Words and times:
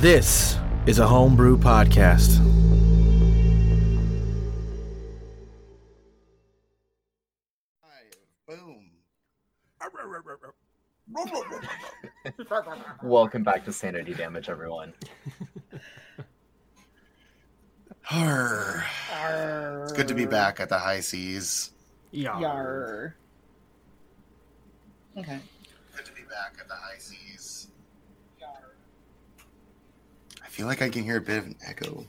This 0.00 0.56
is 0.86 0.98
a 0.98 1.06
homebrew 1.06 1.58
podcast. 1.58 2.38
Boom. 8.48 8.92
Welcome 13.02 13.42
back 13.42 13.66
to 13.66 13.74
Sanity 13.74 14.14
Damage, 14.14 14.48
everyone. 14.48 14.94
Arr. 18.10 18.86
It's 19.82 19.92
good 19.92 20.08
to 20.08 20.14
be 20.14 20.24
back 20.24 20.60
at 20.60 20.70
the 20.70 20.78
high 20.78 21.00
seas. 21.00 21.72
Yar. 22.12 23.16
Okay. 25.18 25.40
Good 25.94 26.06
to 26.06 26.12
be 26.12 26.22
back 26.22 26.56
at 26.58 26.68
the 26.68 26.74
high 26.74 26.96
seas. 26.96 27.66
I 30.42 30.49
feel 30.60 30.66
like 30.66 30.82
I 30.82 30.90
can 30.90 31.04
hear 31.04 31.16
a 31.16 31.20
bit 31.22 31.38
of 31.38 31.46
an 31.46 31.56
echo. 31.66 32.04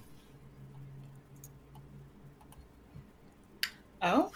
Oh. 4.02 4.30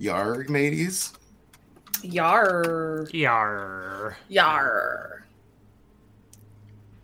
Yarg, 0.00 0.48
mateys. 0.48 1.12
Yar. 2.02 3.06
Yar. 3.12 4.16
Yar. 4.28 5.26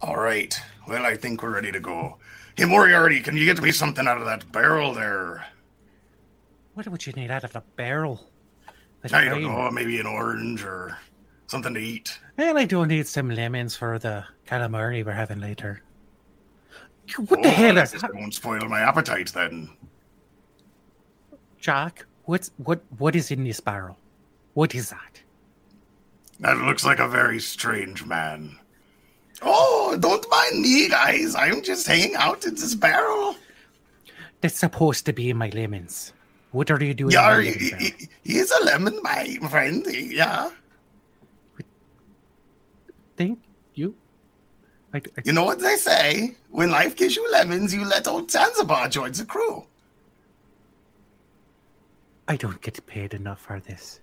All 0.01 0.17
right. 0.17 0.59
Well, 0.89 1.05
I 1.05 1.15
think 1.15 1.43
we're 1.43 1.51
ready 1.51 1.73
to 1.73 1.81
go. 1.81 2.17
Hey, 2.57 2.65
Moriarty, 2.65 3.21
can 3.21 3.37
you 3.37 3.45
get 3.45 3.61
me 3.61 3.71
something 3.71 4.09
out 4.09 4.17
of 4.17 4.25
that 4.25 4.51
barrel 4.51 4.95
there? 4.95 5.45
What 6.73 6.89
would 6.89 7.07
you 7.07 7.13
need 7.13 7.31
out 7.31 7.45
of 7.45 7.53
the 7.53 7.63
barrel? 7.77 8.31
That's 9.03 9.13
I 9.13 9.25
don't 9.25 9.43
fine. 9.43 9.43
know, 9.43 9.71
maybe 9.71 10.01
an 10.01 10.07
orange 10.07 10.65
or 10.65 10.97
something 11.47 11.75
to 11.75 11.81
eat. 11.81 12.19
Well, 12.37 12.57
I 12.59 12.65
do 12.65 12.85
need 12.87 13.07
some 13.07 13.31
lemons 13.31 13.77
for 13.77 13.99
the 13.99 14.25
calamari 14.47 15.05
we're 15.05 15.13
having 15.13 15.41
later. 15.41 15.83
What 17.29 17.43
the 17.43 17.49
Oh, 17.49 17.53
hell 17.53 17.75
this 17.75 17.95
is 17.95 18.03
won't 18.15 18.35
spoil 18.35 18.67
my 18.69 18.81
appetite 18.81 19.33
then. 19.35 19.71
Jack? 21.61 22.07
What's 22.25 22.51
what? 22.57 22.81
What 22.99 23.15
is 23.15 23.31
in 23.31 23.45
this 23.45 23.61
barrel? 23.61 23.99
What 24.55 24.75
is 24.75 24.91
that? 24.91 25.21
That 26.41 26.57
looks 26.59 26.85
like 26.85 26.99
a 26.99 27.09
very 27.09 27.41
strange 27.41 28.05
man. 28.05 28.59
Oh, 29.43 29.97
don't 30.01 30.25
mind 30.31 30.61
me, 30.63 30.89
guys. 30.89 31.35
I'm 31.35 31.63
just 31.63 31.87
hanging 31.87 32.15
out 32.17 32.45
in 32.47 32.55
this 32.55 32.75
barrel. 32.75 33.37
That's 34.41 34.59
supposed 34.59 35.05
to 35.07 35.13
be 35.13 35.31
in 35.31 35.37
my 35.37 35.51
lemons. 35.51 36.13
What 36.53 36.71
are 36.71 36.83
you 36.83 36.95
doing? 36.95 37.13
Yeah, 37.13 37.41
he- 37.41 38.09
he's 38.23 38.51
a 38.51 38.65
lemon, 38.65 38.99
my 39.03 39.37
friend. 39.51 39.85
Yeah. 39.91 40.51
Thank 43.17 43.39
you. 43.75 43.95
I, 44.93 44.99
I, 44.99 45.23
You 45.25 45.33
know 45.33 45.45
what 45.45 45.61
they 45.61 45.77
say? 45.77 46.37
When 46.51 46.71
life 46.71 46.97
gives 46.97 47.17
you 47.17 47.31
lemons, 47.31 47.75
you 47.75 47.85
let 47.85 48.07
old 48.07 48.31
Zanzibar 48.31 48.89
join 48.89 49.13
the 49.13 49.25
crew. 49.25 49.67
I 52.27 52.37
don't 52.37 52.61
get 52.61 52.85
paid 52.87 53.13
enough 53.13 53.41
for 53.41 53.61
this. 53.61 54.01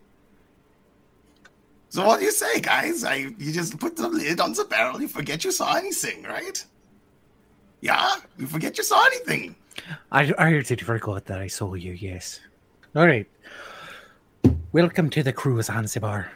So 1.89 2.05
what 2.05 2.19
do 2.19 2.25
you 2.25 2.31
say, 2.31 2.61
guys? 2.61 3.03
I 3.03 3.15
you 3.37 3.51
just 3.51 3.77
put 3.79 3.97
the 3.97 4.07
lid 4.07 4.39
on 4.39 4.53
the 4.53 4.63
barrel, 4.63 5.01
you 5.01 5.07
forget 5.07 5.43
you 5.43 5.51
saw 5.51 5.75
anything, 5.75 6.23
right? 6.23 6.63
Yeah, 7.81 8.15
you 8.37 8.47
forget 8.47 8.77
you 8.77 8.83
saw 8.83 9.03
anything. 9.07 9.55
I, 10.11 10.31
I 10.37 10.61
did 10.61 10.81
forgot 10.81 11.25
that 11.25 11.39
I 11.39 11.47
saw 11.47 11.73
you, 11.73 11.93
yes. 11.93 12.39
All 12.95 13.07
right. 13.07 13.27
Welcome 14.71 15.09
to 15.09 15.23
the 15.23 15.33
cruise, 15.33 15.65
Zanzibar. 15.65 16.31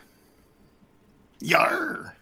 Yar. 1.39 2.14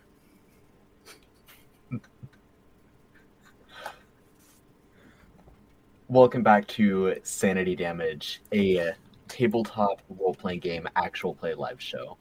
Welcome 6.13 6.43
back 6.43 6.67
to 6.67 7.15
Sanity 7.23 7.75
Damage, 7.75 8.43
a 8.53 8.91
tabletop 9.27 9.99
role 10.09 10.35
playing 10.35 10.59
game 10.59 10.87
actual 10.95 11.33
play 11.33 11.55
live 11.55 11.81
show. 11.81 12.19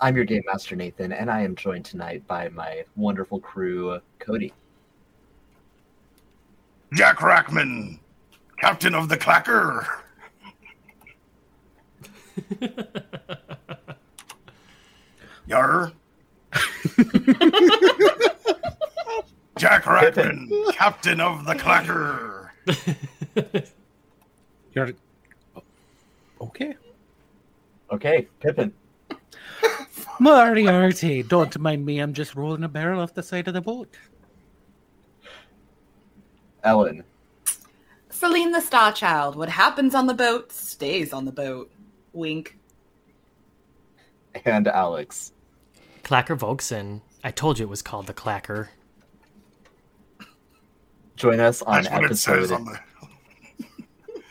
I'm 0.00 0.16
your 0.16 0.24
game 0.24 0.40
master, 0.46 0.74
Nathan, 0.74 1.12
and 1.12 1.30
I 1.30 1.42
am 1.42 1.54
joined 1.54 1.84
tonight 1.84 2.26
by 2.26 2.48
my 2.48 2.84
wonderful 2.96 3.38
crew, 3.38 4.00
Cody, 4.18 4.54
Jack 6.94 7.18
Rackman, 7.18 7.98
captain 8.58 8.94
of 8.94 9.10
the 9.10 9.18
Clacker. 9.18 9.86
Yar. 15.46 15.92
Jack 19.58 19.82
Rackman, 19.82 20.72
captain 20.72 21.20
of 21.20 21.44
the 21.44 21.54
Clacker. 21.54 22.48
You're 24.74 24.90
okay. 26.40 26.74
Okay, 27.90 28.28
Pippin, 28.40 28.72
Moriarty, 30.20 31.22
don't 31.22 31.58
mind 31.58 31.86
me. 31.86 32.00
I'm 32.00 32.12
just 32.12 32.34
rolling 32.34 32.64
a 32.64 32.68
barrel 32.68 33.00
off 33.00 33.14
the 33.14 33.22
side 33.22 33.48
of 33.48 33.54
the 33.54 33.60
boat. 33.62 33.96
Ellen, 36.64 37.02
Celine 38.10 38.52
the 38.52 38.60
Star 38.60 38.92
Child. 38.92 39.36
What 39.36 39.48
happens 39.48 39.94
on 39.94 40.06
the 40.06 40.14
boat 40.14 40.52
stays 40.52 41.12
on 41.12 41.24
the 41.24 41.32
boat. 41.32 41.70
Wink. 42.12 42.58
and 44.44 44.68
Alex. 44.68 45.32
Clacker 46.02 46.38
Volkson. 46.38 47.00
I 47.24 47.30
told 47.30 47.58
you 47.58 47.66
it 47.66 47.70
was 47.70 47.82
called 47.82 48.06
the 48.06 48.14
Clacker. 48.14 48.68
Join 51.16 51.40
us 51.40 51.62
on 51.62 51.84
That's 51.84 51.94
what 51.94 52.10
it 52.10 52.16
says 52.16 52.52
episode. 52.52 52.54
on 52.54 52.64
the. 52.66 52.80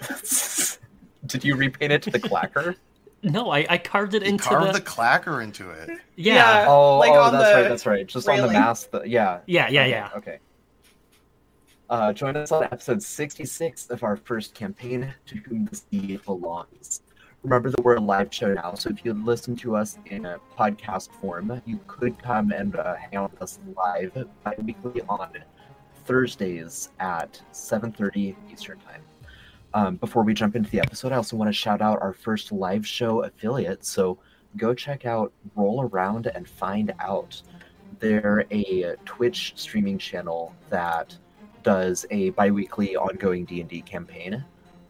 Did 1.26 1.44
you 1.44 1.56
repaint 1.56 1.92
it 1.92 2.02
to 2.04 2.12
the 2.12 2.20
clacker? 2.20 2.76
No, 3.24 3.50
I, 3.50 3.66
I 3.70 3.78
carved 3.78 4.14
it 4.14 4.22
He 4.24 4.30
into 4.30 4.44
carved 4.44 4.68
the, 4.70 4.74
the 4.74 4.86
Clacker 4.86 5.44
into 5.44 5.70
it. 5.72 5.90
yeah. 6.16 6.66
Oh, 6.68 7.00
Like 7.00 7.12
oh 7.12 7.20
on 7.20 7.34
that's 7.34 7.50
the 7.50 7.56
right, 7.62 7.70
that's 7.70 7.86
right. 7.86 8.08
Just 8.08 8.30
on 8.30 8.38
the 8.42 8.48
mast. 8.48 8.92
The, 8.92 9.02
yeah. 9.06 9.40
Yeah, 9.48 9.68
yeah, 9.70 9.82
Okay, 9.82 9.90
yeah. 9.90 10.10
Okay. 10.16 10.40
Uh, 11.90 12.14
join 12.14 12.36
us 12.38 12.52
on 12.52 12.64
episode 12.66 13.02
66 13.02 13.90
of 13.90 14.04
our 14.04 14.18
first 14.18 14.54
campaign, 14.54 15.14
To 15.26 15.36
Whom 15.38 15.66
the 15.66 15.76
Sea 15.76 16.20
Belongs. 16.26 17.02
Remember 17.44 17.70
that 17.72 17.84
we're 17.84 17.96
a 17.96 18.00
live 18.00 18.34
show 18.34 18.54
now, 18.54 18.74
so 18.76 18.90
if 18.90 19.04
you 19.06 19.14
listen 19.14 19.56
to 19.58 19.76
us 19.76 19.98
in 20.08 20.26
a 20.26 20.38
podcast 20.58 21.12
form, 21.14 21.62
you 21.66 21.80
could 21.88 22.22
come 22.22 22.52
and 22.52 22.76
uh, 22.76 22.96
hang 22.96 23.16
out 23.16 23.32
with 23.32 23.42
us 23.42 23.60
live 23.76 24.28
bi-weekly 24.44 25.02
on 25.08 25.30
Thursdays 26.06 26.90
at 27.00 27.42
7.30 27.54 28.36
Eastern 28.52 28.80
Time. 28.80 29.02
Um, 29.78 29.98
before 29.98 30.24
we 30.24 30.34
jump 30.34 30.56
into 30.56 30.72
the 30.72 30.80
episode, 30.80 31.12
I 31.12 31.18
also 31.18 31.38
want 31.38 31.50
to 31.50 31.54
shout 31.54 31.82
out 31.84 32.02
our 32.02 32.12
first 32.12 32.52
live 32.52 32.86
show 32.88 33.24
affiliate, 33.24 33.86
so 33.86 34.18
go 34.56 34.74
check 34.74 35.06
out 35.06 35.32
Roll 35.56 35.84
Around 35.84 36.26
and 36.34 36.50
Find 36.50 36.92
Out 37.00 37.40
they're 38.00 38.46
a 38.52 38.96
Twitch 39.06 39.54
streaming 39.56 40.00
channel 40.00 40.56
that 40.72 41.16
does 41.62 42.08
a 42.10 42.32
bi-weekly 42.32 42.96
ongoing 42.96 43.46
D&D 43.46 43.82
campaign. 43.82 44.44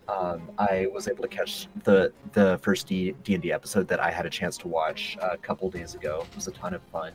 Um, 0.08 0.50
I 0.58 0.88
was 0.94 1.10
able 1.10 1.24
to 1.24 1.28
catch 1.28 1.68
the 1.84 2.14
the 2.32 2.58
first 2.62 2.88
D 2.88 3.14
and 3.28 3.42
D 3.42 3.52
episode 3.52 3.90
that 3.90 4.00
I 4.00 4.10
had 4.10 4.26
a 4.26 4.30
chance 4.30 4.58
to 4.60 4.70
watch 4.70 5.18
a 5.22 5.36
couple 5.38 5.70
days 5.70 5.96
ago. 5.96 6.26
It 6.30 6.36
was 6.36 6.48
a 6.48 6.52
ton 6.52 6.74
of 6.74 6.82
fun. 6.84 7.12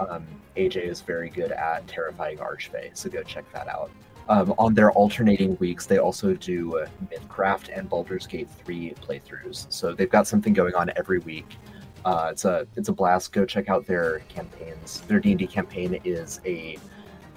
Um, 0.00 0.26
AJ 0.56 0.78
is 0.78 1.00
very 1.00 1.30
good 1.30 1.52
at 1.52 1.86
terrifying 1.86 2.38
Archfey, 2.38 2.96
so 2.96 3.08
go 3.08 3.22
check 3.22 3.44
that 3.52 3.68
out. 3.68 3.92
Um, 4.28 4.54
on 4.58 4.74
their 4.74 4.90
alternating 4.92 5.56
weeks, 5.56 5.86
they 5.86 5.98
also 5.98 6.34
do 6.34 6.78
uh, 6.78 6.86
Mythcraft 7.10 7.76
and 7.76 7.88
Baldur's 7.88 8.26
Gate 8.26 8.48
3 8.64 8.94
playthroughs. 9.00 9.72
So 9.72 9.94
they've 9.94 10.10
got 10.10 10.26
something 10.26 10.52
going 10.52 10.74
on 10.74 10.90
every 10.96 11.18
week. 11.20 11.56
Uh, 12.04 12.28
it's 12.30 12.44
a 12.44 12.66
it's 12.76 12.88
a 12.88 12.92
blast. 12.92 13.32
Go 13.32 13.44
check 13.44 13.68
out 13.68 13.86
their 13.86 14.20
campaigns. 14.28 15.00
Their 15.08 15.18
D 15.18 15.30
and 15.30 15.38
D 15.38 15.46
campaign 15.46 16.00
is 16.04 16.40
a 16.46 16.78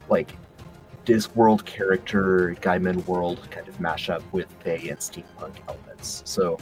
like 0.10 0.36
Discworld 1.06 1.66
character 1.66 2.56
Gaiman 2.62 3.06
world 3.08 3.48
kind 3.50 3.68
of 3.68 3.78
mashup 3.80 4.22
with 4.32 4.48
Fae 4.64 4.88
and 4.90 5.00
steampunk 5.00 5.56
elements. 5.68 6.22
So 6.26 6.60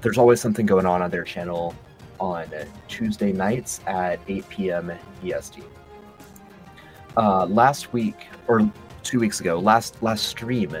there's 0.00 0.18
always 0.18 0.40
something 0.40 0.66
going 0.66 0.86
on 0.86 1.02
on 1.02 1.10
their 1.10 1.24
channel 1.24 1.74
on 2.20 2.46
Tuesday 2.86 3.32
nights 3.32 3.80
at 3.86 4.20
8 4.28 4.48
p.m. 4.48 4.92
EST. 5.24 5.64
Uh, 7.16 7.46
last 7.46 7.92
week 7.92 8.28
or 8.46 8.70
two 9.02 9.18
weeks 9.20 9.40
ago, 9.40 9.58
last 9.58 10.02
last 10.02 10.26
stream, 10.26 10.76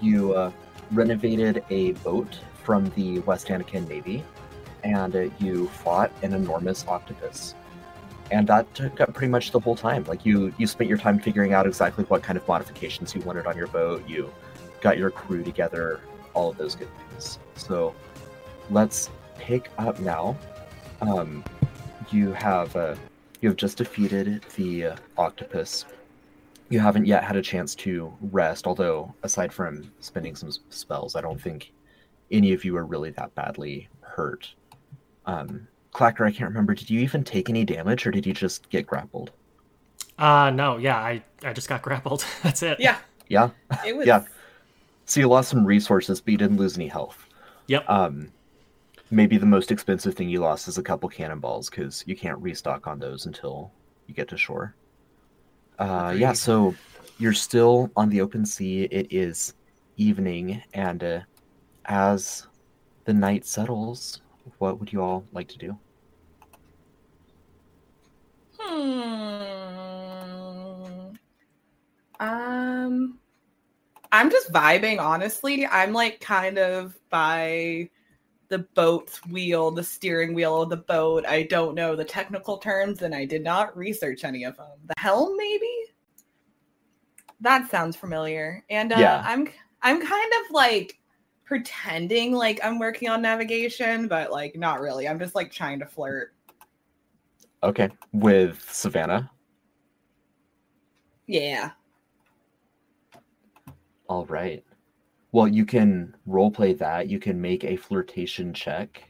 you 0.00 0.34
uh, 0.34 0.50
renovated 0.92 1.64
a 1.70 1.92
boat 1.92 2.38
from 2.64 2.90
the 2.90 3.18
West 3.20 3.48
Anakin 3.48 3.88
Navy, 3.88 4.24
and 4.84 5.14
uh, 5.16 5.28
you 5.38 5.68
fought 5.68 6.10
an 6.22 6.34
enormous 6.34 6.86
octopus. 6.86 7.54
And 8.30 8.46
that 8.48 8.72
took 8.74 9.00
up 9.00 9.14
pretty 9.14 9.30
much 9.30 9.52
the 9.52 9.60
whole 9.60 9.74
time. 9.74 10.04
Like 10.04 10.26
you, 10.26 10.52
you 10.58 10.66
spent 10.66 10.88
your 10.88 10.98
time 10.98 11.18
figuring 11.18 11.54
out 11.54 11.66
exactly 11.66 12.04
what 12.04 12.22
kind 12.22 12.36
of 12.36 12.46
modifications 12.46 13.14
you 13.14 13.22
wanted 13.22 13.46
on 13.46 13.56
your 13.56 13.68
boat. 13.68 14.06
You 14.06 14.30
got 14.82 14.98
your 14.98 15.10
crew 15.10 15.42
together, 15.42 16.00
all 16.34 16.50
of 16.50 16.58
those 16.58 16.74
good 16.74 16.90
things. 17.10 17.38
So 17.56 17.94
let's 18.70 19.08
pick 19.38 19.70
up 19.78 19.98
now. 20.00 20.36
Um, 21.00 21.42
you 22.10 22.32
have 22.32 22.76
uh, 22.76 22.96
You 23.40 23.48
have 23.50 23.56
just 23.56 23.78
defeated 23.78 24.44
the 24.56 24.84
uh, 24.86 24.96
octopus. 25.16 25.86
You 26.70 26.80
haven't 26.80 27.06
yet 27.06 27.24
had 27.24 27.36
a 27.36 27.42
chance 27.42 27.74
to 27.76 28.12
rest, 28.20 28.66
although, 28.66 29.14
aside 29.22 29.52
from 29.52 29.90
spending 30.00 30.36
some 30.36 30.50
spells, 30.68 31.16
I 31.16 31.20
don't 31.22 31.40
think 31.40 31.72
any 32.30 32.52
of 32.52 32.64
you 32.64 32.76
are 32.76 32.84
really 32.84 33.10
that 33.12 33.34
badly 33.34 33.88
hurt. 34.02 34.52
Um, 35.24 35.66
Clacker, 35.94 36.26
I 36.26 36.30
can't 36.30 36.48
remember. 36.50 36.74
Did 36.74 36.90
you 36.90 37.00
even 37.00 37.24
take 37.24 37.48
any 37.48 37.64
damage, 37.64 38.06
or 38.06 38.10
did 38.10 38.26
you 38.26 38.34
just 38.34 38.68
get 38.70 38.86
grappled? 38.86 39.30
Uh 40.18 40.50
no, 40.50 40.76
yeah, 40.78 40.96
I 40.98 41.22
I 41.44 41.52
just 41.52 41.68
got 41.68 41.80
grappled. 41.88 42.24
That's 42.42 42.62
it. 42.62 42.78
Yeah, 42.80 42.98
Yeah. 43.28 43.50
it 43.86 43.96
was. 43.96 44.06
Yeah. 44.06 44.24
So 45.06 45.20
you 45.20 45.28
lost 45.28 45.48
some 45.48 45.64
resources, 45.64 46.20
but 46.20 46.32
you 46.32 46.36
didn't 46.38 46.58
lose 46.58 46.76
any 46.76 46.88
health. 46.88 47.24
Yep. 47.68 47.88
Um, 47.88 48.30
maybe 49.10 49.38
the 49.38 49.46
most 49.46 49.70
expensive 49.70 50.14
thing 50.14 50.28
you 50.28 50.40
lost 50.40 50.68
is 50.68 50.76
a 50.76 50.82
couple 50.82 51.08
cannonballs 51.08 51.70
because 51.70 52.04
you 52.06 52.14
can't 52.14 52.38
restock 52.38 52.86
on 52.86 52.98
those 52.98 53.24
until 53.24 53.70
you 54.06 54.12
get 54.14 54.28
to 54.28 54.36
shore. 54.36 54.74
Uh, 55.78 56.14
yeah, 56.16 56.32
so 56.32 56.74
you're 57.18 57.32
still 57.32 57.90
on 57.96 58.08
the 58.08 58.20
open 58.20 58.44
sea. 58.44 58.84
It 58.84 59.06
is 59.10 59.54
evening, 59.96 60.62
and 60.74 61.02
uh, 61.04 61.20
as 61.84 62.46
the 63.04 63.12
night 63.12 63.46
settles, 63.46 64.20
what 64.58 64.80
would 64.80 64.92
you 64.92 65.02
all 65.02 65.24
like 65.32 65.48
to 65.48 65.58
do? 65.58 65.78
Hmm. 68.58 69.48
Um, 72.20 73.18
I'm 74.10 74.30
just 74.30 74.52
vibing. 74.52 74.98
Honestly, 74.98 75.66
I'm 75.66 75.92
like 75.92 76.20
kind 76.20 76.58
of 76.58 76.98
by 77.10 77.88
the 78.48 78.60
boat's 78.74 79.24
wheel, 79.26 79.70
the 79.70 79.84
steering 79.84 80.34
wheel 80.34 80.62
of 80.62 80.70
the 80.70 80.76
boat. 80.76 81.26
I 81.26 81.42
don't 81.44 81.74
know 81.74 81.94
the 81.94 82.04
technical 82.04 82.58
terms, 82.58 83.02
and 83.02 83.14
I 83.14 83.24
did 83.24 83.42
not 83.42 83.76
research 83.76 84.24
any 84.24 84.44
of 84.44 84.56
them. 84.56 84.78
The 84.86 84.94
helm, 84.96 85.36
maybe. 85.36 85.70
That 87.40 87.70
sounds 87.70 87.96
familiar. 87.96 88.64
And 88.70 88.92
uh, 88.92 88.96
Yeah. 88.98 89.22
I'm 89.24 89.48
I'm 89.82 90.04
kind 90.04 90.32
of 90.44 90.50
like 90.50 90.98
pretending 91.44 92.32
like 92.32 92.60
I'm 92.64 92.78
working 92.78 93.08
on 93.08 93.22
navigation, 93.22 94.08
but 94.08 94.30
like 94.32 94.56
not 94.56 94.80
really. 94.80 95.06
I'm 95.06 95.18
just 95.18 95.34
like 95.34 95.52
trying 95.52 95.78
to 95.80 95.86
flirt. 95.86 96.34
Okay, 97.62 97.90
with 98.12 98.62
Savannah. 98.70 99.30
Yeah. 101.26 101.70
All 104.08 104.24
right. 104.26 104.64
Well, 105.32 105.46
you 105.48 105.64
can 105.66 106.14
roleplay 106.26 106.76
that. 106.78 107.08
You 107.08 107.18
can 107.18 107.40
make 107.40 107.64
a 107.64 107.76
flirtation 107.76 108.54
check 108.54 109.02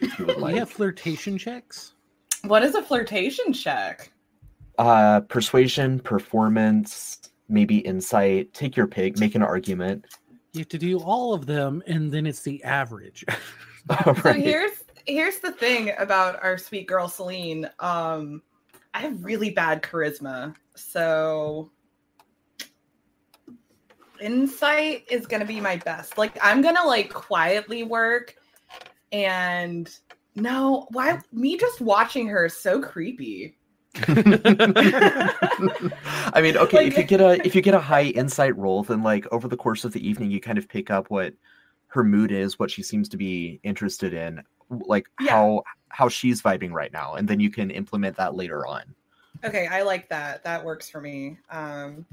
if 0.00 0.18
you 0.18 0.26
would 0.26 0.36
We 0.36 0.42
like. 0.42 0.56
have 0.56 0.70
flirtation 0.70 1.38
checks. 1.38 1.94
What 2.42 2.62
is 2.62 2.74
a 2.74 2.82
flirtation 2.82 3.52
check? 3.52 4.12
Uh, 4.78 5.20
persuasion, 5.20 6.00
performance, 6.00 7.30
maybe 7.48 7.78
insight. 7.78 8.52
Take 8.52 8.76
your 8.76 8.86
pick. 8.86 9.18
Make 9.18 9.34
an 9.34 9.42
argument. 9.42 10.04
You 10.52 10.60
have 10.60 10.68
to 10.68 10.78
do 10.78 10.98
all 11.00 11.32
of 11.32 11.46
them, 11.46 11.82
and 11.86 12.12
then 12.12 12.26
it's 12.26 12.42
the 12.42 12.62
average. 12.64 13.24
All 14.06 14.14
So 14.14 14.32
here's 14.32 14.84
here's 15.06 15.38
the 15.40 15.52
thing 15.52 15.92
about 15.98 16.42
our 16.42 16.56
sweet 16.56 16.86
girl 16.88 17.08
Celine. 17.08 17.68
Um, 17.80 18.40
I 18.94 19.00
have 19.00 19.22
really 19.24 19.50
bad 19.50 19.82
charisma, 19.82 20.54
so 20.74 21.70
insight 24.24 25.04
is 25.10 25.26
gonna 25.26 25.44
be 25.44 25.60
my 25.60 25.76
best. 25.76 26.16
Like 26.18 26.36
I'm 26.42 26.62
gonna 26.62 26.84
like 26.84 27.12
quietly 27.12 27.82
work, 27.82 28.34
and 29.12 29.88
no, 30.34 30.86
why 30.90 31.20
me 31.32 31.56
just 31.58 31.80
watching 31.80 32.26
her 32.28 32.46
is 32.46 32.56
so 32.56 32.80
creepy. 32.80 33.56
I 34.08 34.14
mean, 36.42 36.56
okay, 36.56 36.76
Like- 36.78 36.86
if 36.88 36.98
you 36.98 37.04
get 37.04 37.20
a 37.20 37.46
if 37.46 37.54
you 37.54 37.62
get 37.62 37.74
a 37.74 37.80
high 37.80 38.04
insight 38.06 38.56
roll, 38.56 38.82
then 38.82 39.02
like 39.02 39.30
over 39.32 39.46
the 39.46 39.56
course 39.56 39.84
of 39.84 39.92
the 39.92 40.06
evening, 40.06 40.30
you 40.30 40.40
kind 40.40 40.58
of 40.58 40.68
pick 40.68 40.90
up 40.90 41.10
what 41.10 41.34
her 41.88 42.02
mood 42.02 42.32
is, 42.32 42.58
what 42.58 42.70
she 42.70 42.82
seems 42.82 43.08
to 43.10 43.16
be 43.16 43.60
interested 43.62 44.14
in, 44.14 44.42
like 44.70 45.06
Yeah. 45.20 45.30
how 45.32 45.62
how 45.90 46.08
she's 46.08 46.42
vibing 46.42 46.72
right 46.72 46.92
now, 46.92 47.14
and 47.14 47.28
then 47.28 47.38
you 47.38 47.50
can 47.50 47.70
implement 47.70 48.16
that 48.16 48.34
later 48.34 48.66
on. 48.66 48.82
Okay, 49.44 49.68
I 49.68 49.82
like 49.82 50.08
that. 50.08 50.42
That 50.42 50.64
works 50.64 50.88
for 50.88 51.00
me. 51.00 51.38
Um, 51.50 52.04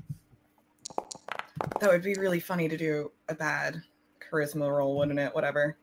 that 1.82 1.90
would 1.90 2.04
be 2.04 2.14
really 2.14 2.40
funny 2.40 2.70
to 2.70 2.78
do 2.78 3.12
a 3.28 3.36
bad 3.36 3.82
charisma 4.22 4.72
roll, 4.72 4.98
wouldn't 4.98 5.20
it? 5.20 5.34
Whatever. 5.34 5.78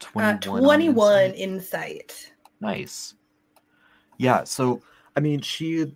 21 0.00 0.34
on 0.34 0.40
21 0.40 1.24
insight. 1.30 1.38
insight. 1.38 2.32
Nice. 2.60 3.14
Yeah, 4.18 4.44
so 4.44 4.82
I 5.14 5.20
mean 5.20 5.40
she 5.40 5.94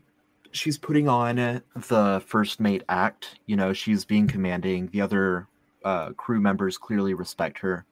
she's 0.53 0.79
putting 0.79 1.09
on 1.09 1.63
the 1.89 2.23
first 2.25 2.61
mate 2.61 2.85
act, 2.89 3.41
you 3.47 3.57
know, 3.57 3.73
she's 3.73 4.05
being 4.05 4.29
commanding. 4.29 4.89
The 4.93 5.01
other 5.01 5.49
uh 5.85 6.11
crew 6.13 6.41
members 6.41 6.77
clearly 6.77 7.15
respect 7.15 7.59
her, 7.59 7.87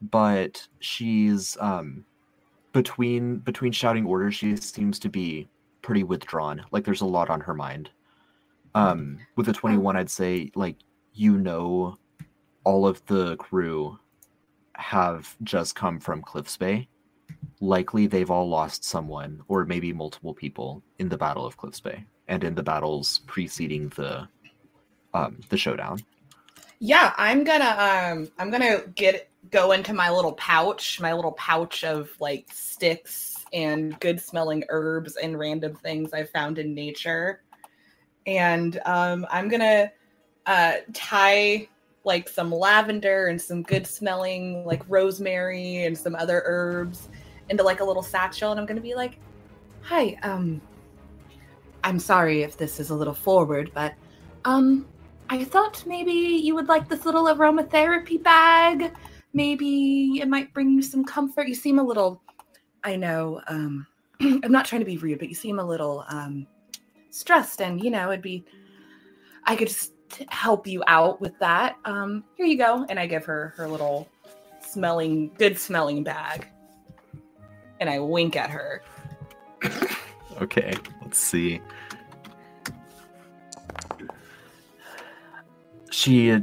but 0.00 0.66
she's 0.80 1.56
um 1.60 2.04
between 2.72 3.36
between 3.38 3.72
shouting 3.72 4.06
orders 4.06 4.34
she 4.34 4.56
seems 4.56 4.98
to 5.00 5.08
be 5.08 5.48
pretty 5.82 6.02
withdrawn. 6.02 6.64
Like 6.70 6.84
there's 6.84 7.00
a 7.00 7.06
lot 7.06 7.30
on 7.30 7.40
her 7.40 7.54
mind. 7.54 7.90
Um 8.74 9.18
with 9.36 9.46
the 9.46 9.52
21 9.52 9.96
I'd 9.96 10.10
say 10.10 10.50
like 10.54 10.76
you 11.12 11.36
know 11.36 11.96
all 12.64 12.86
of 12.86 13.04
the 13.06 13.36
crew 13.36 13.98
have 14.76 15.36
just 15.42 15.74
come 15.74 15.98
from 15.98 16.22
Cliffs 16.22 16.56
Bay 16.56 16.88
likely 17.60 18.06
they've 18.06 18.30
all 18.30 18.48
lost 18.48 18.84
someone 18.84 19.42
or 19.48 19.64
maybe 19.64 19.92
multiple 19.92 20.32
people 20.32 20.82
in 20.98 21.08
the 21.08 21.16
battle 21.16 21.44
of 21.44 21.56
cliffs 21.58 21.80
bay 21.80 22.04
and 22.28 22.42
in 22.42 22.54
the 22.54 22.62
battles 22.62 23.20
preceding 23.26 23.88
the 23.90 24.26
um 25.12 25.38
the 25.50 25.56
showdown 25.56 25.98
Yeah, 26.82 27.12
I'm 27.18 27.44
gonna 27.44 27.76
um 27.78 28.28
I'm 28.38 28.50
gonna 28.50 28.82
get 28.94 29.28
go 29.50 29.72
into 29.72 29.92
my 29.92 30.10
little 30.10 30.32
pouch, 30.32 31.00
my 31.00 31.12
little 31.12 31.32
pouch 31.32 31.84
of 31.84 32.10
like 32.20 32.46
sticks 32.50 33.39
and 33.52 33.98
good 34.00 34.20
smelling 34.20 34.64
herbs 34.68 35.16
and 35.16 35.38
random 35.38 35.74
things 35.74 36.12
I 36.12 36.24
found 36.24 36.58
in 36.58 36.74
nature. 36.74 37.42
And 38.26 38.80
um 38.86 39.26
I'm 39.30 39.48
gonna 39.48 39.90
uh 40.46 40.74
tie 40.92 41.68
like 42.04 42.28
some 42.28 42.50
lavender 42.50 43.26
and 43.26 43.40
some 43.40 43.62
good 43.62 43.86
smelling 43.86 44.64
like 44.64 44.82
rosemary 44.88 45.84
and 45.84 45.96
some 45.96 46.14
other 46.14 46.42
herbs 46.46 47.08
into 47.50 47.62
like 47.62 47.80
a 47.80 47.84
little 47.84 48.02
satchel 48.02 48.50
and 48.50 48.60
I'm 48.60 48.66
gonna 48.66 48.80
be 48.80 48.94
like, 48.94 49.18
Hi, 49.82 50.18
um 50.22 50.60
I'm 51.82 51.98
sorry 51.98 52.42
if 52.42 52.56
this 52.56 52.78
is 52.78 52.90
a 52.90 52.94
little 52.94 53.14
forward, 53.14 53.70
but 53.74 53.94
um 54.44 54.86
I 55.30 55.44
thought 55.44 55.84
maybe 55.86 56.10
you 56.10 56.56
would 56.56 56.66
like 56.66 56.88
this 56.88 57.04
little 57.04 57.26
aromatherapy 57.26 58.20
bag. 58.20 58.92
Maybe 59.32 60.18
it 60.20 60.28
might 60.28 60.52
bring 60.52 60.70
you 60.70 60.82
some 60.82 61.04
comfort. 61.04 61.46
You 61.46 61.54
seem 61.54 61.78
a 61.78 61.84
little, 61.84 62.20
I 62.84 62.96
know, 62.96 63.40
um, 63.48 63.86
I'm 64.20 64.52
not 64.52 64.64
trying 64.64 64.80
to 64.80 64.86
be 64.86 64.96
rude, 64.96 65.18
but 65.18 65.28
you 65.28 65.34
seem 65.34 65.58
a 65.58 65.64
little 65.64 66.04
um, 66.08 66.46
stressed, 67.10 67.60
and 67.60 67.82
you 67.82 67.90
know, 67.90 68.10
it'd 68.10 68.22
be, 68.22 68.44
I 69.44 69.56
could 69.56 69.68
just 69.68 69.92
help 70.28 70.66
you 70.66 70.82
out 70.86 71.20
with 71.20 71.38
that. 71.38 71.76
Um, 71.84 72.24
here 72.36 72.46
you 72.46 72.58
go. 72.58 72.84
And 72.88 72.98
I 72.98 73.06
give 73.06 73.24
her 73.24 73.54
her 73.56 73.68
little 73.68 74.08
smelling, 74.60 75.30
good 75.38 75.58
smelling 75.58 76.02
bag. 76.02 76.46
And 77.78 77.88
I 77.88 77.98
wink 77.98 78.36
at 78.36 78.50
her. 78.50 78.82
okay 80.40 80.72
let's 81.02 81.18
see 81.18 81.60
she 85.90 86.34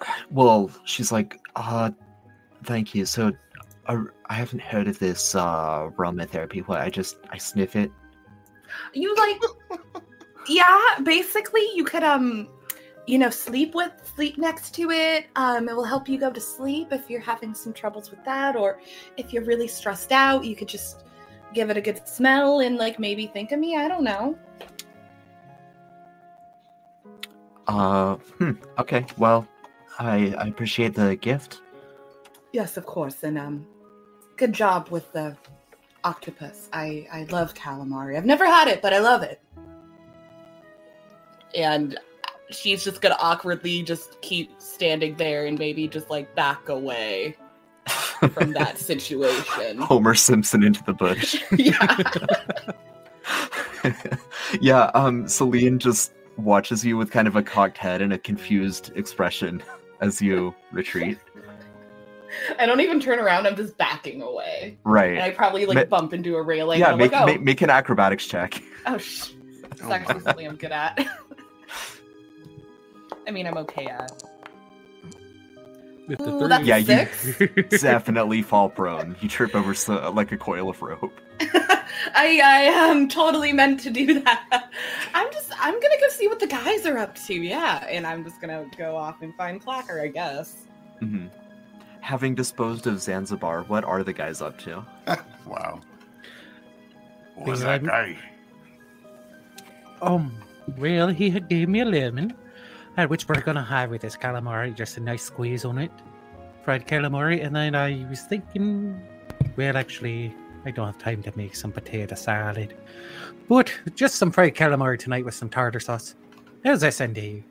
well 0.30 0.70
she's 0.84 1.12
like 1.12 1.38
uh 1.56 1.90
thank 2.64 2.94
you 2.94 3.04
so 3.04 3.32
i 4.26 4.34
haven't 4.34 4.60
heard 4.62 4.88
of 4.88 4.98
this 4.98 5.34
uh 5.34 5.88
aromatherapy 5.98 6.66
what 6.66 6.80
i 6.80 6.88
just 6.90 7.16
i 7.30 7.38
sniff 7.38 7.76
it 7.76 7.90
You 8.94 9.14
like, 9.16 9.42
yeah, 10.48 10.98
basically, 11.02 11.68
you 11.74 11.84
could, 11.84 12.02
um, 12.02 12.48
you 13.06 13.18
know, 13.18 13.30
sleep 13.30 13.74
with, 13.74 13.92
sleep 14.14 14.38
next 14.38 14.74
to 14.76 14.90
it. 14.90 15.26
Um, 15.36 15.68
it 15.68 15.74
will 15.74 15.84
help 15.84 16.08
you 16.08 16.18
go 16.18 16.30
to 16.30 16.40
sleep 16.40 16.92
if 16.92 17.10
you're 17.10 17.20
having 17.20 17.54
some 17.54 17.72
troubles 17.72 18.10
with 18.10 18.24
that, 18.24 18.56
or 18.56 18.80
if 19.16 19.32
you're 19.32 19.44
really 19.44 19.66
stressed 19.68 20.12
out, 20.12 20.44
you 20.44 20.54
could 20.54 20.68
just 20.68 21.04
give 21.52 21.70
it 21.70 21.76
a 21.76 21.80
good 21.80 22.06
smell 22.06 22.60
and 22.60 22.76
like 22.76 22.98
maybe 22.98 23.26
think 23.26 23.50
of 23.52 23.58
me. 23.58 23.76
I 23.76 23.88
don't 23.88 24.04
know. 24.04 24.38
uh 27.66 28.16
hmm, 28.38 28.52
okay 28.78 29.04
well 29.18 29.46
i 29.98 30.34
i 30.38 30.46
appreciate 30.48 30.94
the 30.94 31.14
gift 31.16 31.60
Yes, 32.52 32.76
of 32.76 32.84
course, 32.84 33.22
and 33.22 33.38
um, 33.38 33.64
good 34.40 34.52
job 34.54 34.88
with 34.88 35.12
the 35.12 35.36
octopus. 36.02 36.70
I 36.72 37.06
I 37.12 37.24
love 37.24 37.54
calamari. 37.54 38.16
I've 38.16 38.24
never 38.24 38.46
had 38.46 38.68
it, 38.68 38.80
but 38.80 38.94
I 38.94 38.98
love 38.98 39.22
it. 39.22 39.40
And 41.54 41.98
she's 42.50 42.82
just 42.82 43.02
gonna 43.02 43.18
awkwardly 43.20 43.82
just 43.82 44.18
keep 44.22 44.50
standing 44.58 45.14
there 45.16 45.44
and 45.44 45.58
maybe 45.58 45.86
just 45.86 46.08
like 46.08 46.34
back 46.34 46.70
away. 46.70 47.36
from 48.32 48.52
that 48.52 48.78
situation. 48.90 49.78
Homer 49.78 50.14
Simpson 50.14 50.62
into 50.62 50.82
the 50.84 50.92
bush. 50.94 51.42
yeah. 51.56 51.96
yeah, 54.60 54.90
um, 54.94 55.26
Celine 55.26 55.78
just 55.78 56.12
watches 56.36 56.84
you 56.84 56.96
with 56.96 57.10
kind 57.10 57.26
of 57.28 57.36
a 57.36 57.42
cocked 57.42 57.78
head 57.78 58.00
and 58.00 58.12
a 58.12 58.18
confused 58.18 58.92
expression 58.94 59.62
as 60.00 60.20
you 60.22 60.54
retreat. 60.70 61.18
I 62.58 62.66
don't 62.66 62.80
even 62.80 63.00
turn 63.00 63.18
around. 63.18 63.46
I'm 63.46 63.56
just 63.56 63.76
backing 63.78 64.22
away, 64.22 64.78
Right. 64.84 65.12
and 65.14 65.22
I 65.22 65.30
probably 65.30 65.66
like 65.66 65.76
Ma- 65.76 65.84
bump 65.98 66.12
into 66.12 66.36
a 66.36 66.42
railing. 66.42 66.80
yeah, 66.80 66.94
make, 66.94 67.12
like, 67.12 67.22
oh, 67.22 67.26
make 67.26 67.40
make 67.42 67.60
an 67.62 67.70
acrobatics 67.70 68.26
check. 68.26 68.62
oh, 68.86 68.98
sh- 68.98 69.32
it's 69.70 69.82
Oh, 69.82 69.92
actually 69.92 70.20
something 70.20 70.46
I'm 70.48 70.56
good 70.56 70.72
at. 70.72 70.98
I 73.26 73.30
mean, 73.30 73.46
I'm 73.46 73.58
okay 73.58 73.86
at. 73.86 74.22
With 76.08 76.18
the 76.18 76.44
Ooh, 76.44 76.48
that's 76.48 76.64
Yeah, 76.64 76.76
you- 76.76 76.86
six. 76.86 77.38
Definitely 77.82 78.42
fall 78.42 78.68
prone. 78.68 79.14
You 79.20 79.28
trip 79.28 79.54
over 79.54 79.74
so, 79.74 80.10
like 80.10 80.32
a 80.32 80.36
coil 80.36 80.68
of 80.70 80.80
rope. 80.82 81.20
I 82.14 82.40
I 82.42 82.60
am 82.90 83.08
totally 83.08 83.52
meant 83.52 83.80
to 83.80 83.90
do 83.90 84.20
that. 84.20 84.70
I'm 85.14 85.32
just 85.32 85.52
I'm 85.60 85.74
gonna 85.74 86.00
go 86.00 86.08
see 86.08 86.28
what 86.28 86.40
the 86.40 86.46
guys 86.46 86.86
are 86.86 86.98
up 86.98 87.14
to. 87.26 87.34
Yeah, 87.34 87.84
and 87.88 88.06
I'm 88.06 88.24
just 88.24 88.40
gonna 88.40 88.66
go 88.76 88.96
off 88.96 89.22
and 89.22 89.34
find 89.36 89.64
Clacker, 89.64 90.02
I 90.02 90.08
guess. 90.08 90.56
hmm 90.98 91.26
Having 92.00 92.34
disposed 92.34 92.86
of 92.86 93.00
Zanzibar, 93.00 93.62
what 93.64 93.84
are 93.84 94.02
the 94.02 94.12
guys 94.12 94.42
up 94.42 94.58
to? 94.60 94.84
wow. 95.46 95.80
What 97.34 97.48
was 97.48 97.60
that 97.60 97.84
guy? 97.84 98.18
Um, 100.02 100.34
well, 100.78 101.08
he 101.08 101.30
had 101.30 101.48
gave 101.48 101.68
me 101.68 101.80
a 101.80 101.84
lemon, 101.84 102.34
uh, 102.96 103.06
which 103.06 103.28
we're 103.28 103.40
gonna 103.40 103.64
have 103.64 103.90
with 103.90 104.02
this 104.02 104.16
calamari, 104.16 104.74
just 104.74 104.96
a 104.96 105.00
nice 105.00 105.22
squeeze 105.22 105.64
on 105.64 105.78
it, 105.78 105.90
fried 106.64 106.86
calamari, 106.86 107.44
and 107.44 107.54
then 107.54 107.74
I 107.74 108.06
was 108.08 108.22
thinking, 108.22 109.00
well, 109.56 109.76
actually, 109.76 110.34
I 110.64 110.70
don't 110.70 110.86
have 110.86 110.98
time 110.98 111.22
to 111.22 111.32
make 111.36 111.54
some 111.54 111.72
potato 111.72 112.14
salad, 112.14 112.76
but 113.48 113.72
just 113.94 114.16
some 114.16 114.30
fried 114.30 114.54
calamari 114.54 114.98
tonight 114.98 115.24
with 115.24 115.34
some 115.34 115.48
tartar 115.48 115.80
sauce. 115.80 116.14
How's 116.64 116.82
that 116.82 116.94
sound 116.94 117.14
to 117.14 117.20
you? 117.20 117.44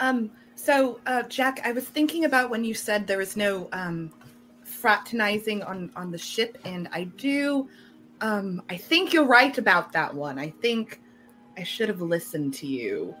Um, 0.00 0.30
so 0.60 1.00
uh, 1.06 1.22
Jack, 1.22 1.60
I 1.64 1.72
was 1.72 1.84
thinking 1.84 2.26
about 2.26 2.50
when 2.50 2.64
you 2.64 2.74
said 2.74 3.06
there 3.06 3.18
was 3.18 3.34
no 3.36 3.68
um, 3.72 4.12
fraternizing 4.62 5.62
on 5.62 5.90
on 5.96 6.10
the 6.10 6.18
ship, 6.18 6.58
and 6.64 6.88
I 6.92 7.04
do. 7.04 7.68
Um, 8.20 8.62
I 8.68 8.76
think 8.76 9.14
you're 9.14 9.24
right 9.24 9.56
about 9.56 9.92
that 9.92 10.14
one. 10.14 10.38
I 10.38 10.50
think 10.60 11.00
I 11.56 11.62
should 11.62 11.88
have 11.88 12.02
listened 12.02 12.52
to 12.54 12.66
you. 12.66 13.14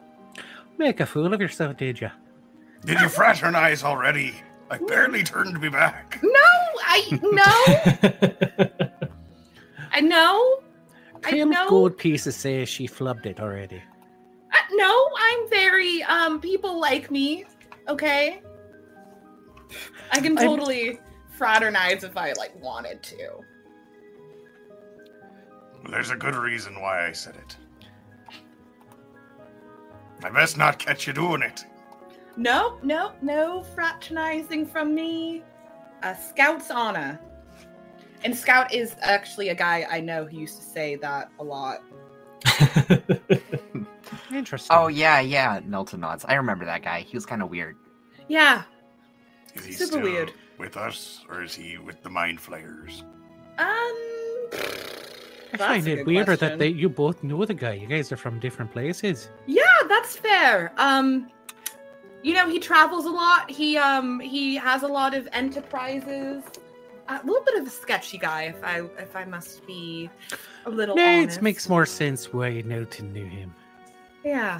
Make 0.76 1.00
a 1.00 1.06
fool 1.06 1.32
of 1.32 1.40
yourself, 1.40 1.78
did 1.78 2.00
you? 2.00 2.10
Did 2.84 3.00
you 3.00 3.08
fraternize 3.08 3.82
already? 3.84 4.34
I 4.70 4.76
barely 4.78 5.22
turned 5.22 5.58
me 5.60 5.70
back. 5.70 6.20
No, 6.22 6.50
I 6.84 7.20
no, 7.22 8.68
I 9.92 10.00
know. 10.00 10.60
I 11.24 11.30
Tim's 11.30 11.52
know. 11.52 11.68
gold 11.68 11.96
pieces 11.98 12.36
say 12.36 12.64
she 12.66 12.86
flubbed 12.86 13.26
it 13.26 13.40
already. 13.40 13.82
No, 14.72 15.08
I'm 15.18 15.48
very 15.48 16.02
um 16.04 16.40
people 16.40 16.80
like 16.80 17.10
me. 17.10 17.44
Okay. 17.88 18.42
I 20.12 20.20
can 20.20 20.36
I'm- 20.38 20.46
totally 20.46 21.00
fraternize 21.36 22.04
if 22.04 22.16
I 22.16 22.32
like 22.32 22.54
wanted 22.62 23.02
to. 23.04 23.40
There's 25.90 26.10
a 26.10 26.16
good 26.16 26.34
reason 26.34 26.80
why 26.80 27.06
I 27.06 27.12
said 27.12 27.36
it. 27.36 27.56
I 30.22 30.28
best 30.28 30.58
not 30.58 30.78
catch 30.78 31.06
you 31.06 31.12
doing 31.14 31.40
it. 31.42 31.64
No, 32.36 32.78
no, 32.82 33.12
no 33.22 33.62
fraternizing 33.74 34.66
from 34.66 34.94
me. 34.94 35.42
Uh, 36.02 36.14
Scout's 36.14 36.70
honor. 36.70 37.18
And 38.22 38.36
Scout 38.36 38.72
is 38.72 38.96
actually 39.00 39.48
a 39.48 39.54
guy 39.54 39.86
I 39.90 40.00
know 40.00 40.26
who 40.26 40.38
used 40.38 40.56
to 40.56 40.62
say 40.62 40.96
that 40.96 41.30
a 41.38 41.44
lot. 41.44 41.82
Interesting. 44.32 44.76
Oh 44.76 44.88
yeah, 44.88 45.20
yeah. 45.20 45.60
Newton 45.64 46.00
nods. 46.00 46.24
I 46.28 46.34
remember 46.34 46.64
that 46.64 46.82
guy. 46.82 47.00
He 47.00 47.16
was 47.16 47.26
kind 47.26 47.42
of 47.42 47.50
weird. 47.50 47.76
Yeah. 48.28 48.62
Is 49.54 49.64
he 49.64 49.72
Super 49.72 49.86
still 49.86 50.02
weird. 50.02 50.32
with 50.58 50.76
us, 50.76 51.24
or 51.28 51.42
is 51.42 51.54
he 51.54 51.78
with 51.78 52.02
the 52.02 52.10
mind 52.10 52.40
flayers? 52.40 53.04
Um. 53.58 53.94
I 55.52 55.56
find 55.56 55.86
a 55.88 55.92
it 55.92 55.96
good 55.96 56.06
weirder 56.06 56.36
question. 56.36 56.48
that 56.50 56.58
they 56.60 56.68
you 56.68 56.88
both 56.88 57.24
know 57.24 57.44
the 57.44 57.54
guy. 57.54 57.72
You 57.72 57.86
guys 57.88 58.12
are 58.12 58.16
from 58.16 58.38
different 58.38 58.70
places. 58.72 59.30
Yeah, 59.46 59.62
that's 59.88 60.16
fair. 60.16 60.72
Um 60.76 61.28
you 62.22 62.34
know, 62.34 62.48
he 62.48 62.58
travels 62.60 63.06
a 63.06 63.10
lot. 63.10 63.50
He 63.50 63.76
um 63.76 64.20
he 64.20 64.54
has 64.56 64.82
a 64.84 64.88
lot 64.88 65.14
of 65.14 65.26
enterprises. 65.32 66.44
A 67.08 67.20
little 67.26 67.42
bit 67.44 67.56
of 67.60 67.66
a 67.66 67.70
sketchy 67.70 68.18
guy 68.18 68.42
if 68.44 68.62
I 68.62 68.82
if 68.98 69.16
I 69.16 69.24
must 69.24 69.66
be 69.66 70.08
a 70.66 70.70
little 70.70 70.94
No, 70.94 71.04
honest. 71.04 71.38
it 71.38 71.42
makes 71.42 71.68
more 71.68 71.84
sense 71.86 72.32
why 72.32 72.60
Newton 72.60 73.12
knew 73.12 73.26
him. 73.26 73.52
Yeah. 74.24 74.58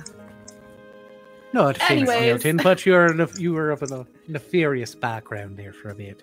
Not 1.53 1.77
famous 1.79 2.09
Anyways. 2.09 2.45
Newton, 2.45 2.57
but 2.63 2.87
you're 2.87 3.29
you 3.39 3.53
were 3.53 3.71
of 3.73 3.83
a 3.83 4.07
nefarious 4.29 4.95
background 4.95 5.57
there 5.57 5.73
for 5.73 5.91
a 5.91 5.95
bit. 5.95 6.23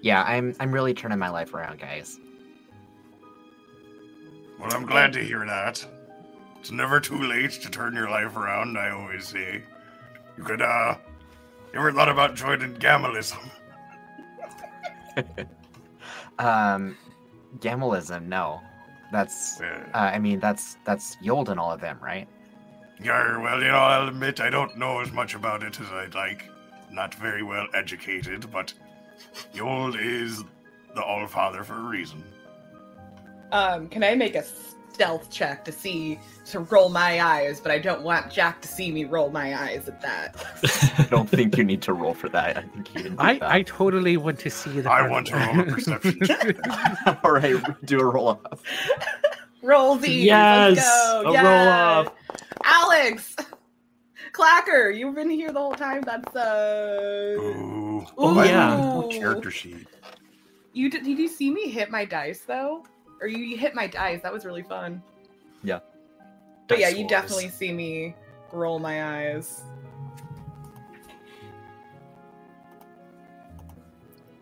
Yeah, 0.00 0.22
I'm 0.22 0.54
I'm 0.58 0.72
really 0.72 0.94
turning 0.94 1.18
my 1.18 1.28
life 1.28 1.52
around, 1.54 1.78
guys. 1.78 2.18
Well, 4.58 4.72
I'm 4.74 4.86
glad 4.86 5.12
to 5.14 5.20
hear 5.22 5.44
that. 5.46 5.86
It's 6.60 6.70
never 6.70 6.98
too 6.98 7.22
late 7.22 7.50
to 7.52 7.70
turn 7.70 7.92
your 7.94 8.08
life 8.08 8.36
around, 8.36 8.78
I 8.78 8.90
always 8.90 9.28
say. 9.28 9.62
You 10.38 10.44
could, 10.44 10.62
uh, 10.62 10.96
you 11.72 11.78
ever 11.78 11.92
thought 11.92 12.08
about 12.08 12.34
joining 12.34 12.74
Gamalism? 12.74 13.38
Um, 16.38 16.96
Gamalism, 17.60 18.28
no. 18.28 18.60
That's 19.12 19.60
Uh, 19.60 19.84
uh, 19.94 19.98
I 19.98 20.18
mean 20.18 20.40
that's 20.40 20.76
that's 20.84 21.16
Yold 21.22 21.48
and 21.48 21.60
all 21.60 21.70
of 21.70 21.80
them, 21.80 21.98
right? 22.02 22.26
Yeah, 23.02 23.38
well, 23.42 23.60
you 23.60 23.68
know, 23.68 23.78
I'll 23.78 24.08
admit 24.08 24.40
I 24.40 24.50
don't 24.50 24.76
know 24.76 25.00
as 25.00 25.12
much 25.12 25.34
about 25.34 25.62
it 25.62 25.78
as 25.80 25.88
I'd 25.90 26.14
like. 26.14 26.50
Not 26.90 27.14
very 27.14 27.42
well 27.42 27.66
educated, 27.74 28.50
but 28.52 28.72
Yold 29.52 29.96
is 29.98 30.44
the 30.94 31.02
All 31.02 31.26
Father 31.26 31.64
for 31.64 31.74
a 31.74 31.80
reason. 31.82 32.22
Um, 33.52 33.88
can 33.88 34.04
I 34.04 34.14
make 34.14 34.34
a 34.34 34.44
stealth 34.94 35.28
check 35.28 35.64
to 35.64 35.72
see 35.72 36.18
to 36.46 36.60
roll 36.60 36.88
my 36.88 37.20
eyes, 37.20 37.60
but 37.60 37.72
I 37.72 37.78
don't 37.78 38.02
want 38.02 38.30
Jack 38.30 38.62
to 38.62 38.68
see 38.68 38.92
me 38.92 39.04
roll 39.04 39.30
my 39.30 39.60
eyes 39.60 39.88
at 39.88 40.00
that. 40.02 40.36
I 40.98 41.02
don't 41.10 41.28
think 41.28 41.56
you 41.56 41.64
need 41.64 41.82
to 41.82 41.92
roll 41.92 42.14
for 42.14 42.28
that. 42.28 42.58
I 42.58 42.62
think 42.62 42.94
you 42.94 43.02
can 43.02 43.16
do 43.16 43.22
I, 43.22 43.38
that. 43.38 43.50
I 43.50 43.62
totally 43.62 44.16
want 44.16 44.38
to 44.40 44.50
see 44.50 44.80
that. 44.80 44.90
I 44.90 45.08
want 45.08 45.26
to 45.28 45.36
roll 45.36 45.60
a 45.60 45.64
perception 45.64 46.20
all 47.24 47.32
right, 47.32 47.84
do 47.84 48.00
a 48.00 48.04
roll 48.04 48.28
off. 48.28 48.62
Roll 49.62 49.96
these. 49.96 50.24
Yes, 50.24 50.76
Let's 50.76 51.22
go. 51.24 51.30
a 51.30 51.32
yes. 51.32 51.44
roll 51.44 51.68
off. 51.68 52.12
Alex, 52.64 53.36
Clacker, 54.32 54.96
you've 54.96 55.14
been 55.14 55.30
here 55.30 55.52
the 55.52 55.60
whole 55.60 55.74
time. 55.74 56.02
That's 56.02 56.34
uh. 56.34 57.36
Ooh. 57.38 58.06
Oh, 58.18 58.42
yeah. 58.42 58.76
No 58.76 59.08
character 59.08 59.50
sheet. 59.50 59.86
You 60.72 60.90
did? 60.90 61.04
Did 61.04 61.18
you 61.18 61.28
see 61.28 61.50
me 61.50 61.68
hit 61.70 61.90
my 61.90 62.04
dice 62.04 62.40
though? 62.40 62.84
Or 63.20 63.28
you, 63.28 63.38
you 63.38 63.56
hit 63.56 63.74
my 63.74 63.86
dice? 63.86 64.22
That 64.22 64.32
was 64.32 64.44
really 64.44 64.62
fun. 64.62 65.02
Yeah. 65.62 65.80
But 66.66 66.78
yeah, 66.78 66.88
you 66.88 67.00
Wars. 67.00 67.10
definitely 67.10 67.48
see 67.50 67.72
me 67.72 68.14
roll 68.52 68.78
my 68.78 69.34
eyes. 69.34 69.62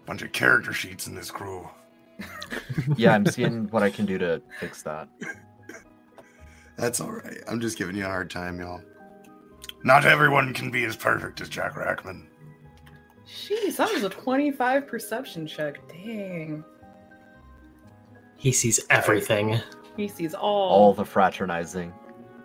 Bunch 0.07 0.23
of 0.23 0.33
character 0.33 0.73
sheets 0.73 1.07
in 1.07 1.15
this 1.15 1.31
crew. 1.31 1.69
Yeah, 2.97 3.15
I'm 3.15 3.27
seeing 3.27 3.69
what 3.71 3.83
I 3.83 3.91
can 3.91 4.07
do 4.07 4.19
to 4.19 4.41
fix 4.61 4.83
that. 4.83 5.09
That's 6.83 7.01
all 7.01 7.13
right. 7.13 7.39
I'm 7.47 7.61
just 7.61 7.79
giving 7.79 7.95
you 7.95 8.05
a 8.05 8.09
hard 8.09 8.29
time, 8.29 8.59
y'all. 8.59 8.83
Not 9.85 10.05
everyone 10.05 10.53
can 10.53 10.69
be 10.73 10.85
as 10.85 10.97
perfect 10.97 11.41
as 11.41 11.49
Jack 11.49 11.77
Rackman. 11.77 12.27
Jeez, 13.25 13.77
that 13.77 13.93
was 13.93 14.03
a 14.03 14.09
25 14.09 14.89
perception 14.89 15.47
check. 15.47 15.79
Dang. 15.89 16.65
He 18.37 18.51
sees 18.51 18.85
everything. 18.91 19.61
He 19.97 20.09
sees 20.09 20.35
All 20.35 20.71
all. 20.71 20.93
the 20.93 21.05
fraternizing. 21.05 21.93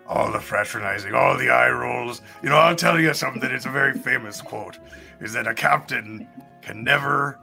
All 0.06 0.30
the 0.30 0.38
fraternizing, 0.38 1.14
all 1.14 1.36
the 1.36 1.50
eye 1.50 1.70
rolls. 1.70 2.22
You 2.40 2.50
know, 2.50 2.58
I'll 2.58 2.76
tell 2.76 3.00
you 3.00 3.12
something. 3.14 3.50
It's 3.50 3.66
a 3.66 3.70
very 3.70 3.94
famous 3.94 4.40
quote: 4.40 4.78
is 5.20 5.32
that 5.32 5.48
a 5.48 5.54
captain 5.54 6.28
can 6.62 6.84
never 6.84 7.40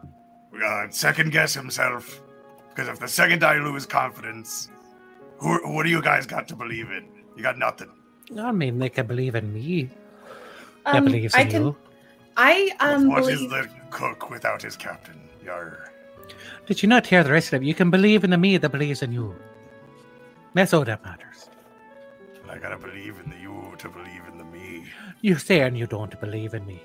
uh, 0.65 0.85
second 0.91 1.33
guess 1.33 1.53
himself 1.53 2.21
because 2.69 2.87
if 2.87 2.99
the 2.99 3.07
second 3.09 3.43
I 3.43 3.57
lose 3.57 3.85
confidence, 3.85 4.69
who, 5.37 5.73
what 5.73 5.83
do 5.83 5.89
you 5.89 6.01
guys 6.01 6.25
got 6.25 6.47
to 6.49 6.55
believe 6.55 6.89
in? 6.91 7.07
You 7.35 7.43
got 7.43 7.57
nothing. 7.57 7.91
I 8.37 8.51
mean, 8.51 8.79
they 8.79 8.89
can 8.89 9.05
believe 9.07 9.35
in 9.35 9.53
me. 9.53 9.89
They 10.91 10.97
Um, 10.97 11.05
believes 11.05 11.33
I 11.35 11.41
in 11.41 11.49
can. 11.49 11.61
you. 11.63 11.75
I 12.37 12.71
um 12.79 13.07
what 13.09 13.21
is 13.31 13.39
believe. 13.39 13.49
the 13.49 13.69
cook 13.89 14.29
without 14.29 14.61
his 14.61 14.75
captain? 14.75 15.19
Yar. 15.43 15.91
Did 16.65 16.81
you 16.81 16.89
not 16.89 17.05
hear 17.07 17.23
the 17.23 17.31
rest 17.31 17.53
of 17.53 17.61
it? 17.61 17.65
You 17.65 17.73
can 17.73 17.89
believe 17.91 18.23
in 18.23 18.29
the 18.31 18.37
me 18.37 18.57
that 18.57 18.69
believes 18.69 19.01
in 19.01 19.11
you. 19.11 19.35
That's 20.53 20.73
all 20.73 20.85
that 20.85 21.03
matters. 21.03 21.49
I 22.49 22.57
gotta 22.57 22.77
believe 22.77 23.15
in 23.23 23.29
the 23.31 23.37
you 23.37 23.75
to 23.77 23.89
believe 23.89 24.21
in 24.31 24.37
the 24.37 24.45
me. 24.45 24.85
You 25.21 25.35
say 25.35 25.61
and 25.61 25.77
you 25.77 25.87
don't 25.87 26.19
believe 26.21 26.53
in 26.53 26.65
me. 26.65 26.81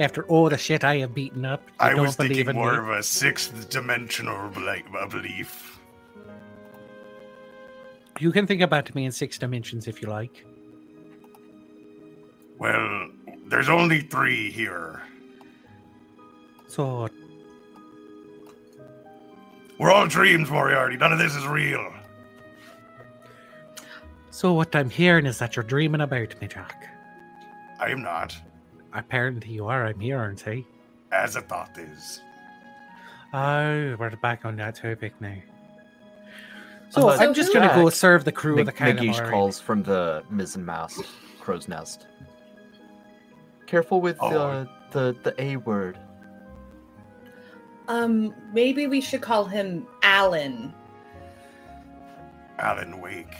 After 0.00 0.24
all 0.24 0.48
the 0.48 0.58
shit 0.58 0.84
I 0.84 0.98
have 0.98 1.14
beaten 1.14 1.44
up, 1.44 1.62
you 1.68 1.74
I 1.80 1.90
don't 1.90 2.02
was 2.02 2.16
believe 2.16 2.46
thinking 2.46 2.50
in 2.50 2.56
more 2.56 2.72
me? 2.72 2.78
of 2.78 2.88
a 2.98 3.02
sixth 3.02 3.68
dimensional 3.68 4.48
bel- 4.50 4.68
a 5.00 5.08
belief. 5.08 5.77
You 8.18 8.32
can 8.32 8.46
think 8.46 8.62
about 8.62 8.94
me 8.94 9.04
in 9.04 9.12
six 9.12 9.38
dimensions 9.38 9.86
if 9.86 10.02
you 10.02 10.08
like. 10.08 10.44
Well, 12.58 13.08
there's 13.46 13.68
only 13.68 14.00
three 14.00 14.50
here. 14.50 15.02
So, 16.66 17.08
We're 19.78 19.92
all 19.92 20.06
dreams, 20.08 20.50
Moriarty. 20.50 20.96
None 20.96 21.12
of 21.12 21.18
this 21.18 21.34
is 21.36 21.46
real. 21.46 21.92
so 24.30 24.52
what 24.52 24.74
I'm 24.74 24.90
hearing 24.90 25.24
is 25.26 25.38
that 25.38 25.54
you're 25.56 25.62
dreaming 25.64 26.00
about 26.00 26.40
me, 26.40 26.48
Jack. 26.48 26.88
I 27.80 27.90
am 27.90 28.02
not, 28.02 28.36
Apparently 28.92 29.52
you 29.52 29.66
are. 29.66 29.86
I'm 29.86 30.00
here, 30.00 30.18
aren't 30.18 30.46
I? 30.48 30.64
as 31.12 31.36
a 31.36 31.40
thought 31.40 31.78
is. 31.78 32.20
Oh, 33.32 33.96
we're 33.98 34.10
back 34.16 34.44
on 34.44 34.56
that 34.56 34.74
topic 34.76 35.14
now. 35.20 35.36
So 36.90 37.08
Uh, 37.10 37.16
I'm 37.20 37.34
just 37.34 37.52
gonna 37.52 37.74
go 37.74 37.88
serve 37.90 38.24
the 38.24 38.32
crew 38.32 38.58
of 38.58 38.66
the 38.66 38.72
Mc- 38.72 38.96
McGeesh 38.98 39.30
calls 39.30 39.60
from 39.60 39.82
the 39.82 40.22
mizzen 40.32 40.64
mast 40.64 41.02
crow's 41.40 41.68
nest. 41.68 42.06
Careful 43.66 44.00
with 44.00 44.16
Oh. 44.20 44.30
the, 44.30 44.68
the 44.92 45.16
the 45.30 45.42
A 45.42 45.56
word. 45.56 45.98
Um, 47.88 48.34
maybe 48.52 48.86
we 48.86 49.00
should 49.00 49.20
call 49.22 49.44
him 49.46 49.86
Alan. 50.02 50.74
Alan 52.58 53.00
Wake. 53.00 53.34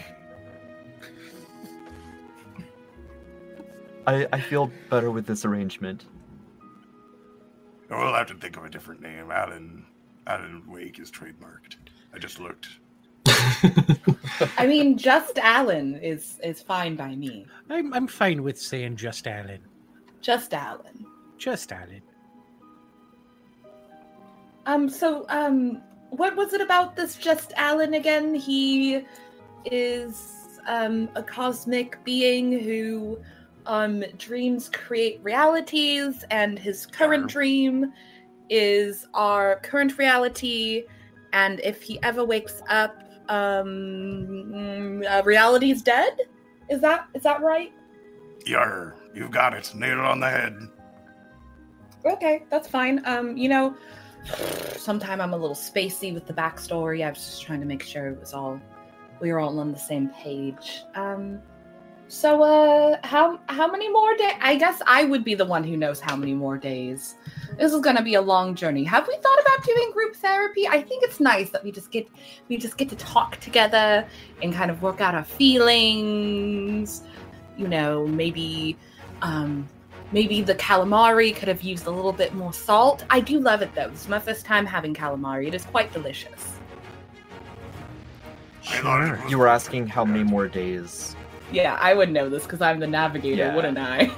I, 4.06 4.26
I 4.32 4.40
feel 4.40 4.70
better 4.88 5.10
with 5.10 5.26
this 5.26 5.44
arrangement. 5.44 6.06
We'll 7.90 8.14
have 8.14 8.26
to 8.28 8.34
think 8.34 8.56
of 8.56 8.64
a 8.64 8.70
different 8.70 9.00
name. 9.02 9.30
Alan 9.30 9.84
Alan 10.26 10.62
Wake 10.66 10.98
is 10.98 11.10
trademarked. 11.10 11.76
I 12.14 12.18
just 12.18 12.38
looked. 12.40 12.68
I 14.56 14.66
mean, 14.66 14.96
just 14.96 15.38
Alan 15.38 15.96
is 15.96 16.38
is 16.42 16.60
fine 16.62 16.96
by 16.96 17.14
me. 17.14 17.46
I'm 17.70 17.92
I'm 17.94 18.06
fine 18.06 18.42
with 18.42 18.58
saying 18.60 18.96
just 18.96 19.26
Alan. 19.26 19.60
Just 20.20 20.54
Alan. 20.54 21.06
Just 21.38 21.72
Alan. 21.72 22.02
Um, 24.66 24.88
so, 24.88 25.24
um, 25.28 25.80
what 26.10 26.36
was 26.36 26.52
it 26.52 26.60
about 26.60 26.94
this 26.96 27.16
just 27.16 27.52
Alan 27.56 27.94
again? 27.94 28.34
He 28.34 29.04
is 29.64 30.60
um 30.66 31.08
a 31.14 31.22
cosmic 31.22 32.02
being 32.04 32.52
who 32.60 33.18
um 33.66 34.04
dreams 34.18 34.68
create 34.68 35.20
realities, 35.22 36.24
and 36.30 36.58
his 36.58 36.86
current 36.86 37.30
Sure. 37.30 37.42
dream 37.42 37.92
is 38.50 39.06
our 39.14 39.56
current 39.60 39.98
reality. 39.98 40.84
And 41.32 41.60
if 41.60 41.82
he 41.82 42.02
ever 42.02 42.24
wakes 42.24 42.62
up, 42.68 43.02
um, 43.28 44.26
mm, 44.28 45.10
uh, 45.10 45.22
reality 45.24 45.70
is 45.70 45.82
dead. 45.82 46.16
Is 46.68 46.80
that 46.80 47.08
is 47.14 47.22
that 47.22 47.40
right? 47.40 47.72
Yar, 48.46 48.94
you've 49.14 49.30
got 49.30 49.54
it. 49.54 49.72
Nailed 49.74 49.98
it 49.98 50.04
on 50.04 50.20
the 50.20 50.30
head. 50.30 50.56
Okay, 52.04 52.44
that's 52.50 52.68
fine. 52.68 53.02
Um, 53.04 53.36
you 53.36 53.48
know, 53.48 53.76
sometime 54.76 55.20
I'm 55.20 55.32
a 55.32 55.36
little 55.36 55.56
spacey 55.56 56.14
with 56.14 56.26
the 56.26 56.32
backstory. 56.32 57.04
I 57.04 57.10
was 57.10 57.18
just 57.18 57.42
trying 57.42 57.60
to 57.60 57.66
make 57.66 57.82
sure 57.82 58.08
it 58.08 58.20
was 58.20 58.32
all 58.32 58.60
we 59.20 59.32
were 59.32 59.40
all 59.40 59.58
on 59.58 59.72
the 59.72 59.78
same 59.78 60.08
page. 60.10 60.82
Um, 60.94 61.40
so 62.08 62.42
uh, 62.42 62.96
how 63.04 63.38
how 63.50 63.70
many 63.70 63.90
more 63.90 64.16
days? 64.16 64.32
I 64.40 64.56
guess 64.56 64.80
I 64.86 65.04
would 65.04 65.24
be 65.24 65.34
the 65.34 65.44
one 65.44 65.62
who 65.62 65.76
knows 65.76 66.00
how 66.00 66.16
many 66.16 66.32
more 66.32 66.56
days. 66.56 67.16
This 67.58 67.72
is 67.72 67.80
gonna 67.82 68.02
be 68.02 68.14
a 68.14 68.22
long 68.22 68.54
journey. 68.54 68.82
Have 68.84 69.06
we 69.06 69.14
thought 69.16 69.40
about 69.42 69.62
doing 69.62 69.92
group 69.92 70.16
therapy? 70.16 70.66
I 70.66 70.80
think 70.80 71.04
it's 71.04 71.20
nice 71.20 71.50
that 71.50 71.62
we 71.62 71.70
just 71.70 71.90
get 71.90 72.08
we 72.48 72.56
just 72.56 72.78
get 72.78 72.88
to 72.88 72.96
talk 72.96 73.36
together 73.40 74.06
and 74.42 74.54
kind 74.54 74.70
of 74.70 74.82
work 74.82 75.02
out 75.02 75.14
our 75.14 75.24
feelings. 75.24 77.02
You 77.58 77.68
know, 77.68 78.06
maybe 78.06 78.78
um 79.20 79.68
maybe 80.10 80.40
the 80.40 80.54
calamari 80.54 81.36
could 81.36 81.48
have 81.48 81.60
used 81.60 81.86
a 81.86 81.90
little 81.90 82.12
bit 82.12 82.32
more 82.34 82.54
salt. 82.54 83.04
I 83.10 83.20
do 83.20 83.38
love 83.38 83.60
it 83.60 83.74
though. 83.74 83.90
This 83.90 84.02
is 84.02 84.08
my 84.08 84.18
first 84.18 84.46
time 84.46 84.64
having 84.64 84.94
calamari. 84.94 85.48
It 85.48 85.54
is 85.54 85.64
quite 85.66 85.92
delicious. 85.92 86.56
I 88.70 88.80
thought 88.80 89.02
it 89.02 89.06
Sure. 89.08 89.28
You 89.28 89.38
were 89.38 89.48
asking 89.48 89.88
how 89.88 90.06
many 90.06 90.24
more 90.24 90.48
days. 90.48 91.14
Yeah, 91.50 91.76
I 91.80 91.94
would 91.94 92.10
know 92.10 92.28
this 92.28 92.42
because 92.44 92.60
I'm 92.60 92.78
the 92.78 92.86
navigator, 92.86 93.36
Yeah. 93.36 93.54
wouldn't 93.56 93.78
I? 93.78 94.10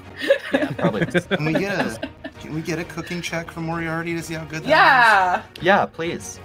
Yeah, 0.52 0.70
probably. 0.72 1.06
Can 1.06 1.44
we 1.44 1.52
get 1.52 1.78
a 1.78 2.08
can 2.40 2.54
we 2.54 2.62
get 2.62 2.78
a 2.78 2.84
cooking 2.84 3.20
check 3.20 3.50
from 3.50 3.66
Moriarty 3.66 4.14
to 4.14 4.22
see 4.22 4.32
how 4.34 4.44
good 4.44 4.62
that 4.62 4.64
is? 4.64 4.70
yeah. 4.70 5.42
yeah, 5.60 5.86
please. 5.86 6.40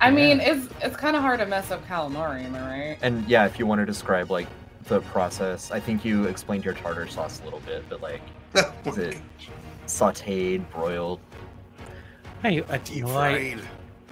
I 0.00 0.10
mean, 0.10 0.40
it's 0.40 0.68
it's 0.82 0.96
kind 0.96 1.16
of 1.16 1.22
hard 1.22 1.40
to 1.40 1.46
mess 1.46 1.70
up 1.70 1.86
calamari, 1.86 2.44
am 2.44 2.54
I 2.54 2.60
right? 2.60 2.98
And 3.02 3.26
yeah, 3.28 3.46
if 3.46 3.58
you 3.58 3.66
want 3.66 3.80
to 3.80 3.86
describe 3.86 4.30
like 4.30 4.48
the 4.84 5.00
process, 5.00 5.70
I 5.70 5.80
think 5.80 6.04
you 6.04 6.24
explained 6.24 6.64
your 6.64 6.74
tartar 6.74 7.06
sauce 7.06 7.40
a 7.40 7.44
little 7.44 7.60
bit, 7.60 7.84
but 7.88 8.02
like 8.02 8.20
oh 8.56 8.72
is 8.86 8.98
it 8.98 9.16
sautéed, 9.86 10.68
broiled? 10.72 11.20
I, 12.42 12.62
I, 12.68 12.80
you 12.90 13.04
know, 13.04 13.16
I. 13.16 13.56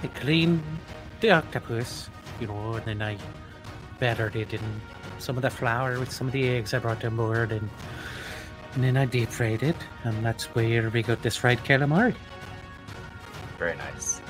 I 0.02 0.06
cleaned 0.08 0.62
the 1.20 1.30
octopus, 1.30 2.08
you 2.40 2.46
know, 2.48 2.74
and 2.74 2.84
then 2.84 3.02
I 3.02 3.16
battered 4.02 4.34
it 4.34 4.52
in 4.52 4.60
some 5.20 5.36
of 5.36 5.42
the 5.42 5.50
flour 5.50 6.00
with 6.00 6.10
some 6.10 6.26
of 6.26 6.32
the 6.32 6.48
eggs 6.48 6.74
I 6.74 6.80
brought 6.80 7.04
on 7.04 7.14
board, 7.14 7.52
and, 7.52 7.70
and 8.74 8.82
then 8.82 8.96
I 8.96 9.04
deep 9.04 9.28
fried 9.28 9.62
it, 9.62 9.76
and 10.02 10.26
that's 10.26 10.46
where 10.56 10.90
we 10.90 11.04
got 11.04 11.22
this 11.22 11.36
fried 11.36 11.60
calamari. 11.60 12.16
Very 13.60 13.76
nice. 13.76 14.20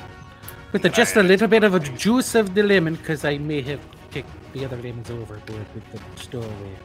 With 0.72 0.82
the, 0.82 0.90
just 0.90 1.16
a 1.16 1.22
little 1.22 1.48
bit 1.48 1.64
of 1.64 1.74
a 1.74 1.80
juice 1.80 2.34
of 2.34 2.54
the 2.54 2.62
lemon, 2.62 2.96
because 2.96 3.24
I 3.24 3.38
may 3.38 3.62
have 3.62 3.80
kicked 4.10 4.28
the 4.52 4.66
other 4.66 4.76
lemons 4.76 5.08
overboard 5.08 5.66
with 5.74 5.90
the 5.90 5.98
stowaway. 6.22 6.76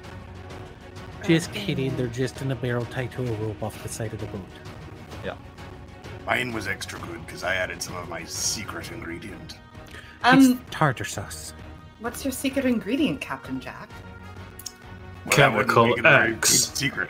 Just 1.26 1.52
kidding, 1.52 1.94
they're 1.98 2.08
just 2.08 2.42
in 2.42 2.54
a 2.54 2.56
barrel 2.56 2.86
tied 2.86 3.12
to 3.12 3.22
a 3.22 3.32
rope 3.34 3.62
off 3.62 3.84
the 3.84 3.90
side 3.90 4.14
of 4.14 4.20
the 4.22 4.28
boat. 4.28 4.56
Yeah. 5.26 5.36
Mine 6.26 6.54
was 6.54 6.70
extra 6.70 7.00
good 7.00 7.26
because 7.26 7.44
I 7.44 7.56
added 7.56 7.84
some 7.84 7.98
of 7.98 8.08
my 8.08 8.24
secret 8.24 8.94
ingredient. 8.94 9.58
Um, 10.24 10.40
it's 10.40 10.72
tartar 10.72 11.04
sauce. 11.04 11.54
What's 12.00 12.24
your 12.26 12.32
secret 12.32 12.66
ingredient, 12.66 13.22
Captain 13.22 13.60
Jack? 13.60 13.90
Well, 15.26 15.38
that 15.38 15.52
wouldn't 15.54 15.70
Chemical 15.70 15.88
make 15.88 15.98
it 15.98 16.06
a 16.06 16.10
very 16.10 16.34
X. 16.36 16.50
secret. 16.74 17.10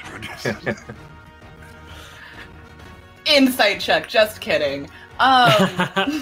Insight 3.26 3.80
check. 3.80 4.08
Just 4.08 4.40
kidding. 4.42 4.90
Um, 5.20 5.52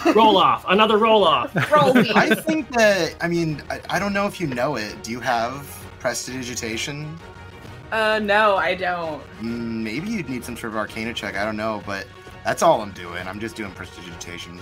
roll 0.16 0.38
off. 0.38 0.66
Another 0.68 0.98
roll 0.98 1.24
off. 1.24 1.54
roll 1.72 1.94
these. 1.94 2.12
I 2.12 2.34
think 2.34 2.70
that 2.72 3.16
I 3.22 3.28
mean 3.28 3.62
I, 3.70 3.80
I 3.90 4.00
don't 4.00 4.14
know 4.14 4.26
if 4.26 4.40
you 4.40 4.48
know 4.48 4.76
it. 4.78 5.04
Do 5.04 5.12
you 5.12 5.20
have 5.20 5.68
prestidigitation? 6.00 7.18
Uh, 7.92 8.20
no, 8.20 8.56
I 8.56 8.74
don't. 8.74 9.22
Mm, 9.40 9.84
Maybe 9.84 10.10
you'd 10.10 10.28
need 10.30 10.44
some 10.44 10.58
sort 10.58 10.74
of 10.74 10.78
arcana 10.78 11.14
check. 11.14 11.36
I 11.36 11.46
don't 11.46 11.56
know, 11.58 11.84
but 11.86 12.08
that's 12.44 12.64
all 12.64 12.82
I'm 12.82 12.92
doing. 12.92 13.28
I'm 13.28 13.40
just 13.40 13.56
doing 13.56 13.72
prestidigitation. 13.72 14.60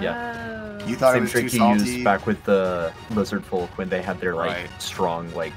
Yeah. 0.00 0.78
Oh. 0.82 0.86
You 0.86 0.96
thought 0.96 1.12
it 1.12 1.16
Same 1.16 1.22
was 1.22 1.30
trick 1.32 1.46
too 1.48 1.56
you 1.56 1.58
salty. 1.58 1.90
used 1.90 2.04
back 2.04 2.26
with 2.26 2.42
the 2.44 2.92
lizard 3.10 3.44
folk 3.44 3.70
when 3.78 3.88
they 3.88 4.02
had 4.02 4.20
their 4.20 4.34
like 4.34 4.50
Right. 4.56 4.82
strong 4.82 5.32
like 5.34 5.52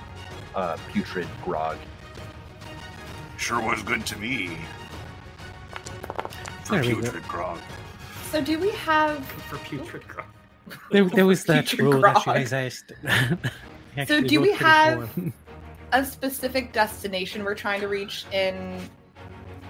uh 0.55 0.77
putrid 0.93 1.27
grog. 1.43 1.77
sure 3.37 3.61
was 3.61 3.81
good 3.83 4.05
to 4.07 4.17
me. 4.17 4.57
For 6.63 6.73
There 6.75 6.81
we 6.81 6.89
go. 6.95 7.01
putrid 7.01 7.27
grog. 7.27 7.59
So 8.31 8.41
do 8.41 8.59
we 8.59 8.71
have? 8.71 9.25
For 9.25 9.57
putrid 9.59 10.07
grog? 10.07 10.25
There, 10.91 11.05
there 11.05 11.25
was 11.25 11.43
that 11.45 11.67
Future 11.69 11.83
rule 11.83 12.01
that 12.01 12.17
you 12.17 12.23
grog. 12.23 12.25
guys 12.25 12.53
asked. 12.53 12.91
So 14.07 14.21
do 14.21 14.39
we 14.41 14.51
have 14.53 15.09
a 15.91 16.05
specific 16.05 16.71
destination 16.71 17.43
we're 17.43 17.55
trying 17.55 17.79
to 17.81 17.87
reach 17.87 18.25
in 18.31 18.79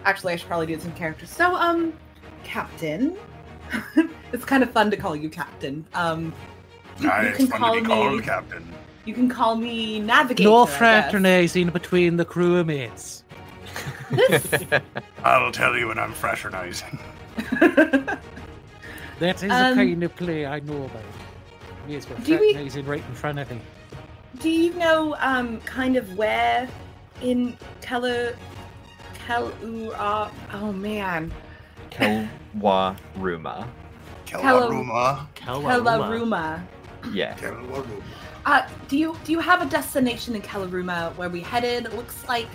actually 0.04 0.34
i 0.34 0.36
should 0.36 0.48
probably 0.48 0.65
do 0.65 0.78
some 0.80 0.91
characters 0.93 1.30
so 1.30 1.56
um 1.56 1.93
captain 2.43 3.15
it's 4.34 4.45
kind 4.45 4.63
of 4.63 4.71
fun 4.71 4.89
to 4.91 4.97
call 4.97 5.15
you 5.15 5.30
captain 5.30 5.86
um 5.93 6.34
you, 6.99 7.08
you 7.10 7.12
it's 7.27 7.38
can 7.38 7.47
fun 7.47 7.60
call 7.60 7.73
to 7.75 7.82
be 8.12 8.17
me 8.17 8.21
captain. 8.23 8.73
you 9.06 9.13
can 9.13 9.30
call 9.30 9.56
me 9.56 9.99
navigator 9.99 10.49
no 10.49 10.63
I 10.63 10.65
guess. 10.65 10.77
fraternizing 10.77 11.69
between 11.69 12.17
the 12.17 12.25
crewmates. 12.25 13.23
I'll 15.23 15.51
tell 15.62 15.77
you 15.77 15.88
when 15.89 15.99
I'm 15.99 16.13
fraternizing. 16.13 16.97
That 19.19 19.36
is 19.38 19.41
the 19.41 19.51
Um, 19.51 19.73
kind 19.75 20.03
of 20.03 20.15
play 20.15 20.45
I 20.45 20.60
know 20.60 20.84
about. 20.86 21.01
Yes, 21.88 22.08
we're 22.08 22.17
Do 22.17 22.38
we- 22.39 22.53
fraternizing 22.53 22.86
right 22.86 23.03
in 23.08 23.15
front 23.15 23.39
of 23.39 23.49
me. 23.49 23.60
do 24.39 24.49
you 24.49 24.73
know 24.75 25.15
um 25.19 25.60
kind 25.62 25.95
of 25.97 26.15
where 26.17 26.69
in 27.23 27.58
Kelu 27.82 28.36
Kelura 29.25 30.30
oh 30.53 30.71
man 30.71 31.32
Kelwaruma. 31.89 33.67
Kelaruma. 34.26 35.28
Kelaruma 35.36 36.62
Yeah. 37.13 37.36
Kelaruma. 37.36 38.02
uh 38.45 38.67
do 38.88 38.97
you 38.97 39.17
do 39.23 39.32
you 39.32 39.39
have 39.39 39.62
a 39.62 39.65
destination 39.65 40.36
in 40.36 40.41
Kelaruma 40.41 41.15
where 41.15 41.30
we 41.30 41.41
headed 41.41 41.86
it 41.86 41.95
looks 41.95 42.28
like 42.28 42.47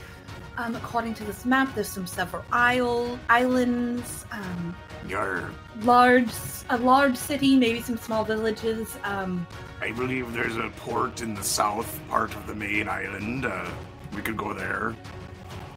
um, 0.59 0.77
according 0.77 1.15
to 1.15 1.25
this 1.25 1.45
map, 1.45 1.75
there's 1.75 1.89
some 1.89 2.07
several 2.07 2.45
isle 2.53 3.19
islands, 3.29 4.27
um, 4.33 4.77
Yar. 5.09 5.51
large 5.83 6.31
a 6.71 6.77
large 6.77 7.17
city, 7.17 7.57
maybe 7.57 7.81
some 7.81 7.97
small 7.97 8.25
villages. 8.25 8.97
Um, 9.05 9.47
I 9.81 9.93
believe 9.93 10.33
there's 10.33 10.57
a 10.57 10.71
port 10.77 11.23
in 11.23 11.35
the 11.35 11.43
south 11.43 12.01
part 12.09 12.35
of 12.37 12.47
the 12.47 12.55
main 12.55 12.89
island. 12.89 13.47
Uh, 13.47 13.69
we 14.15 14.23
could 14.23 14.37
go 14.37 14.53
there. 14.53 14.95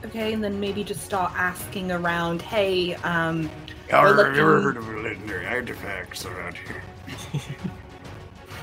Okay, 0.03 0.33
and 0.33 0.43
then 0.43 0.59
maybe 0.59 0.83
just 0.83 1.01
start 1.03 1.31
asking 1.35 1.91
around. 1.91 2.41
Hey, 2.41 2.95
um, 2.95 3.49
Yar, 3.89 4.15
We're 4.15 4.25
have 4.25 4.35
you 4.35 4.41
ever 4.41 4.61
heard 4.61 4.77
of 4.77 4.87
legendary 4.87 5.45
artifacts 5.45 6.25
around 6.25 6.57
here? 6.57 6.83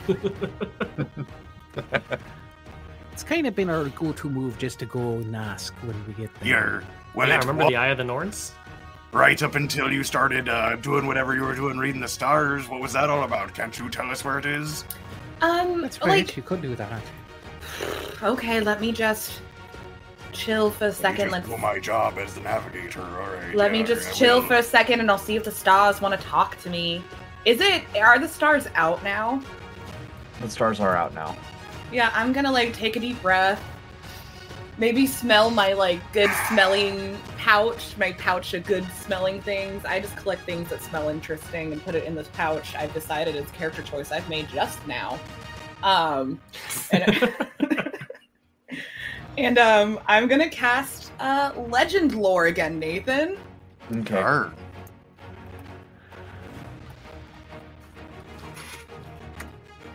It's 3.13 3.23
kind 3.23 3.47
of 3.47 3.55
been 3.55 3.69
our 3.69 3.85
go-to 3.91 4.31
move 4.31 4.59
just 4.59 4.79
to 4.79 4.87
go 4.87 5.17
and 5.17 5.37
ask 5.37 5.75
when 5.83 5.95
we 6.07 6.15
get 6.15 6.35
there. 6.41 6.49
Yar. 6.49 6.83
Well, 7.15 7.29
yeah, 7.29 7.39
remember 7.39 7.65
wa- 7.65 7.69
the 7.71 7.77
Eye 7.77 7.89
of 7.89 7.99
the 7.99 8.05
Norns? 8.05 8.53
right 9.13 9.43
up 9.43 9.55
until 9.57 9.93
you 9.93 10.03
started 10.03 10.49
uh, 10.49 10.75
doing 10.77 11.07
whatever 11.07 11.35
you 11.35 11.43
were 11.43 11.55
doing, 11.55 11.77
reading 11.77 12.01
the 12.01 12.09
stars. 12.09 12.69
What 12.69 12.81
was 12.81 12.95
that 12.95 13.11
all 13.11 13.25
about? 13.25 13.53
Can't 13.55 13.79
you 13.79 13.91
tell 13.91 14.11
us 14.11 14.25
where 14.25 14.39
it 14.39 14.47
is? 14.47 14.85
um, 15.43 15.83
That's 15.83 16.01
right. 16.01 16.27
like 16.27 16.37
you 16.37 16.43
could 16.43 16.63
do 16.63 16.75
that. 16.77 17.03
okay, 18.23 18.61
let 18.61 18.81
me 18.81 18.91
just 18.91 19.43
chill 20.33 20.71
for 20.71 20.87
a 20.87 20.89
Let 20.89 20.97
me 20.97 21.03
second. 21.03 21.25
just 21.31 21.33
Let's 21.33 21.49
do 21.49 21.57
my 21.59 21.79
job 21.79 22.19
as 22.19 22.35
the 22.35 22.41
navigator. 22.41 23.03
All 23.03 23.31
right. 23.35 23.55
let 23.55 23.73
me 23.73 23.83
just 23.83 24.09
I 24.09 24.13
chill 24.13 24.41
will. 24.41 24.47
for 24.49 24.55
a 24.55 24.63
second, 24.63 25.01
and 25.01 25.11
I'll 25.11 25.19
see 25.19 25.37
if 25.37 25.45
the 25.45 25.51
stars 25.53 26.01
want 26.01 26.19
to 26.19 26.27
talk 26.27 26.59
to 26.63 26.71
me. 26.71 27.03
Is 27.45 27.61
it? 27.61 27.83
Are 28.01 28.19
the 28.19 28.29
stars 28.29 28.67
out 28.75 29.03
now? 29.03 29.43
The 30.41 30.49
stars 30.51 30.81
are 30.81 30.97
out 30.97 31.15
now. 31.15 31.37
Yeah, 31.93 32.11
I'm 32.15 32.33
gonna 32.33 32.51
like 32.53 32.73
take 32.73 32.97
a 32.97 33.01
deep 33.01 33.21
breath. 33.23 33.63
Maybe 34.79 35.07
smell 35.07 35.51
my 35.51 35.75
like 35.75 36.01
good 36.13 36.31
smelling 36.49 37.19
pouch, 37.37 37.95
my 37.99 38.13
pouch 38.13 38.55
of 38.55 38.65
good 38.65 38.87
smelling 38.93 39.41
things. 39.43 39.85
I 39.85 40.01
just 40.01 40.17
collect 40.17 40.43
things 40.43 40.71
that 40.71 40.83
smell 40.83 41.09
interesting 41.11 41.73
and 41.73 41.85
put 41.85 41.95
it 41.95 42.05
in 42.05 42.15
this 42.15 42.29
pouch. 42.29 42.75
I've 42.75 42.95
decided 42.95 43.37
it's 43.37 43.51
character 43.53 43.83
choice 43.83 44.11
I've 44.13 44.29
made 44.31 44.49
just 44.49 44.85
now. 44.87 45.21
Um, 45.83 46.41
and, 46.93 47.05
and 49.39 49.59
um, 49.59 49.99
I'm 50.07 50.29
gonna 50.29 50.49
cast 50.49 51.13
uh, 51.21 51.53
Legend 51.69 52.15
Lore 52.15 52.47
again, 52.47 52.79
Nathan. 52.79 53.37
Okay. 53.93 54.15
Yar. 54.15 54.53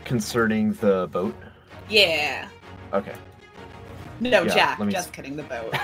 Concerning 0.06 0.74
the 0.74 1.08
boat. 1.12 1.36
Yeah. 1.90 2.48
Okay. 2.94 3.14
No, 4.20 4.44
Yeah, 4.44 4.54
Jack. 4.54 4.80
let 4.80 4.86
me 4.88 4.94
Just 4.94 5.14
kidding. 5.14 5.36
The 5.36 5.44
boat. 5.44 5.76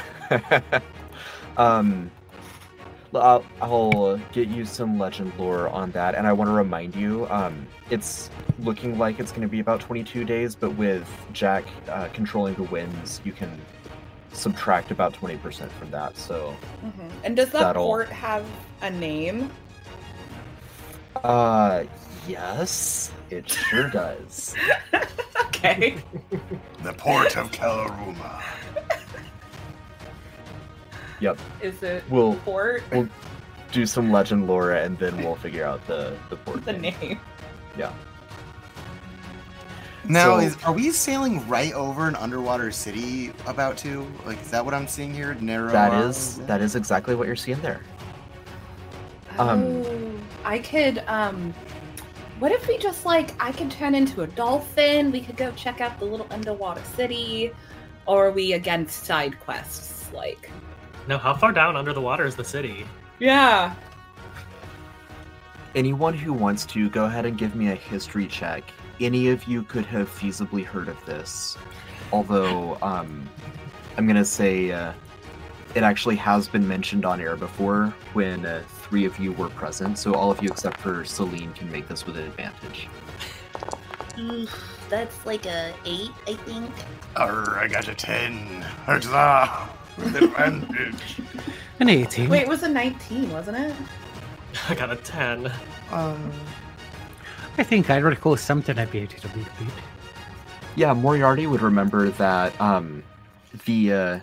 um, 1.57 2.09
l- 3.13 3.21
I'll, 3.21 3.45
I'll 3.61 4.17
get 4.31 4.47
you 4.47 4.65
some 4.65 4.97
legend 4.97 5.33
lore 5.37 5.67
on 5.69 5.91
that, 5.91 6.15
and 6.15 6.25
I 6.25 6.33
want 6.33 6.47
to 6.49 6.53
remind 6.53 6.95
you, 6.95 7.27
um, 7.29 7.67
it's 7.93 8.31
looking 8.59 8.97
like 8.97 9.19
it's 9.19 9.31
going 9.31 9.43
to 9.43 9.47
be 9.47 9.59
about 9.59 9.79
22 9.79 10.25
days, 10.25 10.55
but 10.55 10.71
with 10.71 11.07
Jack 11.31 11.63
uh, 11.87 12.07
controlling 12.11 12.55
the 12.55 12.63
winds, 12.63 13.21
you 13.23 13.31
can 13.31 13.51
subtract 14.31 14.89
about 14.89 15.13
20% 15.13 15.69
from 15.71 15.91
that. 15.91 16.17
So, 16.17 16.55
Mhm. 16.83 17.11
And 17.23 17.35
does 17.35 17.51
that 17.51 17.59
That'll- 17.61 17.85
port 17.85 18.09
have 18.09 18.43
a 18.81 18.89
name? 18.89 19.51
uh, 21.23 21.83
yes, 22.27 23.11
it 23.29 23.47
sure 23.49 23.89
does. 23.89 24.55
Okay. 25.65 25.95
The 26.83 26.91
port 26.91 27.37
of 27.37 27.49
Kalaruma. 27.51 28.43
Yep, 31.21 31.39
Is 31.61 31.81
it 31.83 32.03
we'll 32.09 32.35
port? 32.37 32.83
we'll 32.91 33.07
do 33.71 33.85
some 33.85 34.11
legend 34.11 34.45
lore, 34.47 34.73
and 34.73 34.99
then 34.99 35.15
we'll 35.23 35.37
figure 35.37 35.63
out 35.63 35.85
the 35.87 36.17
the 36.29 36.35
port. 36.35 36.65
the 36.65 36.73
name. 36.73 36.93
name. 36.99 37.19
Now, 40.05 40.25
So- 40.25 40.39
is 40.39 40.57
are 40.65 40.73
we 40.73 40.91
sailing 40.91 41.47
right 41.47 41.73
over 41.73 42.07
an 42.07 42.15
underwater 42.17 42.71
city 42.71 43.31
about 43.47 43.77
to? 43.79 44.05
Like, 44.25 44.41
is 44.41 44.51
that 44.51 44.63
what 44.65 44.73
I'm 44.73 44.87
seeing 44.87 45.13
here? 45.13 45.35
Narrow. 45.39 45.71
That 45.71 45.93
is 45.93 46.39
that 46.45 46.61
is 46.61 46.75
exactly 46.75 47.15
what 47.15 47.25
you're 47.27 47.35
seeing 47.37 47.61
there. 47.61 47.81
Um, 49.37 49.63
oh, 49.63 50.11
I 50.43 50.59
could. 50.59 51.03
Um, 51.07 51.53
what 52.39 52.51
if 52.51 52.67
we 52.67 52.77
just 52.77 53.05
like 53.05 53.31
I 53.39 53.51
could 53.53 53.71
turn 53.71 53.95
into 53.95 54.23
a 54.23 54.27
dolphin? 54.27 55.11
We 55.11 55.21
could 55.21 55.37
go 55.37 55.51
check 55.55 55.79
out 55.79 55.97
the 55.99 56.05
little 56.05 56.27
underwater 56.31 56.81
city, 56.95 57.51
or 58.05 58.27
are 58.27 58.31
we 58.31 58.53
against 58.53 59.05
side 59.05 59.39
quests? 59.39 60.11
Like, 60.13 60.51
No, 61.07 61.17
how 61.17 61.33
far 61.33 61.51
down 61.53 61.75
under 61.77 61.93
the 61.93 62.01
water 62.01 62.25
is 62.25 62.35
the 62.35 62.43
city? 62.43 62.85
yeah, 63.19 63.73
Anyone 65.75 66.13
who 66.13 66.33
wants 66.33 66.65
to, 66.67 66.89
go 66.89 67.05
ahead 67.05 67.25
and 67.25 67.37
give 67.37 67.55
me 67.55 67.69
a 67.69 67.75
history 67.75 68.27
check. 68.27 68.63
Any 68.99 69.29
of 69.29 69.45
you 69.45 69.63
could 69.63 69.85
have 69.87 70.07
feasibly 70.07 70.63
heard 70.63 70.87
of 70.87 71.03
this. 71.05 71.57
Although, 72.11 72.77
um, 72.81 73.27
I'm 73.97 74.05
gonna 74.05 74.23
say 74.23 74.71
uh, 74.71 74.93
it 75.73 75.81
actually 75.81 76.15
has 76.17 76.47
been 76.47 76.67
mentioned 76.67 77.05
on 77.05 77.19
air 77.19 77.35
before 77.35 77.93
when 78.13 78.45
uh, 78.45 78.63
three 78.67 79.05
of 79.05 79.17
you 79.17 79.33
were 79.33 79.49
present, 79.49 79.97
so 79.97 80.13
all 80.13 80.29
of 80.29 80.41
you 80.43 80.49
except 80.49 80.79
for 80.79 81.03
Celine 81.03 81.53
can 81.53 81.71
make 81.71 81.87
this 81.87 82.05
with 82.05 82.17
an 82.17 82.25
advantage. 82.25 82.87
That's 84.89 85.25
like 85.25 85.47
a 85.47 85.73
eight, 85.85 86.11
I 86.27 86.35
think. 86.35 86.69
Arr, 87.15 87.57
I 87.57 87.67
got 87.67 87.87
a 87.87 87.95
10. 87.95 88.61
Huzzah! 88.85 89.69
With 89.97 90.15
advantage. 90.15 91.19
An 91.79 91.89
18. 91.89 92.29
wait, 92.29 92.43
it 92.43 92.47
was 92.47 92.63
a 92.63 92.69
nineteen, 92.69 93.31
wasn't 93.31 93.57
it? 93.57 93.75
I 94.69 94.75
got 94.75 94.91
a 94.91 94.95
10. 94.95 95.51
I 97.57 97.63
think 97.63 97.89
I 97.89 97.97
recall 97.97 98.37
something 98.37 98.77
I 98.77 98.85
beat 98.85 99.13
it 99.13 99.23
a 99.23 99.27
little 99.27 99.43
bit. 99.59 99.73
Yeah, 100.75 100.93
Moriarty 100.93 101.45
would 101.45 101.61
remember 101.61 102.09
that 102.09 102.59
um, 102.59 103.03
the 103.65 103.93
uh, 103.93 104.19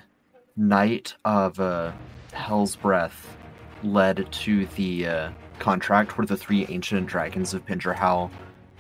night 0.57 1.15
of 1.25 1.61
uh, 1.61 1.93
Hell's 2.33 2.75
Breath 2.77 3.37
led 3.83 4.31
to 4.33 4.67
the 4.67 5.07
uh, 5.07 5.31
contract 5.59 6.19
where 6.19 6.27
the 6.27 6.37
three 6.37 6.67
ancient 6.69 7.07
dragons 7.07 7.55
of 7.55 7.65
Pingerhow 7.65 8.31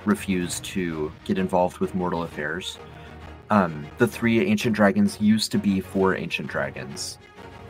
refused 0.05 0.65
to 0.65 1.13
get 1.25 1.39
involved 1.39 1.79
with 1.79 1.95
mortal 1.95 2.23
affairs. 2.23 2.79
Um, 3.51 3.87
the 3.99 4.07
three 4.07 4.45
ancient 4.45 4.75
dragons 4.75 5.21
used 5.21 5.53
to 5.53 5.59
be 5.59 5.81
four 5.81 6.17
ancient 6.17 6.49
dragons 6.49 7.19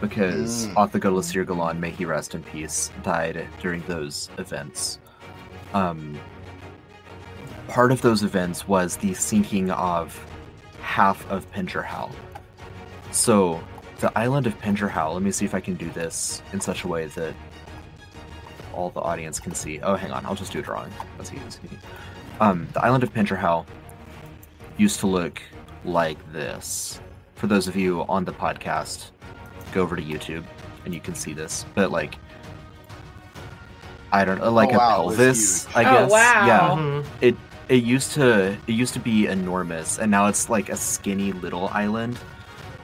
because 0.00 0.66
Mm. 0.68 0.74
Othagala 0.74 1.22
Sirgalon, 1.22 1.78
may 1.78 1.90
he 1.90 2.04
rest 2.04 2.34
in 2.34 2.42
peace, 2.42 2.90
died 3.02 3.46
during 3.60 3.82
those 3.86 4.30
events. 4.38 4.98
Um, 5.74 6.18
part 7.68 7.92
of 7.92 8.02
those 8.02 8.22
events 8.22 8.66
was 8.66 8.96
the 8.96 9.14
sinking 9.14 9.70
of 9.70 10.18
half 10.82 11.28
of 11.30 11.50
Pingerhow. 11.52 12.10
So, 13.12 13.60
the 14.00 14.16
island 14.18 14.46
of 14.46 14.58
Pingerhow, 14.60 15.12
let 15.12 15.22
me 15.22 15.30
see 15.30 15.44
if 15.44 15.54
I 15.54 15.60
can 15.60 15.74
do 15.74 15.90
this 15.90 16.42
in 16.52 16.60
such 16.60 16.84
a 16.84 16.88
way 16.88 17.06
that 17.06 17.34
all 18.72 18.90
the 18.90 19.00
audience 19.00 19.38
can 19.38 19.54
see. 19.54 19.80
Oh, 19.80 19.94
hang 19.94 20.10
on, 20.10 20.24
I'll 20.24 20.34
just 20.34 20.52
do 20.52 20.60
a 20.60 20.62
drawing. 20.62 20.90
That's 21.18 21.32
easy. 21.32 21.60
Um, 22.40 22.66
the 22.72 22.82
island 22.82 23.02
of 23.02 23.12
Pingerhow 23.12 23.66
used 24.78 25.00
to 25.00 25.06
look 25.06 25.42
like 25.84 26.18
this. 26.32 27.00
For 27.34 27.46
those 27.46 27.68
of 27.68 27.76
you 27.76 28.02
on 28.08 28.24
the 28.24 28.32
podcast, 28.32 29.10
go 29.72 29.83
over 29.83 29.96
to 29.96 30.02
YouTube 30.02 30.44
and 30.85 30.94
you 30.94 31.00
can 31.00 31.14
see 31.14 31.33
this. 31.33 31.64
But 31.74 31.90
like, 31.90 32.16
I 34.12 34.24
don't 34.24 34.38
know, 34.40 34.50
like 34.50 34.70
Oh, 34.70 34.74
a 34.74 34.78
wow, 34.78 35.02
it 35.02 35.06
was 35.06 35.16
pelvis, 35.16 35.64
huge. 35.66 35.76
I 35.76 35.85
Oh, 35.85 35.90
guess. 35.90 36.11
wow. 36.11 36.46
Yeah 36.46 36.70
Mhm. 36.76 37.04
it 37.20 37.37
it 37.68 37.83
used 37.85 38.12
to 38.12 38.56
it 38.66 38.72
used 38.72 38.94
to 38.94 39.00
be 39.00 39.26
enormous 39.26 39.98
and 39.98 40.11
now 40.11 40.26
it's 40.26 40.48
like 40.50 40.68
a 40.70 40.76
skinny 40.76 41.30
little 41.30 41.68
island 41.68 42.18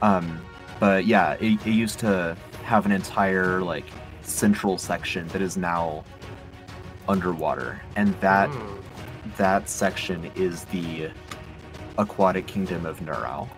um 0.01 0.39
but 0.79 1.05
yeah 1.05 1.33
it, 1.41 1.59
it 1.67 1.71
used 1.73 1.99
to 1.99 2.37
have 2.63 2.85
an 2.85 2.93
entire 2.93 3.61
like 3.61 3.83
central 4.21 4.77
section 4.77 5.27
that 5.29 5.41
is 5.41 5.57
now 5.57 6.05
underwater 7.09 7.81
and 7.97 8.13
that 8.21 8.49
Mm. 8.49 8.77
that 9.35 9.69
section 9.69 10.31
is 10.35 10.63
the 10.65 11.09
aquatic 11.97 12.47
kingdom 12.47 12.85
of 12.85 13.01
Nurau. 13.01 13.49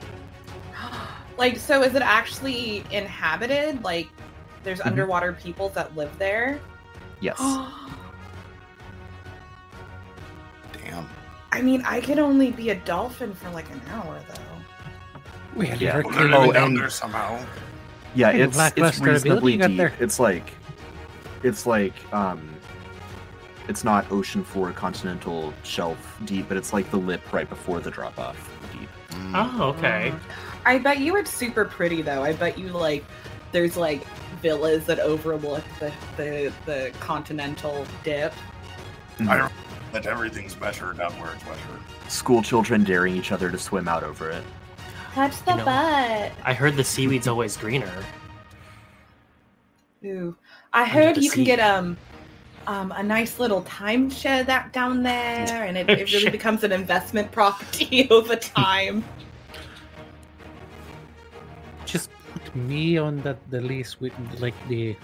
Like, 1.40 1.58
so 1.58 1.82
is 1.84 1.96
it 1.96 2.02
actually 2.02 2.84
inhabited? 2.92 3.82
Like, 3.82 4.10
there's 4.66 4.80
Mhm. 4.82 4.88
underwater 4.88 5.32
peoples 5.34 5.74
that 5.74 5.96
live 5.96 6.12
there? 6.20 6.60
yes 7.22 7.38
Damn. 10.74 11.08
I 11.52 11.62
mean, 11.62 11.82
I 11.86 12.00
could 12.02 12.18
only 12.20 12.52
be 12.52 12.70
a 12.70 12.76
dolphin 12.76 13.34
for 13.34 13.50
like 13.50 13.70
an 13.72 13.82
hour, 13.92 14.20
though. 14.30 15.22
Well, 15.56 15.68
Yeah. 15.68 15.76
you're 15.96 16.04
Well, 16.04 16.14
clear. 16.14 16.34
Oh, 16.36 16.52
down 16.52 16.68
and- 16.68 16.78
there 16.78 16.90
somehow. 16.90 17.40
yeah 18.16 18.32
Hey, 18.32 18.42
it's 18.42 18.58
it's 18.76 19.00
reasonably 19.00 19.58
deep 19.58 19.78
there. 19.78 19.94
it's 20.00 20.20
like 20.20 20.52
it's 21.44 21.66
like 21.68 21.94
um 22.12 22.42
it's 23.68 23.84
not 23.84 24.04
ocean 24.12 24.44
floor 24.44 24.72
continental 24.72 25.54
shelf 25.64 26.18
deep 26.26 26.48
but 26.48 26.58
it's 26.58 26.74
like 26.74 26.90
the 26.90 26.98
lip 26.98 27.22
right 27.32 27.48
before 27.48 27.80
the 27.80 27.92
drop 27.92 28.18
off 28.18 28.50
deep 28.74 28.90
Mm. 29.12 29.32
Oh, 29.60 29.64
okay. 29.70 30.12
I 30.70 30.78
bet 30.78 31.00
you 31.00 31.16
it's 31.18 31.34
super 31.34 31.66
pretty 31.66 32.04
though. 32.04 32.22
I 32.24 32.34
bet 32.34 32.60
you 32.60 32.68
like 32.68 33.04
there's 33.52 33.76
like 33.76 34.04
villas 34.40 34.86
that 34.86 35.00
overlook 35.00 35.64
the 35.80 35.92
the, 36.16 36.54
the 36.68 36.92
continental 37.00 37.88
dip. 38.04 38.34
I 39.28 39.36
don't 39.36 39.52
that 39.94 40.06
everything's 40.06 40.54
better 40.54 40.94
down 40.94 41.12
where 41.20 41.34
it's 41.34 41.44
better. 41.44 41.60
School 42.08 42.44
children 42.44 42.84
daring 42.84 43.16
each 43.16 43.32
other 43.32 43.50
to 43.50 43.58
swim 43.58 43.88
out 43.88 44.04
over 44.04 44.30
it. 44.30 44.44
Touch 45.14 45.44
the 45.44 45.52
You 45.54 45.58
know- 45.58 45.66
butt. 45.66 46.32
I 46.46 46.54
heard 46.54 46.76
the 46.76 46.84
seaweed's 46.84 47.28
always 47.28 47.58
greener. 47.58 47.92
Ooh. 50.06 50.36
I 50.72 50.86
heard 50.86 51.16
the 51.16 51.22
you 51.22 51.32
can 51.32 51.40
sea. 51.40 51.46
get 51.46 51.60
um 51.60 51.98
um 52.68 52.92
a 52.92 53.02
nice 53.02 53.40
little 53.40 53.64
timeshare 53.64 54.46
that 54.46 54.72
down 54.72 55.02
there 55.02 55.66
and 55.66 55.76
it, 55.76 55.90
it 55.90 56.12
really 56.14 56.28
Timeshare. 56.28 56.32
becomes 56.40 56.64
an 56.64 56.72
investment 56.72 57.32
property 57.32 58.08
over 58.12 58.36
time. 58.36 59.04
Me 62.56 62.98
on 62.98 63.22
the, 63.22 63.38
the 63.50 63.62
lease 63.62 64.00
with 64.00 64.14
like 64.40 64.56
the 64.68 64.96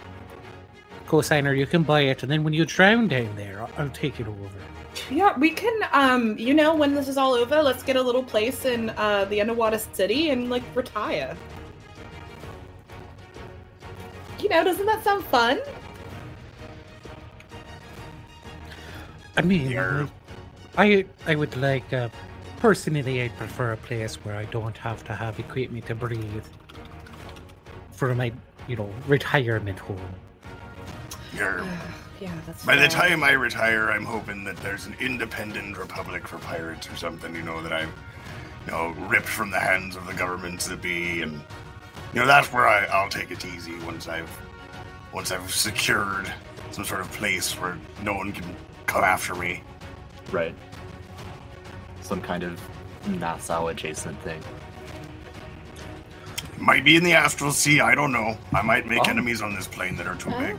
cosigner. 1.08 1.58
You 1.58 1.66
can 1.66 1.84
buy 1.84 2.02
it, 2.02 2.24
and 2.24 2.32
then 2.32 2.44
when 2.44 2.54
you 2.54 2.66
drown 2.66 3.08
down 3.08 3.36
there, 3.36 3.62
I'll, 3.62 3.70
I'll 3.78 3.90
take 3.90 4.20
it 4.20 4.28
over. 4.28 4.50
Yeah, 5.12 5.38
we 5.38 5.50
can 5.52 5.78
um 5.92 6.38
you 6.38 6.54
know 6.54 6.74
when 6.74 6.96
this 6.96 7.08
is 7.08 7.18
all 7.18 7.34
over, 7.34 7.62
let's 7.62 7.84
get 7.84 7.96
a 7.98 8.02
little 8.02 8.24
place 8.24 8.66
in 8.66 8.92
uh 8.92 9.26
the 9.26 9.42
underwater 9.42 9.78
city 9.78 10.30
and 10.30 10.50
like 10.50 10.64
retire. 10.74 11.36
You 14.40 14.50
know, 14.50 14.64
doesn't 14.64 14.86
that 14.86 15.04
sound 15.04 15.24
fun? 15.26 15.60
I 19.38 19.42
mean, 19.42 19.70
Yeah. 19.70 20.08
I 20.78 21.06
I 21.26 21.36
would 21.36 21.56
like 21.58 21.92
uh, 21.94 22.10
personally, 22.60 23.22
I'd 23.22 23.36
prefer 23.38 23.74
a 23.74 23.78
place 23.78 24.16
where 24.24 24.36
I 24.36 24.46
don't 24.46 24.78
have 24.78 25.04
to 25.06 25.14
have 25.14 25.40
equipment 25.40 25.86
to 25.88 25.96
breathe 25.96 26.46
for 27.96 28.14
my 28.14 28.32
you 28.68 28.76
know 28.76 28.90
retirement 29.08 29.80
home. 29.80 30.00
You're, 31.34 31.60
yeah, 32.22 32.34
that's 32.46 32.66
by 32.66 32.76
the 32.76 32.88
time 32.88 33.24
I 33.24 33.32
retire, 33.32 33.90
I'm 33.90 34.06
hoping 34.06 34.44
that 34.44 34.58
there's 34.58 34.86
an 34.86 34.96
independent 35.00 35.78
republic 35.78 36.28
for 36.28 36.38
pirates 36.40 36.90
or 36.90 36.96
something. 36.96 37.36
You 37.36 37.44
know 37.44 37.62
that 37.62 37.74
I've, 37.74 37.94
you 38.66 38.72
know, 38.72 38.90
ripped 39.08 39.28
from 39.28 39.52
the 39.52 39.60
hands 39.60 39.96
of 39.96 40.06
the 40.06 40.14
governments 40.14 40.68
that 40.68 40.82
be, 40.82 41.22
and 41.22 41.34
you 42.14 42.20
know 42.20 42.28
that's 42.28 42.52
where 42.52 42.68
I, 42.68 42.86
I'll 42.86 43.10
take 43.10 43.32
it 43.32 43.46
easy 43.46 43.78
once 43.80 44.08
I've, 44.08 44.30
once 45.14 45.32
I've 45.32 45.52
secured 45.52 46.32
some 46.72 46.84
sort 46.84 47.02
of 47.02 47.12
place 47.14 47.54
where 47.60 47.78
no 48.04 48.14
one 48.14 48.32
can 48.32 48.56
come 48.86 49.04
after 49.04 49.34
me. 49.36 49.64
Right. 50.32 50.56
Some 52.02 52.22
kind 52.22 52.44
of 52.44 52.60
Nassau 53.08 53.68
adjacent 53.68 54.20
thing. 54.22 54.42
Might 56.60 56.84
be 56.86 56.96
in 56.96 57.04
the 57.04 57.14
astral 57.14 57.52
sea. 57.52 57.80
I 57.82 57.96
don't 57.96 58.12
know. 58.12 58.38
I 58.54 58.62
might 58.62 58.88
make 58.88 59.02
Oh. 59.08 59.10
enemies 59.10 59.42
on 59.42 59.54
this 59.56 59.68
plane 59.68 59.96
that 59.98 60.08
are 60.08 60.16
too 60.16 60.32
big. 60.32 60.56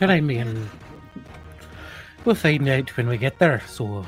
And 0.00 0.10
I 0.12 0.20
mean, 0.20 0.68
we'll 2.24 2.34
find 2.34 2.68
out 2.68 2.94
when 2.96 3.08
we 3.08 3.16
get 3.16 3.38
there. 3.38 3.62
So 3.66 4.04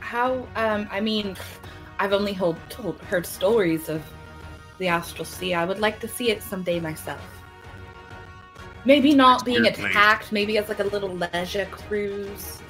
How 0.00 0.46
um 0.56 0.88
I 0.90 1.00
mean 1.00 1.36
I've 1.98 2.12
only 2.12 2.32
hold, 2.34 2.56
told 2.68 2.98
heard 3.02 3.26
stories 3.26 3.88
of 3.88 4.02
the 4.78 4.88
astral 4.88 5.24
sea. 5.24 5.54
I 5.54 5.64
would 5.64 5.78
like 5.80 5.98
to 6.00 6.08
see 6.08 6.30
it 6.30 6.42
someday 6.42 6.78
myself. 6.80 7.20
Maybe 8.84 9.14
not 9.14 9.44
being 9.44 9.64
Seriously. 9.64 9.90
attacked, 9.90 10.30
maybe 10.30 10.58
as 10.58 10.68
like 10.68 10.78
a 10.78 10.84
little 10.84 11.08
leisure 11.16 11.66
cruise. 11.72 12.60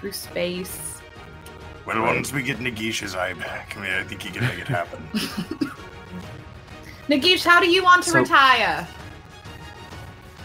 Through 0.00 0.12
space. 0.12 0.89
Well, 1.90 2.02
once 2.04 2.32
we 2.32 2.44
get 2.44 2.58
Nagisha's 2.58 3.16
eye 3.16 3.32
back, 3.32 3.74
I 3.76 3.80
mean, 3.80 3.90
I 3.90 4.04
think 4.04 4.22
he 4.22 4.30
can 4.30 4.44
make 4.44 4.60
it 4.60 4.68
happen. 4.68 5.02
Nagish, 7.08 7.44
how 7.44 7.58
do 7.58 7.68
you 7.68 7.82
want 7.82 8.04
to 8.04 8.10
So- 8.10 8.20
retire? 8.20 8.86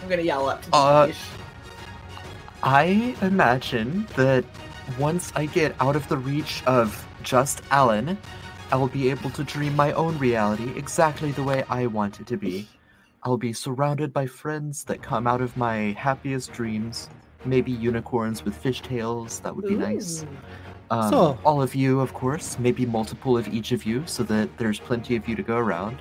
I'm 0.02 0.08
gonna 0.08 0.22
yell 0.22 0.48
up 0.48 0.62
to 0.62 0.68
Uh, 0.74 1.06
Nagish. 1.06 1.16
I 2.64 3.14
imagine 3.22 4.08
that 4.16 4.44
once 4.98 5.32
I 5.36 5.46
get 5.46 5.76
out 5.78 5.94
of 5.94 6.08
the 6.08 6.16
reach 6.16 6.64
of 6.66 7.06
just 7.22 7.62
Alan, 7.70 8.18
I 8.72 8.76
will 8.76 8.88
be 8.88 9.08
able 9.10 9.30
to 9.30 9.44
dream 9.44 9.76
my 9.76 9.92
own 9.92 10.18
reality 10.18 10.72
exactly 10.76 11.30
the 11.30 11.44
way 11.44 11.62
I 11.68 11.86
want 11.86 12.18
it 12.20 12.26
to 12.26 12.36
be. 12.36 12.68
I'll 13.22 13.36
be 13.36 13.52
surrounded 13.52 14.12
by 14.12 14.26
friends 14.26 14.82
that 14.84 15.00
come 15.00 15.28
out 15.28 15.40
of 15.40 15.56
my 15.56 15.94
happiest 15.96 16.52
dreams. 16.52 17.08
Maybe 17.44 17.70
unicorns 17.70 18.44
with 18.44 18.60
fishtails, 18.60 19.40
that 19.42 19.54
would 19.54 19.66
be 19.68 19.76
nice. 19.76 20.24
Ooh. 20.92 20.94
Um, 20.96 21.10
So- 21.10 21.38
all 21.44 21.62
of 21.62 21.74
you, 21.74 22.00
of 22.00 22.12
course, 22.14 22.58
maybe 22.58 22.86
multiple 22.86 23.36
of 23.36 23.48
each 23.48 23.72
of 23.72 23.84
you, 23.84 24.02
so 24.06 24.22
that 24.24 24.56
there's 24.58 24.78
plenty 24.80 25.16
of 25.16 25.28
you 25.28 25.34
to 25.36 25.42
go 25.42 25.56
around. 25.56 25.98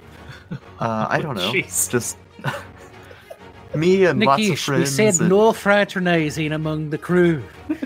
Uh, 0.80 1.08
I 1.10 1.22
don't 1.22 1.36
know. 1.36 1.52
Jeez. 1.52 1.90
Just 1.90 2.18
me 3.76 4.06
and 4.06 4.20
lots 4.24 4.44
of 4.44 4.50
Nikish, 4.50 4.78
we 4.78 4.86
said 4.86 5.20
and- 5.20 5.30
no 5.30 5.54
fraternizing 5.54 6.52
among 6.54 6.92
the 6.92 6.98
crew. 7.00 7.44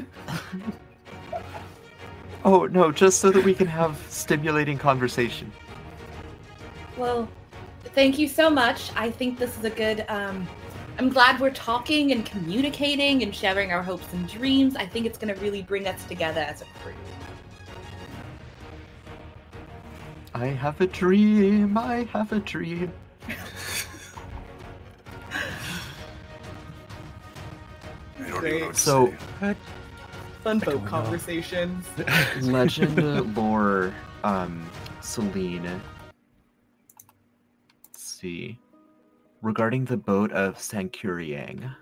Oh 2.45 2.65
no, 2.67 2.91
just 2.91 3.19
so 3.19 3.31
that 3.31 3.43
we 3.43 3.53
can 3.53 3.67
have 3.67 3.97
stimulating 4.09 4.77
conversation. 4.77 5.51
Well, 6.97 7.27
thank 7.93 8.17
you 8.17 8.27
so 8.27 8.49
much. 8.49 8.91
I 8.95 9.11
think 9.11 9.37
this 9.37 9.57
is 9.57 9.63
a 9.65 9.69
good. 9.69 10.05
Um, 10.07 10.47
I'm 10.99 11.07
glad 11.07 11.39
we're 11.39 11.49
talking 11.51 12.11
and 12.11 12.25
communicating 12.25 13.23
and 13.23 13.33
sharing 13.33 13.71
our 13.71 13.81
hopes 13.81 14.11
and 14.11 14.27
dreams. 14.27 14.75
I 14.75 14.85
think 14.85 15.05
it's 15.05 15.17
going 15.17 15.33
to 15.33 15.39
really 15.39 15.61
bring 15.61 15.87
us 15.87 16.03
together 16.03 16.41
as 16.41 16.61
a 16.61 16.65
crew. 16.83 16.91
I 20.35 20.47
have 20.47 20.81
a 20.81 20.87
dream. 20.87 21.77
I 21.77 22.03
have 22.11 22.33
a 22.33 22.39
dream. 22.39 22.91
I 23.29 23.31
don't 28.17 28.45
even 28.45 28.59
know 28.59 28.65
what 28.65 28.75
to 28.75 28.79
So- 28.81 29.13
Fun 30.43 30.61
I 30.61 30.65
don't 30.65 30.65
boat 30.65 30.85
conversations. 30.85 31.85
Legend 32.41 33.35
lore, 33.37 33.93
um, 34.25 34.69
Celine. 34.99 35.81
Let's 37.85 38.03
see. 38.03 38.57
Regarding 39.41 39.85
the 39.85 39.97
boat 39.97 40.31
of 40.31 40.57
Sangkuriang. 40.57 41.73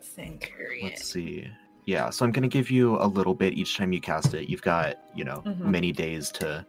Sankurian. 0.00 0.84
Let's 0.88 1.04
see. 1.04 1.48
Yeah, 1.86 2.10
so 2.10 2.24
I'm 2.24 2.32
gonna 2.32 2.48
give 2.48 2.70
you 2.70 2.96
a 3.00 3.06
little 3.06 3.34
bit 3.34 3.54
each 3.54 3.76
time 3.76 3.92
you 3.92 4.00
cast 4.00 4.34
it. 4.34 4.48
You've 4.48 4.62
got, 4.62 4.96
you 5.14 5.24
know, 5.24 5.42
Mhm. 5.46 5.60
many 5.66 5.92
days 5.92 6.30
to 6.32 6.66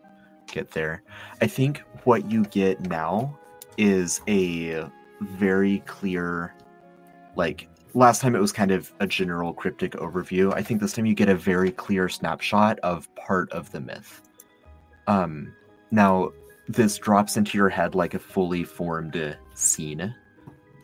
get 0.47 0.71
there. 0.71 1.03
I 1.41 1.47
think 1.47 1.79
what 2.03 2.29
you 2.31 2.43
get 2.45 2.81
now 2.81 3.37
is 3.77 4.21
a 4.27 4.85
very 5.21 5.79
clear, 5.85 6.53
like 7.35 7.67
last 7.95 8.21
time 8.21 8.35
it 8.35 8.39
was 8.39 8.51
kind 8.51 8.71
of 8.71 8.91
a 8.99 9.07
general 9.07 9.53
cryptic 9.53 9.93
overview. 9.93 10.53
I 10.53 10.61
think 10.61 10.81
this 10.81 10.93
time 10.93 11.05
you 11.05 11.13
get 11.15 11.29
a 11.29 11.35
very 11.35 11.71
clear 11.71 12.09
snapshot 12.09 12.79
of 12.79 13.13
part 13.15 13.51
of 13.51 13.71
the 13.71 13.79
myth. 13.79 14.21
Um, 15.07 15.53
now 15.91 16.31
this 16.67 16.97
drops 16.97 17.37
into 17.37 17.57
your 17.57 17.69
head 17.69 17.93
like 17.93 18.13
a 18.13 18.19
fully 18.19 18.63
formed 18.63 19.15
uh, 19.17 19.33
scene 19.53 20.13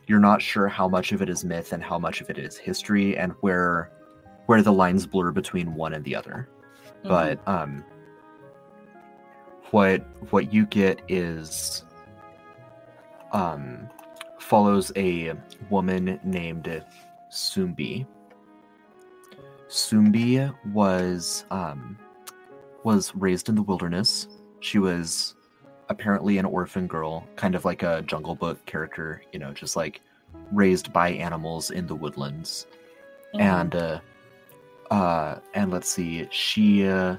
you're 0.06 0.18
not 0.18 0.42
sure 0.42 0.66
how 0.68 0.88
much 0.88 1.12
of 1.12 1.22
it 1.22 1.28
is 1.28 1.44
myth 1.44 1.72
and 1.72 1.82
how 1.82 1.98
much 1.98 2.20
of 2.20 2.30
it 2.30 2.38
is 2.38 2.56
history 2.56 3.16
and 3.16 3.32
where 3.40 3.90
where 4.46 4.62
the 4.62 4.72
lines 4.72 5.06
blur 5.06 5.30
between 5.30 5.74
one 5.74 5.94
and 5.94 6.04
the 6.04 6.14
other 6.14 6.48
but 7.04 7.40
um 7.46 7.84
what 9.70 10.04
what 10.30 10.52
you 10.52 10.66
get 10.66 11.00
is 11.08 11.84
um 13.32 13.88
follows 14.38 14.90
a 14.96 15.32
woman 15.68 16.18
named 16.24 16.82
Sumbi. 17.30 18.04
Sumbi 19.68 20.52
was 20.72 21.44
um 21.50 21.96
was 22.82 23.14
raised 23.14 23.48
in 23.48 23.54
the 23.54 23.62
wilderness. 23.62 24.26
She 24.58 24.78
was 24.78 25.36
apparently 25.90 26.38
an 26.38 26.46
orphan 26.46 26.86
girl, 26.86 27.26
kind 27.36 27.54
of 27.54 27.64
like 27.66 27.82
a 27.82 28.02
Jungle 28.02 28.34
Book 28.34 28.64
character, 28.64 29.22
you 29.32 29.38
know, 29.38 29.52
just 29.52 29.76
like 29.76 30.00
raised 30.52 30.92
by 30.92 31.10
animals 31.10 31.70
in 31.70 31.86
the 31.86 31.94
woodlands. 31.94 32.66
Mhm. 33.34 33.40
And 33.40 33.74
uh 33.74 34.00
uh 34.90 35.40
and 35.54 35.70
let's 35.70 35.90
see, 35.90 36.26
she 36.30 36.88
uh 36.88 37.16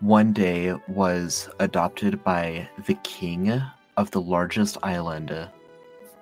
one 0.00 0.32
day 0.32 0.74
was 0.88 1.48
adopted 1.60 2.24
by 2.24 2.68
the 2.86 2.94
king 3.04 3.62
of 3.96 4.10
the 4.10 4.20
largest 4.20 4.76
island 4.82 5.30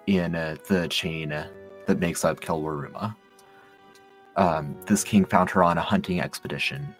in 0.07 0.35
uh, 0.35 0.57
the 0.69 0.87
chain 0.89 1.31
that 1.31 1.99
makes 1.99 2.25
up 2.25 2.41
Kelwaruma. 2.41 3.17
Um, 4.37 4.77
this 4.87 5.03
king 5.03 5.25
found 5.25 5.49
her 5.51 5.63
on 5.63 5.79
a 5.79 5.83
hunting 5.83 6.21
expedition, 6.21 6.95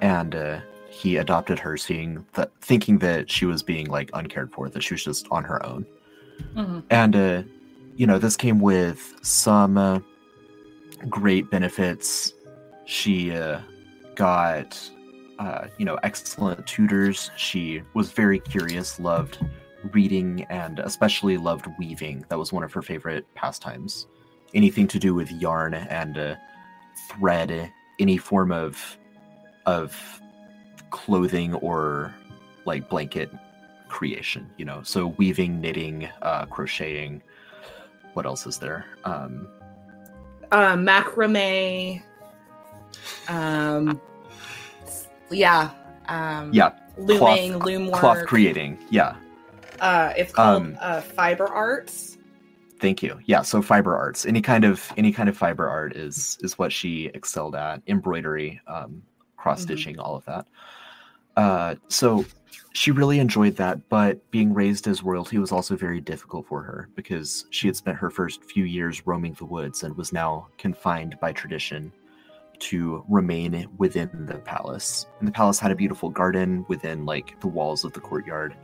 and 0.00 0.34
uh, 0.34 0.60
he 0.90 1.16
adopted 1.16 1.58
her, 1.58 1.76
seeing 1.76 2.26
that, 2.34 2.50
thinking 2.60 2.98
that 2.98 3.30
she 3.30 3.46
was 3.46 3.62
being 3.62 3.86
like 3.86 4.10
uncared 4.12 4.52
for, 4.52 4.68
that 4.68 4.82
she 4.82 4.94
was 4.94 5.04
just 5.04 5.26
on 5.30 5.44
her 5.44 5.64
own. 5.64 5.86
Mhm. 6.54 6.82
And 6.90 7.16
uh, 7.16 7.42
you 7.96 8.06
know, 8.06 8.18
this 8.18 8.36
came 8.36 8.60
with 8.60 9.14
some 9.22 9.78
uh, 9.78 10.00
great 11.08 11.50
benefits. 11.50 12.32
she 12.86 13.32
uh, 13.32 13.60
got, 14.16 14.78
uh, 15.38 15.68
you 15.78 15.84
know, 15.84 15.96
excellent 16.02 16.66
tutors. 16.66 17.30
She 17.36 17.82
was 17.94 18.10
very 18.12 18.40
curious, 18.40 18.98
loved 18.98 19.38
reading, 19.92 20.44
and 20.50 20.80
especially 20.80 21.36
loved 21.38 21.66
weaving. 21.78 22.24
That 22.28 22.38
was 22.38 22.52
one 22.52 22.64
of 22.64 22.72
her 22.72 22.82
favorite 22.82 23.26
pastimes. 23.34 24.06
Anything 24.54 24.88
to 24.88 24.98
do 24.98 25.14
with 25.14 25.30
yarn 25.30 25.74
and 25.74 26.18
uh, 26.18 26.34
thread, 27.10 27.70
any 27.98 28.16
form 28.16 28.50
of 28.50 28.98
of 29.66 30.19
clothing 30.90 31.54
or 31.54 32.14
like 32.64 32.88
blanket 32.88 33.30
creation. 33.88 34.48
You 34.56 34.64
know, 34.64 34.82
so 34.82 35.08
weaving, 35.18 35.60
knitting, 35.60 36.08
uh, 36.22 36.46
crocheting. 36.46 37.22
What 38.14 38.26
else 38.26 38.46
is 38.46 38.58
there? 38.58 38.86
Um, 39.04 39.48
Uh, 40.52 40.74
macrame. 40.74 42.02
Um, 43.28 44.00
yeah. 45.30 45.70
Um, 46.08 46.52
yeah, 46.52 46.72
Looming, 46.98 47.52
cloth, 47.52 47.64
loom 47.64 47.86
work. 47.86 48.00
cloth 48.00 48.26
creating. 48.26 48.78
Yeah, 48.90 49.14
Uh, 49.80 50.12
it's 50.16 50.32
called 50.32 50.62
Um, 50.62 50.78
uh, 50.80 51.00
fiber 51.00 51.46
arts. 51.46 52.18
thank 52.80 53.00
you. 53.02 53.20
Yeah, 53.26 53.42
so 53.42 53.62
fiber 53.62 53.96
arts, 53.96 54.26
any 54.26 54.42
kind 54.42 54.64
of 54.64 54.92
any 54.96 55.12
kind 55.12 55.28
of 55.28 55.36
fiber 55.36 55.68
art 55.68 55.94
is 55.94 56.36
is 56.40 56.58
what 56.58 56.72
she 56.72 57.06
excelled 57.14 57.54
at. 57.54 57.80
Embroidery, 57.86 58.60
um, 58.66 59.02
cross 59.36 59.62
stitching, 59.62 60.00
all 60.00 60.16
of 60.16 60.24
that. 60.24 60.46
Uh, 61.36 61.76
so 61.88 62.24
she 62.72 62.90
really 62.90 63.18
enjoyed 63.18 63.56
that, 63.56 63.88
but 63.88 64.30
being 64.30 64.54
raised 64.54 64.86
as 64.86 65.02
royalty 65.02 65.38
was 65.38 65.52
also 65.52 65.76
very 65.76 66.00
difficult 66.00 66.46
for 66.46 66.62
her 66.62 66.88
because 66.94 67.46
she 67.50 67.66
had 67.66 67.76
spent 67.76 67.96
her 67.98 68.10
first 68.10 68.44
few 68.44 68.64
years 68.64 69.06
roaming 69.06 69.34
the 69.34 69.44
woods 69.44 69.82
and 69.82 69.96
was 69.96 70.12
now 70.12 70.48
confined 70.58 71.18
by 71.20 71.32
tradition 71.32 71.92
to 72.60 73.04
remain 73.08 73.68
within 73.78 74.26
the 74.26 74.38
palace. 74.38 75.06
And 75.18 75.26
the 75.26 75.32
palace 75.32 75.58
had 75.58 75.72
a 75.72 75.74
beautiful 75.74 76.10
garden 76.10 76.64
within 76.68 77.04
like 77.06 77.40
the 77.40 77.48
walls 77.48 77.84
of 77.84 77.92
the 77.92 78.00
courtyard, 78.00 78.54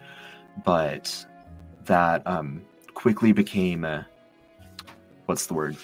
but 0.65 1.27
that 1.87 2.25
um, 2.27 2.63
quickly 2.95 3.33
became 3.33 3.85
uh, 3.85 4.03
what's 5.27 5.47
the 5.47 5.55
word? 5.55 5.77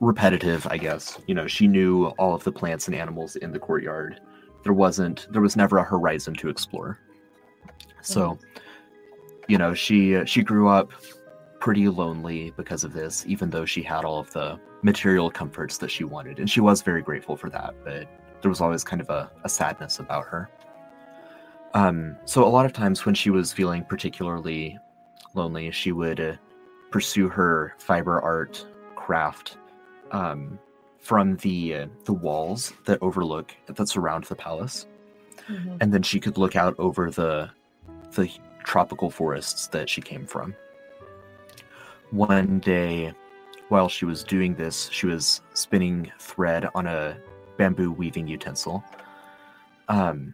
Repetitive, 0.00 0.66
I 0.68 0.78
guess. 0.78 1.18
You 1.26 1.34
know, 1.34 1.46
she 1.46 1.66
knew 1.66 2.06
all 2.18 2.34
of 2.34 2.44
the 2.44 2.52
plants 2.52 2.88
and 2.88 2.96
animals 2.96 3.36
in 3.36 3.52
the 3.52 3.58
courtyard. 3.58 4.20
There 4.64 4.72
wasn't, 4.72 5.28
there 5.30 5.42
was 5.42 5.56
never 5.56 5.78
a 5.78 5.84
horizon 5.84 6.34
to 6.34 6.48
explore. 6.48 6.98
So, 8.00 8.38
you 9.48 9.56
know, 9.58 9.72
she 9.74 10.24
she 10.26 10.42
grew 10.42 10.68
up 10.68 10.90
pretty 11.60 11.88
lonely 11.88 12.52
because 12.56 12.84
of 12.84 12.92
this, 12.92 13.24
even 13.26 13.48
though 13.50 13.64
she 13.64 13.82
had 13.82 14.04
all 14.04 14.18
of 14.18 14.30
the 14.32 14.58
material 14.82 15.30
comforts 15.30 15.78
that 15.78 15.90
she 15.90 16.04
wanted, 16.04 16.38
and 16.38 16.50
she 16.50 16.60
was 16.60 16.82
very 16.82 17.02
grateful 17.02 17.36
for 17.36 17.48
that. 17.50 17.74
But 17.84 18.08
there 18.42 18.50
was 18.50 18.60
always 18.60 18.84
kind 18.84 19.00
of 19.00 19.08
a, 19.08 19.30
a 19.44 19.48
sadness 19.48 20.00
about 20.00 20.26
her. 20.26 20.50
Um, 21.72 22.16
so 22.24 22.44
a 22.44 22.48
lot 22.48 22.66
of 22.66 22.72
times 22.72 23.06
when 23.06 23.14
she 23.14 23.30
was 23.30 23.52
feeling 23.52 23.84
particularly 23.84 24.78
lonely, 25.34 25.70
she 25.70 25.92
would 25.92 26.20
uh, 26.20 26.34
pursue 26.90 27.28
her 27.28 27.74
fiber 27.78 28.20
art 28.20 28.64
craft 28.94 29.56
um, 30.12 30.58
from 31.04 31.36
the 31.36 31.74
uh, 31.74 31.86
the 32.06 32.14
walls 32.14 32.72
that 32.86 32.98
overlook 33.02 33.54
that 33.66 33.88
surround 33.88 34.24
the 34.24 34.34
palace, 34.34 34.86
Mhm. 35.50 35.76
and 35.82 35.92
then 35.92 36.02
she 36.02 36.18
could 36.18 36.38
look 36.38 36.56
out 36.56 36.74
over 36.78 37.10
the 37.10 37.50
the 38.12 38.30
tropical 38.62 39.10
forests 39.10 39.66
that 39.68 39.90
she 39.90 40.00
came 40.00 40.26
from. 40.26 40.54
One 42.10 42.58
day, 42.60 43.12
while 43.68 43.90
she 43.90 44.06
was 44.06 44.24
doing 44.24 44.54
this, 44.54 44.88
she 44.90 45.06
was 45.06 45.42
spinning 45.52 46.10
thread 46.18 46.70
on 46.74 46.86
a 46.86 47.18
bamboo 47.58 47.92
weaving 47.92 48.26
utensil. 48.26 48.82
Um, 49.88 50.32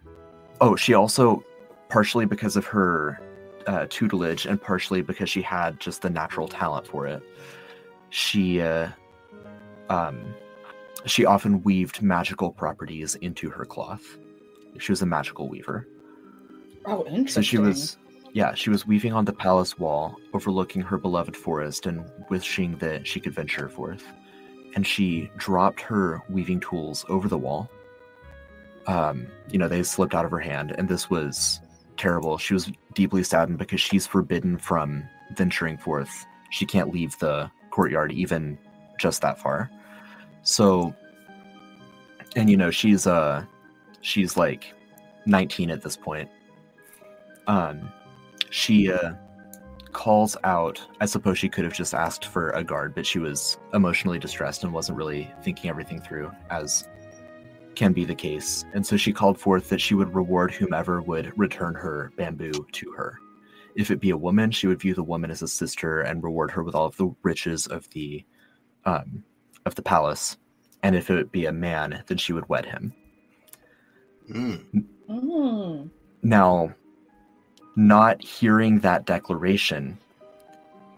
oh, 0.61 0.77
she 0.77 0.95
also, 0.95 1.43
partially 1.89 2.27
because 2.27 2.55
of 2.57 2.65
her 2.67 3.21
uh, 3.67 3.87
tutelage 3.91 4.47
and 4.47 4.63
partially 4.63 5.03
because 5.03 5.29
she 5.29 5.43
had 5.43 5.81
just 5.81 6.03
the 6.03 6.11
natural 6.11 6.47
talent 6.47 6.87
for 6.87 7.09
it, 7.09 7.23
she 8.11 8.61
uh, 8.61 8.89
um, 9.89 10.35
she 11.07 11.25
often 11.25 11.63
weaved 11.63 12.03
magical 12.03 12.51
properties 12.51 13.15
into 13.17 13.51
her 13.51 13.65
cloth. 13.65 14.19
She 14.79 14.93
was 14.93 15.03
a 15.03 15.07
magical 15.07 15.49
weaver. 15.49 15.87
Oh, 16.87 17.05
interesting. 17.07 17.29
So 17.29 17.43
she 17.43 17.59
was, 17.59 17.99
yeah, 18.33 18.55
she 18.55 18.71
was 18.71 18.87
weaving 18.87 19.13
on 19.13 19.25
the 19.25 19.33
palace 19.33 19.79
wall, 19.79 20.17
overlooking 20.33 20.83
her 20.83 20.99
beloved 20.99 21.37
forest 21.37 21.87
and 21.87 22.05
wishing 22.29 22.77
that 22.79 23.07
she 23.07 23.21
could 23.21 23.35
venture 23.35 23.69
forth. 23.69 24.05
And 24.75 24.87
she 24.87 25.31
dropped 25.37 25.81
her 25.83 26.23
weaving 26.29 26.61
tools 26.61 27.05
over 27.09 27.29
the 27.29 27.39
wall. 27.39 27.69
Um, 28.87 29.27
you 29.51 29.59
know, 29.59 29.69
they 29.69 29.83
slipped 29.83 30.15
out 30.15 30.25
of 30.25 30.31
her 30.31 30.39
hand, 30.39 30.75
and 30.79 30.89
this 30.89 31.11
was 31.11 31.61
terrible. 31.97 32.39
She 32.39 32.55
was 32.55 32.71
deeply 32.95 33.23
saddened 33.23 33.59
because 33.59 33.81
she's 33.81 34.07
forbidden 34.07 34.57
from 34.57 35.05
venturing 35.37 35.77
forth. 35.77 36.27
She 36.51 36.67
can't 36.67 36.93
leave 36.93 37.19
the 37.19 37.51
courtyard 37.71 38.13
even 38.13 38.59
just 38.99 39.23
that 39.23 39.39
far. 39.39 39.71
So, 40.43 40.95
and 42.37 42.51
you 42.51 42.57
know, 42.57 42.71
she's 42.71 43.07
uh, 43.07 43.45
she's 44.01 44.37
like 44.37 44.73
19 45.27 45.71
at 45.71 45.83
this 45.83 45.97
point 45.97 46.29
um, 47.51 47.93
she 48.51 48.93
uh, 48.93 49.13
calls 49.93 50.37
out. 50.45 50.81
I 51.01 51.07
suppose 51.07 51.39
she 51.39 51.49
could 51.49 51.65
have 51.65 51.73
just 51.73 51.95
asked 51.95 52.27
for 52.27 52.51
a 52.51 52.63
guard, 52.63 52.95
but 52.95 53.05
she 53.05 53.19
was 53.19 53.59
emotionally 53.75 54.19
distressed 54.19 54.63
and 54.63 54.73
wasn't 54.73 54.99
really 54.99 55.31
thinking 55.43 55.69
everything 55.69 56.01
through, 56.01 56.31
as 56.51 56.89
can 57.75 57.93
be 57.93 58.05
the 58.05 58.15
case. 58.15 58.65
And 58.73 58.87
so 58.87 58.97
she 58.97 59.13
called 59.13 59.39
forth 59.39 59.69
that 59.69 59.81
she 59.81 59.95
would 59.95 60.15
reward 60.15 60.53
whomever 60.53 61.01
would 61.03 61.37
return 61.37 61.75
her 61.75 62.13
bamboo 62.17 62.67
to 62.73 62.93
her. 62.93 63.19
If 63.75 63.91
it 63.91 64.01
be 64.01 64.11
a 64.11 64.17
woman, 64.17 64.51
she 64.51 64.67
would 64.67 64.81
view 64.81 64.95
the 64.95 65.03
woman 65.03 65.31
as 65.31 65.43
a 65.43 65.49
sister 65.49 66.03
and 66.03 66.23
reward 66.23 66.51
her 66.53 66.63
with 66.63 66.75
all 66.75 66.87
of 66.87 66.97
the 66.97 67.15
riches 67.23 67.67
of 67.67 67.89
the 67.91 68.25
um, 68.85 69.25
of 69.71 69.77
the 69.77 69.83
palace. 69.83 70.37
And 70.83 70.97
if 70.97 71.11
it 71.11 71.31
be 71.31 71.47
a 71.47 71.53
man, 71.53 72.03
then 72.09 72.19
she 72.19 72.33
would 72.33 72.49
wed 72.49 72.67
him. 72.67 72.93
Mm. 74.31 74.85
Mm. 75.09 75.91
Now, 76.23 76.75
not 77.77 78.23
hearing 78.23 78.81
that 78.81 79.07
declaration, 79.07 79.99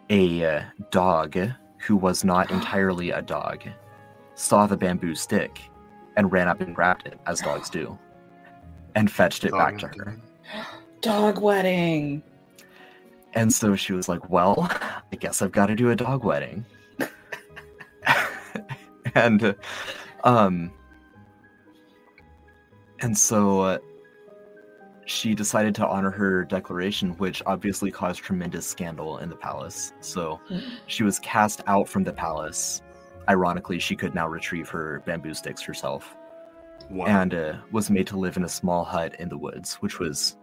a 0.08 0.44
uh, 0.44 0.62
dog 0.90 1.36
who 1.78 1.96
was 1.96 2.24
not 2.24 2.50
entirely 2.56 3.10
a 3.10 3.20
dog 3.20 3.62
saw 4.34 4.66
the 4.66 4.76
bamboo 4.76 5.14
stick 5.14 5.60
and 6.16 6.32
ran 6.32 6.48
up 6.48 6.60
and 6.60 6.74
grabbed 6.74 7.06
it, 7.06 7.18
as 7.26 7.40
dogs 7.40 7.68
do, 7.68 7.98
and 8.94 9.10
fetched 9.10 9.44
it 9.44 9.52
back 9.52 9.78
to 9.78 9.86
her. 9.88 10.16
Dog 11.00 11.40
wedding. 11.40 12.22
And 13.34 13.52
so 13.52 13.74
she 13.74 13.92
was 13.92 14.08
like, 14.08 14.30
Well, 14.30 14.68
I 15.12 15.16
guess 15.16 15.42
I've 15.42 15.52
got 15.52 15.66
to 15.66 15.74
do 15.74 15.90
a 15.90 15.96
dog 15.96 16.24
wedding. 16.24 16.64
and, 19.14 19.54
um, 20.24 20.72
and 23.00 23.16
so 23.16 23.60
uh, 23.60 23.78
she 25.06 25.34
decided 25.34 25.74
to 25.76 25.86
honor 25.86 26.10
her 26.10 26.44
declaration, 26.44 27.10
which 27.18 27.42
obviously 27.46 27.90
caused 27.90 28.20
tremendous 28.20 28.66
scandal 28.66 29.18
in 29.18 29.28
the 29.28 29.36
palace. 29.36 29.92
So 30.00 30.40
she 30.86 31.02
was 31.02 31.18
cast 31.18 31.62
out 31.66 31.88
from 31.88 32.04
the 32.04 32.12
palace. 32.12 32.82
Ironically, 33.28 33.78
she 33.78 33.96
could 33.96 34.14
now 34.14 34.28
retrieve 34.28 34.68
her 34.68 35.02
bamboo 35.06 35.34
sticks 35.34 35.62
herself 35.62 36.16
Wow. 36.90 37.06
and 37.06 37.34
uh, 37.34 37.54
was 37.70 37.90
made 37.90 38.06
to 38.08 38.18
live 38.18 38.36
in 38.36 38.44
a 38.44 38.48
small 38.48 38.84
hut 38.84 39.14
in 39.18 39.28
the 39.28 39.38
woods, 39.38 39.74
which 39.76 39.98
was 39.98 40.36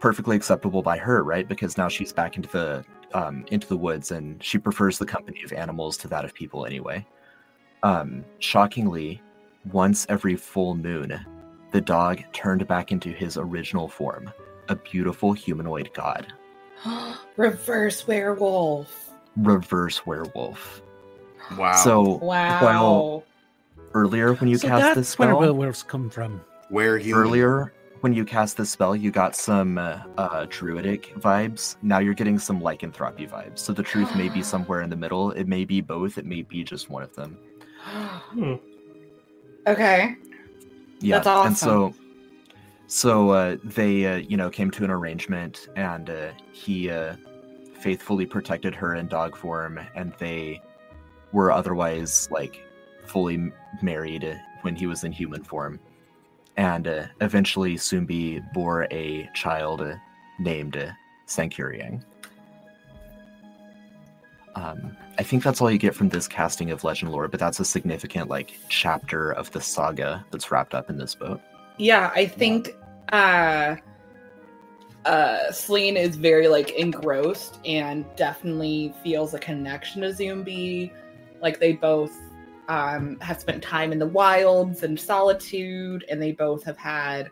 perfectly 0.00 0.36
acceptable 0.36 0.82
by 0.82 0.98
her, 0.98 1.22
right? 1.22 1.48
Because 1.48 1.78
now 1.78 1.88
she's 1.88 2.12
back 2.12 2.36
into 2.36 2.48
the 2.48 2.84
um, 3.14 3.44
into 3.50 3.68
the 3.68 3.76
woods, 3.76 4.10
and 4.10 4.42
she 4.42 4.58
prefers 4.58 4.98
the 4.98 5.06
company 5.06 5.42
of 5.44 5.52
animals 5.52 5.96
to 5.98 6.08
that 6.08 6.24
of 6.24 6.34
people 6.34 6.64
anyway. 6.66 7.06
Um, 7.82 8.24
shockingly, 8.38 9.20
once 9.72 10.06
every 10.08 10.36
full 10.36 10.74
moon, 10.74 11.18
the 11.72 11.80
dog 11.80 12.20
turned 12.32 12.66
back 12.68 12.92
into 12.92 13.10
his 13.10 13.36
original 13.36 13.88
form, 13.88 14.30
a 14.68 14.76
beautiful 14.76 15.32
humanoid 15.32 15.90
god, 15.94 16.32
Reverse 17.36 18.06
werewolf. 18.06 19.10
reverse 19.36 20.04
werewolf. 20.06 20.82
wow. 21.56 21.74
So 21.76 22.02
Wow. 22.18 22.60
Well, 22.62 23.24
earlier 23.94 24.34
when 24.34 24.48
you 24.50 24.58
so 24.58 24.68
cast 24.68 24.82
that's 24.82 24.96
this 24.96 25.18
where 25.18 25.28
spell, 25.30 25.40
werewolves 25.40 25.82
come 25.82 26.08
from. 26.10 26.40
where 26.70 26.98
human? 26.98 27.22
earlier 27.22 27.72
when 28.00 28.12
you 28.14 28.24
cast 28.24 28.56
this 28.56 28.70
spell 28.70 28.96
you 28.96 29.10
got 29.10 29.36
some 29.36 29.76
uh, 29.78 30.00
uh, 30.18 30.46
druidic 30.48 31.12
vibes 31.18 31.76
now 31.82 31.98
you're 31.98 32.14
getting 32.14 32.38
some 32.38 32.60
lycanthropy 32.60 33.26
vibes 33.26 33.58
so 33.58 33.72
the 33.72 33.82
truth 33.82 34.14
may 34.16 34.28
be 34.30 34.42
somewhere 34.52 34.80
in 34.80 34.88
the 34.90 34.96
middle 34.96 35.30
it 35.32 35.46
may 35.46 35.64
be 35.64 35.80
both 35.82 36.16
it 36.18 36.24
may 36.26 36.40
be 36.42 36.64
just 36.64 36.88
one 36.90 37.02
of 37.02 37.14
them 37.14 37.36
Hmm. 37.84 38.54
okay. 39.66 40.16
yeah 41.00 41.16
That's 41.16 41.26
awesome. 41.26 41.46
and 41.48 41.56
so 41.56 41.94
so 42.86 43.30
uh, 43.30 43.56
they 43.64 44.06
uh, 44.06 44.16
you 44.16 44.36
know 44.36 44.50
came 44.50 44.70
to 44.72 44.84
an 44.84 44.90
arrangement 44.90 45.68
and 45.76 46.08
uh, 46.10 46.32
he 46.52 46.90
uh, 46.90 47.16
faithfully 47.80 48.26
protected 48.26 48.74
her 48.74 48.94
in 48.94 49.08
dog 49.08 49.36
form 49.36 49.80
and 49.94 50.12
they 50.18 50.62
were 51.32 51.50
otherwise 51.50 52.28
like 52.30 52.64
fully 53.06 53.52
married 53.82 54.40
when 54.62 54.76
he 54.76 54.86
was 54.86 55.04
in 55.04 55.12
human 55.12 55.42
form, 55.42 55.80
and 56.56 56.86
uh, 56.86 57.06
eventually 57.20 57.74
Sumbi 57.76 58.40
bore 58.52 58.86
a 58.90 59.28
child 59.34 59.80
uh, 59.80 59.96
named 60.38 60.76
uh, 60.76 60.90
Sangkuriang. 61.26 62.02
Um, 64.54 64.96
I 65.18 65.22
think 65.22 65.42
that's 65.42 65.60
all 65.60 65.70
you 65.70 65.78
get 65.78 65.94
from 65.94 66.08
this 66.08 66.28
casting 66.28 66.70
of 66.70 66.84
legend 66.84 67.12
lore, 67.12 67.28
but 67.28 67.40
that's 67.40 67.60
a 67.60 67.64
significant 67.64 68.28
like 68.28 68.58
chapter 68.68 69.32
of 69.32 69.50
the 69.52 69.60
saga 69.60 70.24
that's 70.30 70.50
wrapped 70.50 70.74
up 70.74 70.90
in 70.90 70.98
this 70.98 71.14
boat. 71.14 71.40
Yeah, 71.78 72.10
I 72.14 72.26
think 72.26 72.76
uh 73.12 73.76
uh 75.04 75.50
Celine 75.52 75.96
is 75.96 76.16
very 76.16 76.48
like 76.48 76.70
engrossed 76.72 77.58
and 77.64 78.04
definitely 78.16 78.94
feels 79.02 79.34
a 79.34 79.38
connection 79.38 80.02
to 80.02 80.08
Sumbi. 80.08 80.92
Like 81.40 81.58
they 81.58 81.72
both 81.72 82.16
um 82.68 83.18
have 83.20 83.40
spent 83.40 83.62
time 83.62 83.92
in 83.92 83.98
the 83.98 84.06
wilds 84.06 84.82
and 84.82 84.98
solitude 84.98 86.04
and 86.08 86.22
they 86.22 86.32
both 86.32 86.62
have 86.64 86.76
had 86.76 87.30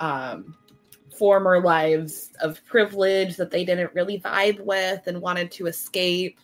um 0.00 0.56
former 1.18 1.60
lives 1.60 2.30
of 2.40 2.64
privilege 2.64 3.36
that 3.36 3.50
they 3.50 3.64
didn't 3.64 3.94
really 3.94 4.20
vibe 4.20 4.60
with 4.64 5.06
and 5.06 5.20
wanted 5.20 5.50
to 5.52 5.66
escape. 5.66 6.38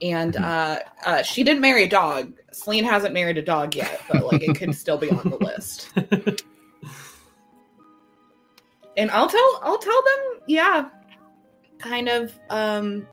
And 0.00 0.34
Mhm. 0.34 0.42
uh, 0.42 0.78
uh, 1.06 1.22
she 1.22 1.44
didn't 1.44 1.60
marry 1.60 1.84
a 1.84 1.88
dog. 1.88 2.32
Celine 2.52 2.84
hasn't 2.84 3.14
married 3.14 3.38
a 3.38 3.42
dog 3.42 3.74
yet, 3.76 4.00
but 4.08 4.24
like 4.24 4.42
it 4.42 4.56
could 4.56 4.74
still 4.74 4.98
be 4.98 5.10
on 5.10 5.30
the 5.30 5.36
list. 5.36 5.90
and 8.96 9.10
I'll 9.10 9.28
tell 9.28 9.60
I'll 9.62 9.78
tell 9.78 10.02
them, 10.02 10.40
yeah, 10.46 10.88
kind 11.78 12.08
of 12.08 12.32
um 12.50 13.06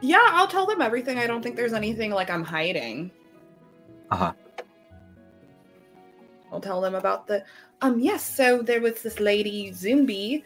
Yeah, 0.00 0.24
I'll 0.30 0.46
tell 0.46 0.64
them 0.64 0.80
everything. 0.80 1.18
I 1.18 1.26
don't 1.26 1.42
think 1.42 1.56
there's 1.56 1.72
anything 1.72 2.12
like 2.12 2.30
I'm 2.30 2.44
hiding. 2.44 3.10
Uh-huh. 4.10 4.32
I'll 6.52 6.60
tell 6.60 6.80
them 6.80 6.94
about 6.94 7.26
the 7.26 7.44
um 7.80 8.00
yes, 8.00 8.24
so 8.24 8.62
there 8.62 8.80
was 8.80 9.02
this 9.02 9.20
lady 9.20 9.70
Sumbi 9.70 10.44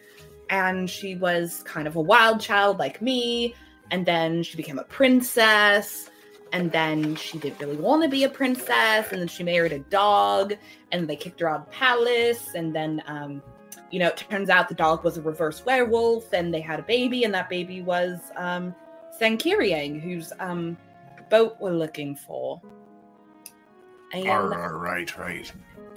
and 0.51 0.89
she 0.89 1.17
was 1.17 1.63
kind 1.65 1.87
of 1.87 1.97
a 1.97 2.01
wild 2.01 2.41
child 2.41 2.79
like 2.79 3.01
me 3.01 3.55
and 3.91 4.05
then 4.05 4.43
she 4.43 4.57
became 4.57 4.79
a 4.79 4.85
princess 4.85 6.11
and 6.53 6.71
then 6.71 7.17
she 7.17 7.39
didn't 7.39 7.59
really 7.59 7.77
want 7.77 8.03
to 8.03 8.09
be 8.09 8.25
a 8.25 8.29
princess 8.29 9.11
and 9.11 9.21
then 9.21 9.29
she 9.29 9.43
married 9.43 9.73
a 9.73 9.79
dog 9.79 10.55
and 10.93 11.09
they 11.09 11.17
kicked 11.17 11.41
her 11.41 11.49
out 11.49 11.61
of 11.61 11.67
the 11.67 11.73
palace 11.73 12.55
and 12.55 12.75
then 12.75 13.03
um 13.07 13.43
you 13.91 13.99
know 13.99 14.09
it 14.09 14.17
turns 14.17 14.51
out 14.51 14.69
the 14.69 14.75
dog 14.75 15.03
was 15.05 15.17
a 15.17 15.23
reverse 15.23 15.65
werewolf 15.65 16.33
and 16.33 16.53
they 16.53 16.61
had 16.61 16.79
a 16.79 16.83
baby 16.83 17.25
and 17.25 17.33
that 17.33 17.49
baby 17.49 17.83
was 17.83 18.19
um 18.37 18.75
Sangkuriang 19.19 20.01
whose 20.01 20.33
um 20.41 20.77
boat 21.31 21.57
we're 21.61 21.73
looking 21.73 22.15
for 22.15 22.61
and 24.13 24.29
All 24.29 24.47
right, 24.47 24.71
right, 24.71 25.19
right. 25.19 25.53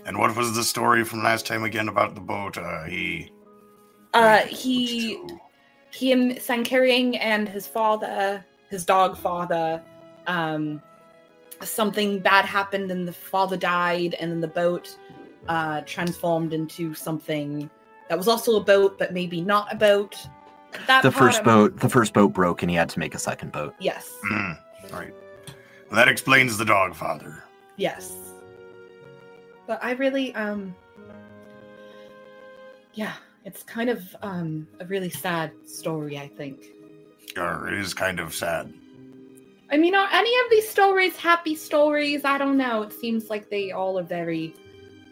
And 0.06 0.18
what 0.18 0.36
was 0.36 0.56
the 0.56 0.64
story 0.64 1.04
from 1.04 1.24
last 1.24 1.46
time 1.46 1.64
again 1.64 1.88
about 1.90 2.16
the 2.16 2.22
boat? 2.22 2.58
Uh, 2.58 2.84
he. 2.84 3.32
uh 4.14 4.40
he 4.46 5.20
he 5.92 6.12
and 6.12 6.34
Sangkuriang 6.34 7.18
and 7.20 7.48
his 7.48 7.66
father, 7.68 8.44
his 8.70 8.84
dog 8.86 9.18
father, 9.18 9.82
um, 10.28 10.82
something 11.62 12.20
bad 12.20 12.46
happened 12.46 12.92
and 12.92 13.08
the 13.08 13.14
father 13.14 13.56
died, 13.58 14.14
and 14.20 14.32
then 14.32 14.42
the 14.42 14.48
boat 14.48 14.96
uh, 15.48 15.82
transformed 15.82 16.54
into 16.54 16.94
something 16.94 17.70
that 18.10 18.18
was 18.18 18.28
also 18.28 18.58
a 18.58 18.64
boat, 18.64 19.00
but 19.00 19.14
maybe 19.14 19.42
not 19.42 19.72
a 19.72 19.76
boat. 19.76 20.16
That 20.88 21.02
The 21.04 21.12
first 21.12 21.38
I'm- 21.38 21.46
boat, 21.46 21.80
the 21.80 21.90
first 21.90 22.14
boat 22.14 22.34
broke, 22.34 22.62
and 22.62 22.70
he 22.70 22.76
had 22.76 22.90
to 22.90 23.00
make 23.00 23.16
a 23.16 23.20
second 23.20 23.52
boat. 23.54 23.74
Yes, 23.80 24.12
Hmm, 24.24 24.52
right. 24.92 25.14
Well, 25.90 25.96
that 25.96 26.10
explains 26.10 26.58
the 26.58 26.66
dog 26.66 26.94
father. 26.94 27.42
Yes. 27.78 28.14
But 29.68 29.84
I 29.84 29.92
really, 29.92 30.34
um, 30.36 30.76
yeah, 32.94 33.14
it's 33.44 33.64
kind 33.64 33.90
of 33.90 34.16
um 34.22 34.68
a 34.80 34.86
really 34.86 35.10
sad 35.10 35.52
story. 35.66 36.18
I 36.18 36.28
think. 36.28 36.58
Or 37.38 37.68
it 37.68 37.80
is 37.80 37.94
kind 37.94 38.20
of 38.20 38.34
sad. 38.34 38.74
I 39.72 39.78
mean, 39.78 39.96
are 39.96 40.08
any 40.12 40.30
of 40.46 40.52
these 40.52 40.70
stories 40.70 41.16
happy 41.16 41.56
stories? 41.56 42.24
I 42.24 42.38
don't 42.38 42.58
know. 42.58 42.84
It 42.84 42.94
seems 42.94 43.30
like 43.30 43.50
they 43.50 43.72
all 43.72 43.98
are 44.00 44.04
very 44.04 44.54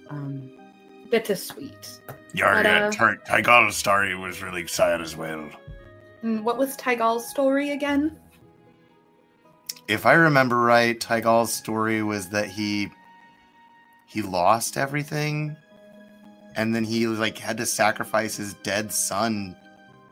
um 0.10 0.52
bittersweet. 1.10 2.00
Yeah, 2.34 2.54
But, 2.56 2.66
yeah. 2.66 2.88
uh, 2.88 2.92
Ty- 2.92 3.18
Tygal's 3.28 3.76
story 3.76 4.16
was 4.16 4.42
really 4.42 4.66
sad 4.68 5.02
as 5.02 5.16
well. 5.16 5.48
Mm, 6.24 6.42
What 6.44 6.58
was 6.58 6.76
Tygal's 6.78 7.30
story 7.30 7.72
again? 7.72 8.18
If 9.88 10.06
I 10.06 10.14
remember 10.14 10.58
right, 10.58 10.98
Tygal's 10.98 11.54
story 11.54 12.04
was 12.04 12.30
that 12.30 12.48
he 12.48 12.90
he 14.06 14.22
lost 14.22 14.78
everything 14.78 15.58
and 16.56 16.74
then 16.74 16.84
he 16.84 17.08
like 17.08 17.38
had 17.38 17.58
to 17.58 17.66
sacrifice 17.66 18.38
his 18.38 18.54
dead 18.56 18.94
son 18.94 19.56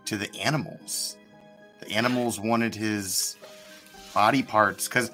to 0.05 0.17
the 0.17 0.33
animals. 0.39 1.17
The 1.79 1.91
animals 1.91 2.39
wanted 2.39 2.75
his 2.75 3.37
body 4.13 4.43
parts 4.43 4.87
cuz 4.87 5.11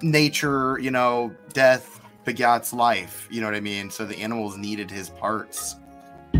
nature, 0.00 0.78
you 0.78 0.90
know, 0.90 1.34
death 1.52 2.00
begats 2.24 2.72
life, 2.72 3.28
you 3.30 3.40
know 3.40 3.46
what 3.46 3.56
I 3.56 3.60
mean? 3.60 3.90
So 3.90 4.06
the 4.06 4.18
animals 4.18 4.56
needed 4.56 4.90
his 4.90 5.10
parts 5.10 5.76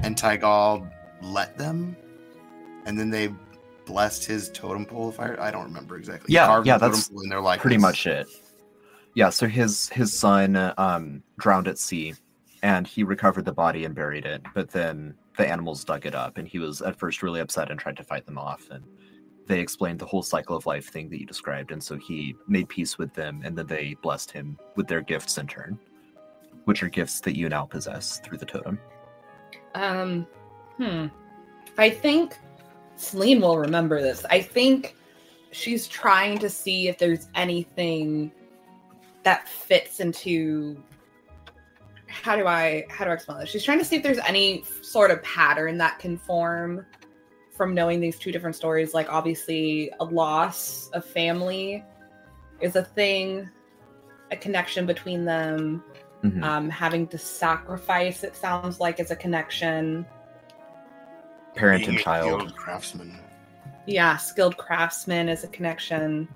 and 0.02 0.16
Tygal 0.16 0.88
let 1.20 1.58
them 1.58 1.96
and 2.86 2.98
then 2.98 3.10
they 3.10 3.28
blessed 3.88 4.24
his 4.26 4.50
totem 4.50 4.84
pole 4.84 5.08
if 5.08 5.18
I, 5.18 5.34
I 5.40 5.50
don't 5.50 5.64
remember 5.64 5.96
exactly. 5.96 6.32
Yeah, 6.32 6.62
yeah, 6.64 6.76
the 6.78 6.90
that's 6.90 7.08
pole 7.08 7.22
in 7.22 7.28
their 7.28 7.40
likeness. 7.40 7.62
Pretty 7.62 7.78
much 7.78 8.06
it. 8.06 8.28
Yeah. 9.14 9.30
So 9.30 9.48
his 9.48 9.88
his 9.88 10.12
son 10.12 10.74
um, 10.76 11.22
drowned 11.38 11.66
at 11.66 11.78
sea, 11.78 12.14
and 12.62 12.86
he 12.86 13.02
recovered 13.02 13.46
the 13.46 13.52
body 13.52 13.84
and 13.86 13.94
buried 13.94 14.26
it. 14.26 14.42
But 14.54 14.70
then 14.70 15.14
the 15.36 15.48
animals 15.48 15.84
dug 15.84 16.04
it 16.06 16.14
up, 16.14 16.36
and 16.36 16.46
he 16.46 16.58
was 16.58 16.82
at 16.82 16.96
first 16.98 17.22
really 17.22 17.40
upset 17.40 17.70
and 17.70 17.80
tried 17.80 17.96
to 17.96 18.04
fight 18.04 18.26
them 18.26 18.38
off. 18.38 18.68
And 18.70 18.84
they 19.46 19.58
explained 19.58 19.98
the 19.98 20.06
whole 20.06 20.22
cycle 20.22 20.54
of 20.54 20.66
life 20.66 20.90
thing 20.90 21.08
that 21.08 21.18
you 21.18 21.26
described, 21.26 21.72
and 21.72 21.82
so 21.82 21.96
he 21.96 22.36
made 22.46 22.68
peace 22.68 22.98
with 22.98 23.14
them, 23.14 23.40
and 23.44 23.56
then 23.56 23.66
they 23.66 23.96
blessed 24.02 24.30
him 24.30 24.58
with 24.76 24.86
their 24.86 25.00
gifts 25.00 25.38
in 25.38 25.46
turn, 25.46 25.78
which 26.66 26.82
are 26.82 26.88
gifts 26.90 27.20
that 27.20 27.36
you 27.36 27.48
now 27.48 27.64
possess 27.64 28.20
through 28.20 28.36
the 28.36 28.44
totem. 28.44 28.78
Um, 29.74 30.26
hmm. 30.76 31.06
I 31.78 31.88
think 31.88 32.36
Celine 32.98 33.40
will 33.40 33.58
remember 33.58 34.02
this. 34.02 34.24
I 34.30 34.40
think 34.40 34.96
she's 35.52 35.86
trying 35.86 36.38
to 36.38 36.50
see 36.50 36.88
if 36.88 36.98
there's 36.98 37.28
anything 37.34 38.32
that 39.22 39.48
fits 39.48 40.00
into 40.00 40.82
how 42.06 42.36
do 42.36 42.46
I 42.46 42.84
how 42.90 43.04
do 43.04 43.10
I 43.10 43.14
explain 43.14 43.40
this? 43.40 43.50
She's 43.50 43.64
trying 43.64 43.78
to 43.78 43.84
see 43.84 43.96
if 43.96 44.02
there's 44.02 44.18
any 44.18 44.64
sort 44.82 45.10
of 45.10 45.22
pattern 45.22 45.78
that 45.78 45.98
can 45.98 46.18
form 46.18 46.84
from 47.52 47.74
knowing 47.74 48.00
these 48.00 48.18
two 48.18 48.32
different 48.32 48.56
stories. 48.56 48.94
Like 48.94 49.12
obviously 49.12 49.90
a 50.00 50.04
loss 50.04 50.88
of 50.92 51.04
family 51.04 51.84
is 52.60 52.76
a 52.76 52.84
thing, 52.84 53.48
a 54.30 54.36
connection 54.36 54.86
between 54.86 55.24
them 55.24 55.82
Mhm. 56.24 56.42
um, 56.42 56.68
having 56.68 57.06
to 57.06 57.16
sacrifice 57.16 58.24
it 58.24 58.34
sounds 58.34 58.80
like 58.80 58.98
is 58.98 59.12
a 59.12 59.16
connection 59.16 60.04
Parent 61.54 61.80
Being 61.84 61.96
and 61.96 61.98
child. 62.04 62.40
skilled 62.40 62.56
craftsman. 62.56 63.18
yeah 63.86 64.16
skilled 64.16 64.56
craftsman 64.56 65.28
is 65.28 65.44
a 65.44 65.48
connection 65.48 66.28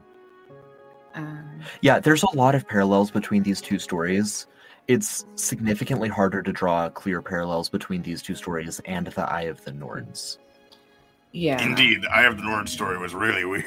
um, 1.15 1.61
Yeah, 1.83 2.01
there's 2.01 2.23
a 2.23 2.31
lot 2.37 2.55
of 2.55 2.67
parallels 2.67 3.11
between 3.11 3.43
these 3.43 3.61
two 3.61 3.79
stories. 3.79 4.47
It's 4.89 5.27
significantly 5.37 6.09
harder 6.09 6.43
to 6.43 6.53
draw 6.53 6.89
clear 6.89 7.21
parallels 7.21 7.69
between 7.69 8.01
these 8.03 8.23
two 8.23 8.35
stories 8.35 8.81
and 8.87 9.07
the 9.07 9.31
Eye 9.31 9.43
of 9.43 9.63
the 9.65 9.73
Norns. 9.73 10.39
yeah 11.33 11.63
Indeed, 11.63 12.01
the 12.03 12.09
Eye 12.11 12.25
of 12.25 12.39
the 12.39 12.43
North 12.45 12.69
story 12.71 12.97
was 12.99 13.15
really 13.15 13.45
weird. 13.45 13.67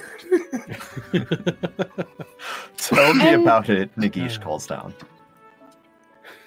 Tell 2.77 3.13
me 3.13 3.27
And- 3.27 3.43
about 3.43 3.69
it, 3.69 3.95
Nagish 3.95 4.41
calls 4.41 4.65
down. 4.67 4.93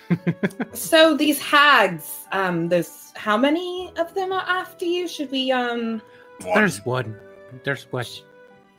so 0.72 1.14
these 1.16 1.38
hags 1.40 2.26
um 2.32 2.68
there's 2.68 3.12
how 3.16 3.36
many 3.36 3.92
of 3.98 4.14
them 4.14 4.32
are 4.32 4.44
after 4.46 4.84
you 4.84 5.06
should 5.08 5.30
we 5.30 5.50
um 5.52 6.00
One. 6.42 6.54
There's 6.54 6.84
one. 6.84 7.16
There's 7.64 7.84
one. 7.90 8.04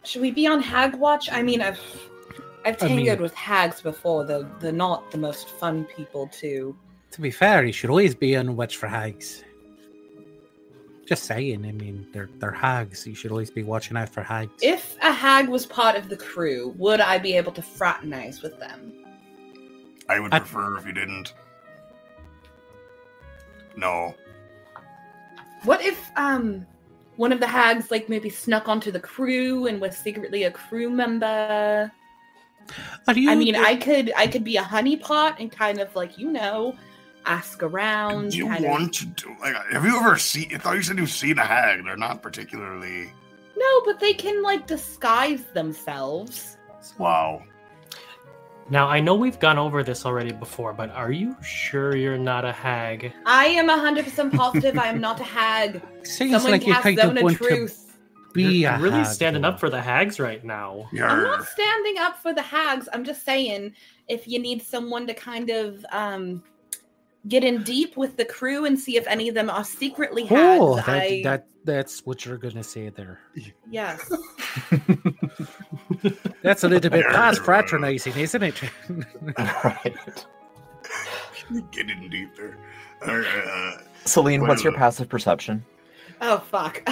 should 0.03 0.21
we 0.21 0.31
be 0.31 0.47
on 0.47 0.61
hag 0.61 0.95
watch 0.95 1.29
i 1.31 1.41
mean 1.41 1.61
i've 1.61 1.79
i've 2.65 2.81
I 2.81 2.87
mean- 2.87 3.21
with 3.21 3.33
hags 3.35 3.81
before 3.81 4.23
they're, 4.25 4.47
they're 4.59 4.71
not 4.71 5.11
the 5.11 5.17
most 5.17 5.49
fun 5.49 5.85
people 5.85 6.27
to 6.41 6.75
To 7.11 7.21
be 7.21 7.31
fair, 7.31 7.65
you 7.65 7.73
should 7.73 7.89
always 7.89 8.13
be 8.15 8.35
on 8.37 8.55
watch 8.55 8.77
for 8.77 8.87
hags. 8.87 9.43
Just 11.07 11.23
saying. 11.23 11.65
I 11.65 11.71
mean, 11.71 12.05
they're 12.13 12.29
they're 12.39 12.51
hags. 12.51 13.07
You 13.07 13.15
should 13.15 13.31
always 13.31 13.49
be 13.49 13.63
watching 13.63 13.97
out 13.97 14.09
for 14.09 14.21
hags. 14.21 14.51
if 14.61 14.95
a 15.01 15.11
hag 15.11 15.49
was 15.49 15.65
part 15.65 15.95
of 15.95 16.07
the 16.07 16.15
crew 16.17 16.73
would 16.77 17.01
i 17.01 17.17
be 17.17 17.35
able 17.35 17.51
to 17.51 17.63
fraternize 17.63 18.43
with 18.43 18.59
them 18.59 18.93
I 20.09 20.19
would 20.19 20.33
I- 20.33 20.39
prefer 20.39 20.77
if 20.77 20.85
you 20.85 20.91
didn't. 20.91 21.33
No. 23.77 24.15
What 25.63 25.81
if 25.83 26.09
um 26.15 26.65
one 27.15 27.31
of 27.31 27.39
the 27.39 27.47
hags 27.47 27.91
like 27.91 28.09
maybe 28.09 28.29
snuck 28.29 28.67
onto 28.67 28.91
the 28.91 28.99
crew 28.99 29.67
and 29.67 29.79
was 29.79 29.95
secretly 29.95 30.43
a 30.43 30.51
crew 30.51 30.89
member? 30.89 31.91
Are 33.07 33.13
you, 33.13 33.31
I 33.31 33.35
mean, 33.35 33.55
I 33.55 33.75
could 33.75 34.11
I 34.17 34.27
could 34.27 34.43
be 34.43 34.57
a 34.57 34.61
honeypot 34.61 35.35
and 35.39 35.51
kind 35.51 35.79
of 35.79 35.95
like 35.95 36.17
you 36.17 36.31
know, 36.31 36.75
ask 37.25 37.63
around. 37.63 38.31
Do 38.31 38.37
you 38.37 38.47
kind 38.47 38.65
of- 38.65 38.71
want 38.71 38.93
to 38.95 39.05
do 39.05 39.35
like? 39.41 39.55
Have 39.71 39.85
you 39.85 39.97
ever 39.97 40.17
seen? 40.17 40.53
I 40.53 40.57
thought 40.57 40.75
you 40.75 40.81
said 40.83 40.97
you've 40.97 41.09
seen 41.09 41.37
a 41.39 41.45
hag. 41.45 41.83
They're 41.85 41.97
not 41.97 42.21
particularly. 42.21 43.11
No, 43.57 43.81
but 43.85 43.99
they 43.99 44.13
can 44.13 44.41
like 44.41 44.67
disguise 44.67 45.43
themselves. 45.53 46.57
Wow. 46.97 47.43
Now, 48.71 48.87
I 48.87 48.99
know 48.99 49.15
we've 49.15 49.39
gone 49.39 49.57
over 49.57 49.83
this 49.83 50.05
already 50.05 50.31
before, 50.31 50.73
but 50.73 50.91
are 50.91 51.11
you 51.11 51.35
sure 51.41 51.95
you're 51.95 52.19
not 52.19 52.45
a 52.45 52.51
hag? 52.51 53.11
I 53.25 53.45
am 53.47 53.67
hundred 53.67 54.05
percent 54.05 54.33
positive 54.33 54.77
I 54.77 54.87
am 54.87 55.01
not 55.01 55.19
a 55.19 55.23
hag. 55.23 55.81
seems 56.03 56.31
Someone 56.31 56.51
like 56.51 56.67
you 56.67 56.73
cast 56.73 56.83
kind 56.83 56.97
Zone 56.99 57.11
of 57.11 57.17
of 57.17 57.23
want 57.23 57.37
Truth. 57.37 57.85
to 57.87 58.33
be 58.33 58.43
You're 58.59 58.71
a 58.73 58.79
really 58.79 58.97
hag, 58.99 59.07
standing 59.07 59.41
though. 59.41 59.49
up 59.49 59.59
for 59.59 59.71
the 59.71 59.81
hags 59.81 60.19
right 60.19 60.43
now. 60.45 60.87
I'm 60.93 61.23
not 61.23 61.47
standing 61.47 61.97
up 61.97 62.17
for 62.21 62.31
the 62.33 62.43
hags. 62.43 62.87
I'm 62.93 63.03
just 63.03 63.25
saying 63.25 63.73
if 64.07 64.27
you 64.27 64.37
need 64.39 64.61
someone 64.61 65.07
to 65.07 65.13
kind 65.15 65.49
of 65.49 65.83
um 65.91 66.43
get 67.27 67.43
in 67.43 67.63
deep 67.63 67.97
with 67.97 68.15
the 68.17 68.25
crew 68.25 68.65
and 68.65 68.79
see 68.79 68.95
if 68.97 69.05
any 69.07 69.27
of 69.29 69.35
them 69.35 69.49
are 69.49 69.63
secretly 69.63 70.23
hags. 70.23 70.59
Oh, 70.61 70.75
that, 70.77 70.87
I 70.89 71.21
that 71.23 71.47
that's 71.65 72.05
what 72.05 72.25
you're 72.25 72.37
gonna 72.37 72.63
say 72.63 72.89
there. 72.89 73.19
yes. 73.69 74.11
That's 76.41 76.63
a 76.63 76.69
little 76.69 76.89
bit 76.89 77.05
past 77.07 77.39
Yeah. 77.41 77.45
fraternizing, 77.45 78.15
isn't 78.15 78.41
it? 78.43 78.61
right. 79.37 80.25
Get 81.71 81.89
in 81.89 82.09
deep 82.09 82.33
deeper. 82.35 82.57
Uh, 83.05 83.73
Celine, 84.05 84.47
what's 84.47 84.63
your 84.63 84.71
passive 84.73 85.09
perception? 85.09 85.65
Oh 86.21 86.37
fuck. 86.39 86.81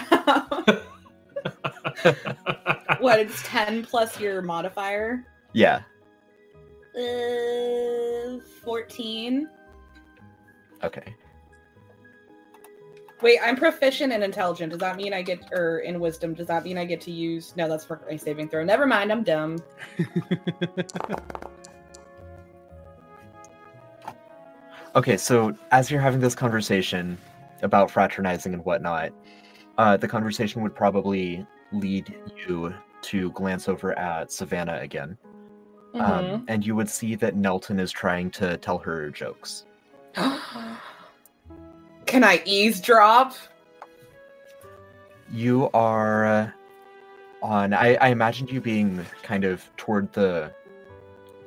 what? 2.99 3.19
It's 3.19 3.41
ten 3.43 3.83
plus 3.85 4.19
your 4.19 4.41
modifier. 4.41 5.25
Yeah. 5.53 5.81
Uh, 6.95 8.39
fourteen. 8.63 9.47
Okay. 10.83 11.15
Wait, 13.21 13.39
I'm 13.43 13.55
proficient 13.55 14.13
in 14.13 14.21
intelligence. 14.21 14.71
Does 14.71 14.79
that 14.79 14.95
mean 14.95 15.13
I 15.13 15.23
get, 15.23 15.51
or 15.51 15.79
in 15.79 15.99
wisdom? 15.99 16.35
Does 16.35 16.47
that 16.47 16.63
mean 16.63 16.77
I 16.77 16.85
get 16.85 17.01
to 17.01 17.11
use? 17.11 17.53
No, 17.55 17.67
that's 17.67 17.83
for 17.83 17.99
my 18.09 18.15
saving 18.15 18.49
throw. 18.49 18.63
Never 18.63 18.85
mind. 18.85 19.11
I'm 19.11 19.23
dumb. 19.23 19.57
Okay, 24.97 25.15
so 25.15 25.55
as 25.69 25.91
you're 25.91 26.01
having 26.01 26.19
this 26.19 26.33
conversation 26.33 27.19
about 27.61 27.91
fraternizing 27.91 28.55
and 28.55 28.65
whatnot, 28.65 29.11
uh, 29.77 29.95
the 29.95 30.07
conversation 30.07 30.63
would 30.63 30.73
probably 30.73 31.45
lead 31.71 32.15
you 32.47 32.73
to 33.03 33.31
glance 33.33 33.69
over 33.69 33.97
at 33.99 34.31
Savannah 34.31 34.79
again. 34.81 35.15
Mm-hmm. 35.93 36.01
Um, 36.01 36.45
and 36.47 36.65
you 36.65 36.75
would 36.75 36.89
see 36.89 37.13
that 37.13 37.35
Newton 37.35 37.79
is 37.79 37.91
trying 37.91 38.31
to 38.31 38.57
tell 38.57 38.79
her 38.79 39.11
jokes. 39.11 39.65
Can 42.05 42.23
I 42.23 42.41
eavesdrop? 42.45 43.33
You 45.31 45.69
are 45.73 46.25
uh, 46.25 46.49
on. 47.41 47.73
I, 47.73 47.95
I 47.95 48.07
imagined 48.09 48.49
you 48.51 48.61
being 48.61 49.05
kind 49.23 49.43
of 49.43 49.69
toward 49.75 50.11
the 50.13 50.51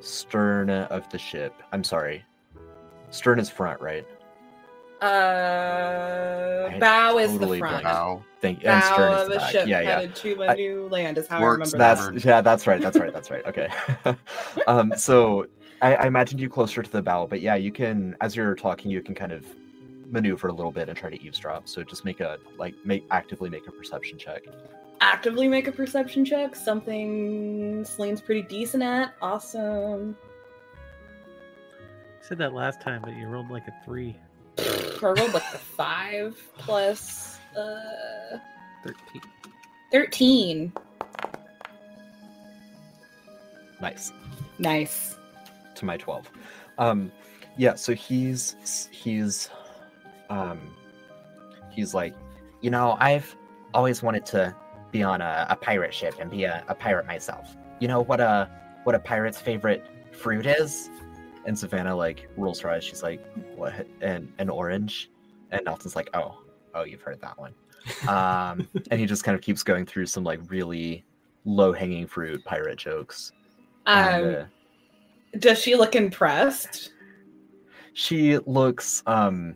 stern 0.01 0.69
of 0.69 1.09
the 1.09 1.17
ship. 1.17 1.53
I'm 1.71 1.83
sorry. 1.83 2.23
Stern 3.09 3.39
is 3.39 3.49
front, 3.49 3.81
right? 3.81 4.05
Uh, 5.01 6.69
I 6.71 6.77
bow 6.79 7.17
is 7.17 7.31
totally 7.31 7.57
the 7.57 7.59
front. 7.59 7.81
blanked. 7.83 7.85
wow. 7.85 8.23
Thank 8.39 8.57
and 8.59 8.65
Bow 8.81 8.93
stern 8.93 9.13
is 9.13 9.21
of 9.21 9.29
the 9.29 9.35
back. 9.37 9.51
ship 9.51 9.67
Yeah, 9.67 9.81
yeah. 9.81 9.95
headed 9.95 10.15
to 10.17 10.41
a 10.43 10.47
I- 10.51 10.53
new 10.55 10.87
land 10.89 11.17
is 11.17 11.27
how 11.27 11.39
I 11.39 11.41
remember 11.43 11.75
That's 11.77 12.05
that. 12.07 12.23
Yeah, 12.23 12.41
that's 12.41 12.67
right. 12.67 12.79
That's 12.79 12.97
right. 12.99 13.11
That's 13.11 13.31
right. 13.31 13.45
Okay. 13.47 13.67
um, 14.67 14.93
so 14.95 15.47
I, 15.81 15.95
I 15.95 16.07
imagined 16.07 16.39
you 16.39 16.49
closer 16.49 16.83
to 16.83 16.91
the 16.91 17.01
bow, 17.01 17.25
but 17.27 17.41
yeah, 17.41 17.55
you 17.55 17.71
can 17.71 18.15
as 18.21 18.35
you're 18.35 18.55
talking, 18.55 18.91
you 18.91 19.01
can 19.01 19.15
kind 19.15 19.31
of 19.31 19.45
maneuver 20.11 20.49
a 20.49 20.53
little 20.53 20.71
bit 20.71 20.89
and 20.89 20.97
try 20.97 21.09
to 21.09 21.21
eavesdrop. 21.23 21.67
So 21.67 21.83
just 21.83 22.05
make 22.05 22.19
a 22.19 22.37
like 22.57 22.75
make 22.85 23.05
actively 23.11 23.49
make 23.49 23.67
a 23.67 23.71
perception 23.71 24.17
check. 24.17 24.43
Actively 24.99 25.47
make 25.47 25.67
a 25.67 25.71
perception 25.71 26.23
check. 26.23 26.55
Something 26.55 27.83
Celine's 27.83 28.21
pretty 28.21 28.43
decent 28.43 28.83
at. 28.83 29.15
Awesome. 29.21 30.15
said 32.21 32.37
that 32.37 32.53
last 32.53 32.79
time, 32.81 33.01
but 33.03 33.15
you 33.15 33.27
rolled 33.27 33.49
like 33.49 33.67
a 33.67 33.73
three. 33.83 34.15
I 34.59 34.95
rolled 35.01 35.33
like 35.33 35.43
a 35.53 35.57
five 35.57 36.37
plus 36.57 37.39
uh 37.57 38.37
13. 38.83 39.21
thirteen. 39.91 40.73
Nice. 43.81 44.13
Nice. 44.59 45.17
To 45.81 45.85
my 45.85 45.97
12 45.97 46.31
um 46.77 47.11
yeah 47.57 47.75
so 47.75 47.93
he's 47.93 48.87
he's 48.91 49.49
um 50.29 50.59
he's 51.71 51.93
like 51.93 52.15
You 52.61 52.69
know, 52.69 52.95
I've 52.99 53.35
always 53.73 54.03
wanted 54.03 54.25
to 54.27 54.55
be 54.91 55.01
on 55.01 55.19
a, 55.21 55.47
a 55.49 55.55
pirate 55.55 55.93
ship 55.93 56.13
and 56.19 56.29
be 56.29 56.43
a, 56.43 56.63
a 56.67 56.75
pirate 56.75 57.07
myself. 57.07 57.57
You 57.79 57.87
know 57.87 58.01
what 58.03 58.19
a 58.21 58.47
what 58.83 58.93
a 58.93 58.99
pirate's 58.99 59.39
favorite 59.39 59.83
fruit 60.11 60.45
is? 60.45 60.89
and 61.47 61.57
savannah 61.57 61.95
like 61.95 62.29
rolls 62.37 62.59
her 62.59 62.69
eyes. 62.69 62.83
She's 62.83 63.01
like 63.01 63.19
what? 63.55 63.73
And 64.01 64.31
an 64.37 64.49
orange. 64.51 65.09
And 65.49 65.65
newton's 65.65 65.95
like 65.95 66.09
oh 66.13 66.43
oh 66.75 66.83
you've 66.83 67.01
heard 67.01 67.19
that 67.21 67.35
one. 67.39 67.53
Um 68.07 68.67
and 68.91 68.99
he 68.99 69.07
just 69.07 69.23
kind 69.23 69.35
of 69.35 69.41
keeps 69.41 69.63
going 69.63 69.87
through 69.87 70.05
some 70.05 70.23
like 70.23 70.39
really 70.51 71.03
low 71.45 71.73
hanging 71.73 72.05
fruit 72.05 72.45
pirate 72.45 72.77
jokes. 72.77 73.31
And, 73.87 74.25
Um, 74.25 74.35
uh, 74.35 74.45
does 75.39 75.59
she 75.61 75.75
look 75.75 75.95
impressed? 75.95 76.91
she 77.93 78.37
looks 78.39 79.03
um 79.05 79.55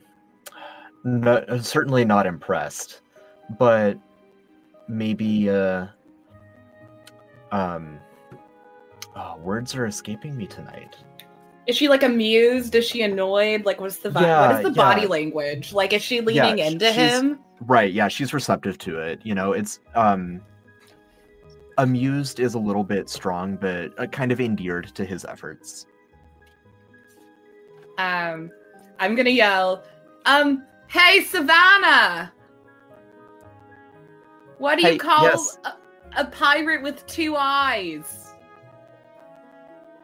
no, 1.06 1.44
certainly 1.62 2.04
not 2.04 2.26
impressed 2.26 3.02
but 3.58 3.98
maybe 4.90 5.50
uh 5.50 5.88
um 7.54 7.98
oh, 9.16 9.38
words 9.38 9.74
are 9.74 9.86
escaping 9.86 10.36
me 10.36 10.46
tonight 10.48 10.98
Is 11.66 11.78
she 11.78 11.88
like 11.88 12.04
amused? 12.04 12.76
Is 12.76 12.86
she 12.86 13.02
annoyed? 13.04 13.66
Like, 13.66 13.80
what's 13.80 13.98
the 13.98 14.10
vibe? 14.10 14.22
Yeah, 14.22 14.42
what 14.42 14.58
is 14.58 14.64
the 14.66 14.72
body 14.72 15.08
language? 15.08 15.74
Like, 15.74 15.94
is 15.94 16.02
she 16.04 16.20
leaning 16.22 16.58
sh- 16.58 16.72
into 16.72 16.92
him? 16.92 17.40
right 17.62 17.94
yeah 17.94 18.10
she's 18.10 18.34
receptive 18.34 18.78
to 18.80 19.00
it 19.00 19.22
you 19.24 19.34
know 19.34 19.54
it's 19.54 19.80
um 19.96 20.42
amused 21.78 22.40
is 22.40 22.54
a 22.54 22.60
little 22.60 22.84
bit 22.84 23.10
strong 23.10 23.56
but 23.58 23.92
uh, 24.00 24.06
kind 24.08 24.32
of 24.32 24.40
endeared 24.40 24.88
to 24.96 25.04
his 25.06 25.26
efforts 25.26 25.86
Um, 27.98 28.52
I'm 29.00 29.16
gonna 29.16 29.30
yell, 29.30 29.84
um, 30.26 30.66
hey 30.88 31.24
Savannah! 31.24 32.32
What 34.58 34.78
do 34.80 34.84
Hey, 34.86 34.94
you 34.94 35.00
call 35.00 35.24
yes. 35.24 35.58
a, 35.66 35.74
a 36.18 36.26
pirate 36.26 36.82
with 36.82 37.06
two 37.08 37.36
eyes? 37.38 38.34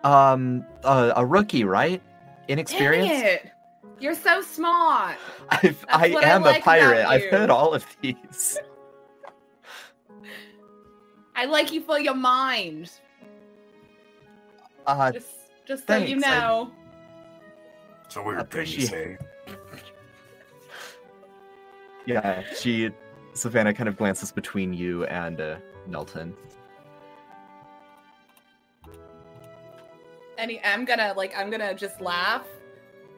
um 0.03 0.65
uh, 0.83 1.13
a 1.15 1.25
rookie 1.25 1.63
right 1.63 2.01
inexperienced 2.47 3.23
it! 3.23 3.51
You're 3.99 4.15
so 4.15 4.41
smart. 4.41 5.17
I've, 5.49 5.85
i 5.89 6.07
am 6.07 6.41
like 6.41 6.61
a 6.61 6.63
pirate 6.63 7.05
i've 7.07 7.25
heard 7.29 7.49
all 7.51 7.73
of 7.73 7.85
these 8.01 8.57
I 11.41 11.45
like 11.45 11.71
you 11.71 11.81
for 11.81 11.99
your 11.99 12.13
mind. 12.13 12.91
uh 14.85 15.11
Just, 15.11 15.27
just 15.65 15.87
so 15.87 15.97
you 15.97 16.21
thanks, 16.21 16.27
I- 16.27 16.39
know. 16.39 16.71
It's 18.05 18.15
a 18.15 18.21
weird 18.21 18.51
thing 18.51 18.65
to 18.65 18.81
say. 18.81 19.17
Yeah, 22.05 22.43
she 22.59 22.89
Savannah 23.33 23.73
kind 23.75 23.87
of 23.87 23.95
glances 23.95 24.31
between 24.31 24.73
you 24.73 25.05
and 25.05 25.39
uh, 25.39 25.57
Newton. 25.87 26.35
And 30.39 30.51
I'm 30.63 30.83
gonna 30.83 31.13
like, 31.15 31.37
I'm 31.37 31.51
gonna 31.51 31.75
just 31.75 32.01
laugh, 32.01 32.47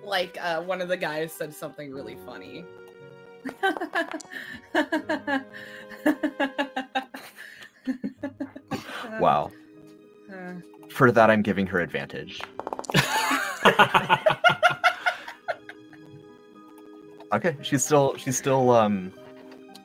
like 0.04 0.38
uh, 0.42 0.62
one 0.62 0.82
of 0.82 0.90
the 0.90 0.98
guys 0.98 1.32
said 1.32 1.54
something 1.54 1.94
really 1.94 2.18
funny. 2.26 2.66
Wow. 9.20 9.52
Uh, 10.32 10.54
For 10.90 11.12
that, 11.12 11.30
I'm 11.30 11.42
giving 11.42 11.68
her 11.68 11.80
advantage. 11.80 12.42
Okay, 17.32 17.58
she's 17.64 17.84
still 17.84 18.16
she's 18.16 18.38
still 18.38 18.70
um 18.70 19.12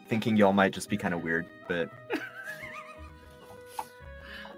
thinking 0.08 0.36
y'all 0.36 0.52
might 0.52 0.72
just 0.72 0.90
be 0.90 0.96
kind 0.98 1.14
of 1.14 1.22
weird, 1.22 1.46
but 1.66 1.90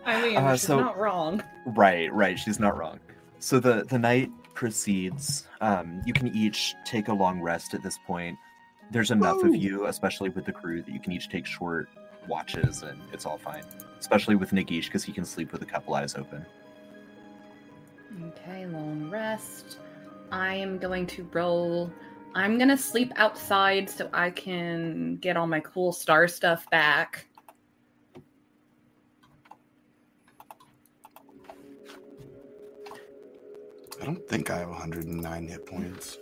I 0.05 0.20
mean, 0.22 0.36
Uh, 0.36 0.53
she's 0.57 0.66
so- 0.66 0.80
not 0.80 0.99
wrong. 0.99 1.41
right, 1.66 2.12
right, 2.12 2.36
she's 2.38 2.59
not 2.59 2.76
wrong. 2.76 2.99
So 3.38 3.61
the 3.61 3.84
the 3.84 3.99
night 3.99 4.30
proceeds. 4.55 5.47
Um, 5.61 6.03
you 6.05 6.12
can 6.12 6.28
each 6.34 6.74
take 6.84 7.09
a 7.09 7.12
long 7.12 7.41
rest 7.41 7.74
at 7.74 7.82
this 7.82 7.99
point. 8.07 8.36
There's 8.91 9.11
enough 9.12 9.43
of 9.45 9.55
you, 9.55 9.86
especially 9.86 10.30
with 10.30 10.45
the 10.47 10.53
crew, 10.53 10.82
that 10.82 10.91
you 10.91 10.99
can 10.99 11.12
each 11.12 11.28
take 11.28 11.47
short 11.47 11.88
watches, 12.29 12.83
and 12.83 13.01
it's 13.12 13.27
all 13.27 13.39
fine. 13.39 13.64
Especially 13.99 14.35
with 14.35 14.51
Nagish, 14.53 14.87
because 14.87 15.05
he 15.05 15.12
can 15.12 15.25
sleep 15.25 15.53
with 15.53 15.62
a 15.62 15.66
couple 15.66 15.95
eyes 15.95 16.14
open. 16.14 16.45
Okay, 18.25 18.66
long 18.66 19.09
rest. 19.11 19.79
I 20.33 20.55
am 20.55 20.79
going 20.79 21.07
to 21.09 21.29
roll. 21.33 21.91
I'm 22.35 22.59
gonna 22.59 22.77
sleep 22.77 23.12
outside 23.16 23.91
so 23.91 24.09
I 24.12 24.31
can 24.31 25.16
get 25.16 25.37
all 25.37 25.47
my 25.47 25.61
cool 25.61 25.93
star 25.93 26.29
stuff 26.29 26.68
back. 26.71 27.27
I 34.01 34.05
don't 34.05 34.27
think 34.29 34.51
I 34.51 34.59
have 34.59 34.71
109 34.71 35.49
hit 35.49 35.66
points. 35.66 36.18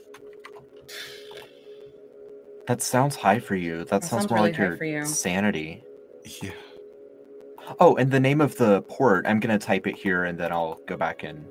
That 2.66 2.82
sounds 2.82 3.16
high 3.16 3.38
for 3.38 3.55
you. 3.55 3.78
That, 3.78 3.88
That 3.88 4.05
sounds, 4.05 4.22
sounds 4.22 4.30
more 4.30 4.38
really 4.40 4.51
like 4.51 4.59
your 4.59 4.76
for 4.76 4.84
you. 4.84 5.07
sanity. 5.07 5.82
Yeah. 6.43 6.51
Oh, 7.81 7.97
and 7.97 8.11
the 8.11 8.20
name 8.20 8.41
of 8.41 8.57
the 8.57 8.83
port, 8.83 9.26
I'm 9.26 9.41
gonna 9.41 9.59
type 9.59 9.87
it 9.87 9.97
here 9.97 10.24
and 10.24 10.39
then 10.39 10.53
I'll 10.53 10.81
go 10.87 10.97
back 10.97 11.22
and 11.22 11.47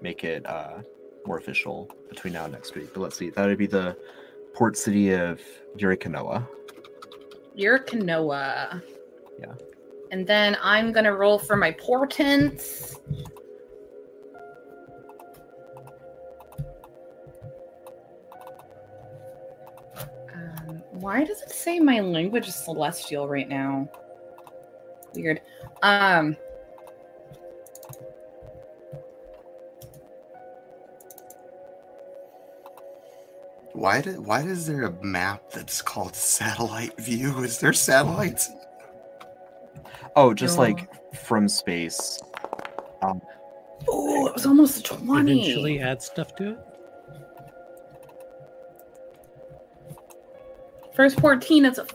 make 0.00 0.24
it 0.24 0.44
uh 0.46 0.82
more 1.26 1.38
official 1.38 1.90
between 2.08 2.34
now 2.34 2.44
and 2.44 2.52
next 2.52 2.74
week. 2.74 2.92
But 2.92 3.00
let's 3.00 3.16
see, 3.16 3.30
that 3.30 3.46
would 3.46 3.58
be 3.58 3.66
the 3.66 3.96
port 4.54 4.76
city 4.76 5.12
of 5.12 5.40
Yurikanoa. 5.76 6.46
You're 7.54 7.78
Yeah. 9.38 9.54
And 10.10 10.26
then 10.26 10.56
I'm 10.62 10.92
gonna 10.92 11.14
roll 11.14 11.38
for 11.38 11.56
my 11.56 11.72
portents. 11.72 13.00
Why 21.04 21.22
does 21.22 21.42
it 21.42 21.50
say 21.50 21.78
my 21.78 22.00
language 22.00 22.48
is 22.48 22.54
celestial 22.54 23.28
right 23.28 23.46
now? 23.46 23.86
Weird. 25.14 25.42
Um, 25.82 26.34
Why 33.72 34.00
did 34.00 34.24
why 34.24 34.40
is 34.42 34.66
there 34.66 34.84
a 34.84 34.92
map 35.04 35.50
that's 35.50 35.82
called 35.82 36.14
satellite 36.14 36.96
view? 36.96 37.40
Is 37.42 37.58
there 37.58 37.72
satellites? 37.72 38.50
Oh, 40.14 40.32
just 40.32 40.56
No. 40.56 40.62
like 40.62 41.14
from 41.16 41.48
space. 41.48 42.20
Um, 43.02 43.20
oh, 43.88 44.28
it 44.28 44.34
was 44.34 44.46
almost 44.46 44.78
a 44.78 44.82
twenty. 44.84 45.42
Eventually 45.42 45.80
add 45.80 46.00
stuff 46.00 46.36
to 46.36 46.52
it. 46.52 46.58
First 50.94 51.20
fourteen 51.20 51.64
is 51.64 51.78
a 51.78 51.86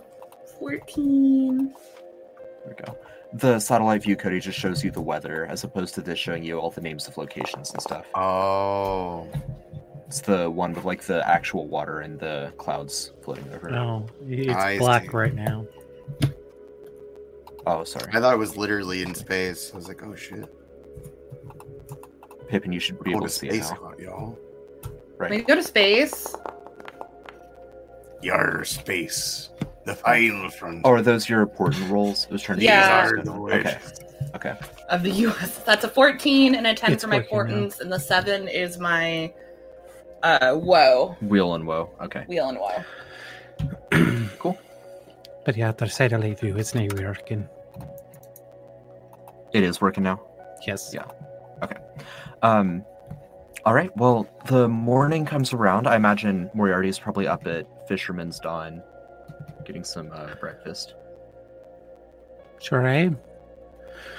fourteen. 0.59 1.73
there 2.65 2.75
we 2.77 2.85
go. 2.85 2.97
The 3.33 3.59
satellite 3.59 4.03
view, 4.03 4.15
Cody, 4.15 4.39
just 4.39 4.57
shows 4.57 4.83
you 4.83 4.91
the 4.91 5.01
weather 5.01 5.45
as 5.45 5.63
opposed 5.63 5.93
to 5.95 6.01
this 6.01 6.17
showing 6.17 6.43
you 6.43 6.59
all 6.59 6.71
the 6.71 6.81
names 6.81 7.07
of 7.07 7.15
locations 7.17 7.71
and 7.71 7.81
stuff. 7.81 8.05
Oh. 8.15 9.27
It's 10.07 10.21
the 10.21 10.49
one 10.49 10.73
with 10.73 10.85
like 10.85 11.03
the 11.03 11.27
actual 11.29 11.67
water 11.67 11.99
and 11.99 12.19
the 12.19 12.51
clouds 12.57 13.11
floating 13.21 13.47
over. 13.53 13.69
it. 13.69 13.73
No, 13.73 14.07
it's 14.27 14.51
I 14.51 14.79
black 14.79 15.03
see. 15.03 15.09
right 15.09 15.35
now. 15.35 15.67
Oh, 17.67 17.83
sorry. 17.83 18.09
I 18.11 18.19
thought 18.19 18.33
it 18.33 18.37
was 18.39 18.57
literally 18.57 19.03
in 19.03 19.13
space. 19.13 19.69
I 19.71 19.75
was 19.77 19.87
like, 19.87 20.01
oh 20.01 20.15
shit. 20.15 20.51
Pippin, 22.47 22.71
you 22.71 22.79
should 22.79 22.97
be 23.03 23.11
Go 23.11 23.17
able 23.17 23.27
to 23.27 23.33
to 23.33 23.39
see 23.39 23.47
it 23.49 23.63
space, 23.63 23.69
now. 23.79 23.93
y'all. 23.99 24.39
Let 25.19 25.29
me 25.29 25.37
Right. 25.37 25.47
go 25.47 25.53
to 25.53 25.61
space. 25.61 26.35
Yar 28.21 28.63
space. 28.65 29.49
The 29.85 29.95
final 29.95 30.49
frontier. 30.49 30.81
Oh, 30.85 30.91
are 30.91 31.01
those 31.01 31.27
your 31.29 31.41
important 31.41 31.89
roles? 31.89 32.27
I 32.29 32.33
was 32.33 32.41
trying 32.41 32.59
to 32.59 32.63
Yeah. 32.65 33.03
These 33.03 33.11
are 33.11 33.17
figure 33.17 33.23
the 33.23 33.31
out. 33.37 33.41
ways. 33.41 33.65
Okay. 33.65 33.79
Okay. 34.35 34.55
of 34.89 35.01
the 35.03 35.09
US. 35.11 35.57
That's 35.59 35.83
a 35.85 35.89
14 35.89 36.53
and 36.55 36.67
a 36.67 36.73
10 36.75 36.91
It's 36.91 37.03
for 37.03 37.09
my 37.09 37.25
working 37.31 37.67
now. 37.69 37.73
and 37.81 37.91
the 37.91 37.99
7 37.99 38.47
is 38.47 38.77
my 38.77 39.33
uh 40.21 40.55
woe. 40.61 41.15
Wheel 41.21 41.55
and 41.55 41.65
woe. 41.65 41.89
Okay. 42.01 42.25
Wheel 42.27 42.49
and 42.49 42.59
woe. 42.59 42.83
Cool. 44.39 44.57
But 45.45 45.57
yeah, 45.57 45.71
the 45.71 45.85
leave 46.19 46.43
you. 46.43 46.55
It's 46.57 46.75
not 46.75 46.93
working. 46.93 47.47
It 49.53 49.63
is 49.63 49.81
working 49.81 50.03
now. 50.03 50.21
Yes. 50.67 50.91
Yeah. 50.93 51.05
Okay. 51.63 51.77
Um, 52.43 52.85
all 53.65 53.73
right. 53.73 53.95
Well, 53.97 54.27
the 54.45 54.67
morning 54.69 55.25
comes 55.25 55.53
around. 55.53 55.87
I 55.87 55.95
imagine 55.95 56.49
Moriarty 56.53 56.89
is 56.89 56.99
probably 56.99 57.27
up 57.27 57.47
at 57.47 57.65
Fisherman's 57.89 58.39
Dawn, 58.39 58.83
getting 59.65 59.83
some 59.83 60.11
uh, 60.13 60.35
breakfast. 60.35 60.93
Sure, 62.61 62.87
I 62.87 62.93
am. 62.97 63.17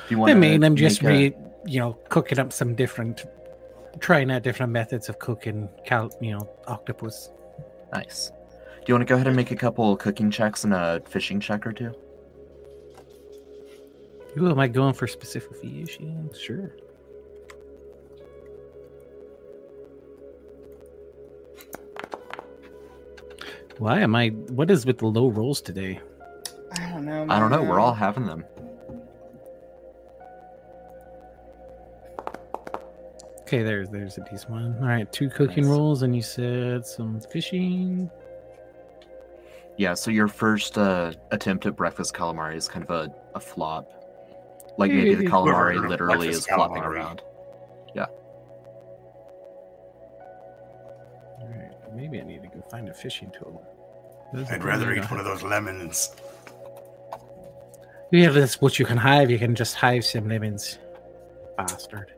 You 0.09 0.19
want? 0.19 0.33
I 0.33 0.35
mean, 0.35 0.65
I'm 0.65 0.75
just 0.75 1.03
re, 1.03 1.33
you 1.65 1.79
know, 1.79 1.93
cooking 2.09 2.41
up 2.41 2.53
some 2.53 2.75
different, 2.75 3.25
trying 4.01 4.31
out 4.33 4.43
different 4.43 4.73
methods 4.73 5.09
of 5.09 5.21
cooking, 5.21 5.69
cal, 5.87 6.11
you 6.21 6.33
know, 6.33 6.51
octopus. 6.67 7.31
nice. 7.93 8.33
Do 8.81 8.85
you 8.89 8.95
want 8.95 9.07
to 9.07 9.13
go 9.13 9.15
ahead 9.15 9.29
and 9.29 9.37
make 9.37 9.53
a 9.53 9.57
couple 9.57 9.97
cooking 9.97 10.33
checks 10.33 10.65
and 10.65 10.75
a 10.75 11.01
fishing 11.07 11.39
check 11.39 11.65
or 11.65 11.73
two? 11.73 11.95
Ooh, 14.37 14.51
am 14.51 14.59
I 14.59 14.67
going 14.67 14.95
for 14.95 15.07
specification? 15.07 16.31
Sure. 16.35 16.73
Why 23.81 24.01
am 24.01 24.15
I? 24.15 24.29
What 24.29 24.71
is 24.71 24.85
with 24.85 24.99
the 24.99 25.07
low 25.07 25.29
rolls 25.31 25.63
today? 25.63 25.99
I 26.79 26.91
don't 26.91 27.07
know. 27.07 27.27
I 27.31 27.39
don't 27.41 27.51
know. 27.51 27.63
We're 27.63 27.81
all 27.81 27.95
having 27.95 28.27
them. 28.27 28.45
Okay, 33.41 33.63
there's 33.63 33.89
there's 33.89 34.19
a 34.19 34.25
decent 34.31 34.51
one. 34.51 34.77
All 34.83 34.87
right, 34.87 35.11
two 35.11 35.31
cooking 35.31 35.65
Nice. 35.65 35.71
rolls, 35.71 36.03
and 36.03 36.15
you 36.15 36.21
said 36.21 36.85
some 36.85 37.21
fishing. 37.33 38.11
Yeah. 39.79 39.95
So 39.95 40.11
your 40.11 40.29
first 40.29 40.77
uh, 40.77 41.13
attempt 41.31 41.65
at 41.65 41.75
breakfast 41.75 42.13
calamari 42.15 42.57
is 42.57 42.69
kind 42.69 42.85
of 42.85 42.91
a, 42.91 43.15
a 43.35 43.41
flop. 43.41 43.89
Like 44.77 44.93
maybe 44.93 45.15
the 45.15 45.25
calamari 45.33 45.79
Breakfast 45.79 45.89
literally 45.89 46.29
is 46.29 46.47
flopping 46.47 46.83
calamari. 46.83 46.87
around. 46.87 47.23
Yeah. 47.95 48.07
All 51.41 51.49
right, 51.49 51.73
maybe 51.97 52.21
I 52.21 52.25
need 52.25 52.43
to 52.43 52.49
go 52.49 52.61
find 52.71 52.91
a 52.91 52.95
fishing 52.95 53.33
tool. 53.33 53.67
Those 54.33 54.49
are 54.51 54.55
I'd 54.55 54.65
rather 54.65 54.93
eat 54.95 55.11
one 55.11 55.19
of 55.19 55.27
those 55.27 55.43
lemons. 55.43 56.15
Yeah, 58.13 58.31
that's 58.31 58.61
what 58.61 58.79
you 58.79 58.85
can 58.85 58.97
hive. 58.97 59.31
You 59.31 59.39
can 59.39 59.55
just 59.55 59.77
hive 59.77 60.05
some 60.05 60.29
lemons, 60.29 60.79
bastard. 61.57 62.13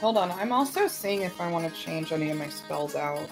Hold 0.00 0.16
on. 0.16 0.30
I'm 0.32 0.52
also 0.52 0.88
seeing 0.88 1.22
if 1.22 1.38
I 1.40 1.50
want 1.50 1.72
to 1.72 1.80
change 1.80 2.12
any 2.12 2.30
of 2.30 2.38
my 2.38 2.48
spells 2.48 2.94
out. 2.94 3.28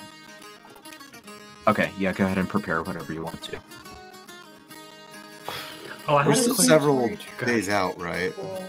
Okay. 1.67 1.91
Yeah. 1.99 2.13
Go 2.13 2.27
ahead 2.27 2.37
and 2.37 2.49
prepare 2.49 2.83
whatever 2.83 3.13
you 3.13 3.23
want 3.23 3.41
to. 3.45 3.59
Oh, 6.07 6.17
I 6.17 6.27
We're 6.27 6.35
still 6.35 6.55
several 6.55 7.11
days 7.45 7.69
out, 7.69 7.99
right? 7.99 8.35
Cool. 8.35 8.65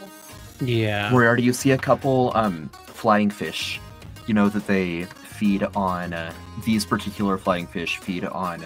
Yeah. 0.61 1.09
Moriarty, 1.09 1.43
you 1.43 1.53
see 1.53 1.71
a 1.71 1.77
couple 1.77 2.31
um, 2.35 2.69
flying 2.87 3.29
fish. 3.29 3.79
You 4.27 4.33
know 4.33 4.49
that 4.49 4.67
they 4.67 5.07
feed 5.39 5.63
on 5.75 6.13
uh, 6.13 6.33
these 6.65 6.85
particular 6.85 7.37
flying 7.37 7.65
fish 7.65 7.97
feed 7.99 8.25
on 8.25 8.61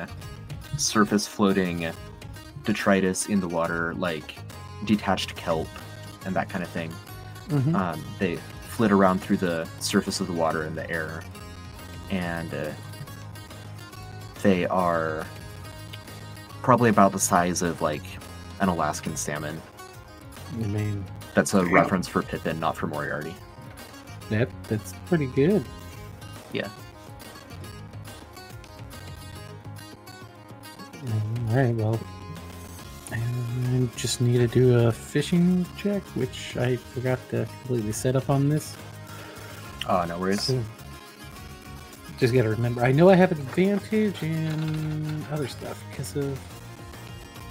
surface 0.78 1.28
floating 1.28 1.88
detritus 2.64 3.28
in 3.28 3.40
the 3.40 3.48
water, 3.48 3.94
like 3.94 4.36
detached 4.86 5.36
kelp 5.36 5.68
and 6.26 6.36
that 6.36 6.50
kind 6.50 6.64
of 6.64 6.70
thing. 6.72 6.92
Mhm. 7.50 7.76
Um, 7.76 8.04
they 8.18 8.38
flit 8.70 8.92
around 8.92 9.22
through 9.22 9.38
the 9.38 9.68
surface 9.80 10.20
of 10.20 10.26
the 10.26 10.34
water 10.34 10.64
in 10.64 10.74
the 10.74 10.90
air, 10.90 11.22
and 12.10 12.52
uh, 12.54 12.72
they 14.42 14.66
are 14.66 15.28
probably 16.64 16.90
about 16.90 17.12
the 17.12 17.20
size 17.20 17.62
of 17.62 17.82
like 17.82 18.04
an 18.62 18.70
Alaskan 18.70 19.16
salmon. 19.16 19.62
I 20.54 20.66
mean, 20.68 21.06
That's 21.36 21.54
a 21.54 21.66
reference 21.66 22.08
for 22.08 22.22
Pippin, 22.24 22.60
not 22.60 22.76
for 22.76 22.88
Moriarty. 22.88 23.36
that 24.30 24.50
that's 24.68 24.94
pretty 25.08 25.28
good. 25.28 25.64
Yeah. 26.54 26.70
All 31.50 31.56
right. 31.56 31.76
Well, 31.76 32.00
I 33.12 33.88
just 33.96 34.22
need 34.22 34.38
to 34.38 34.48
do 34.48 34.80
a 34.88 34.92
fishing 34.92 35.66
check, 35.78 36.02
which 36.16 36.56
I 36.58 36.78
forgot 36.78 37.20
to 37.32 37.46
completely 37.62 37.92
set 37.92 38.16
up 38.16 38.30
on 38.30 38.50
this. 38.50 38.76
Oh, 39.90 40.06
no 40.08 40.18
worries. 40.18 40.42
So, 40.44 40.64
just 42.20 42.34
gotta 42.34 42.50
remember. 42.50 42.84
I 42.84 42.92
know 42.92 43.10
I 43.10 43.16
have 43.16 43.32
advantage 43.32 44.22
and 44.24 45.26
other 45.28 45.48
stuff 45.48 45.84
because 45.90 46.16
of 46.16 46.40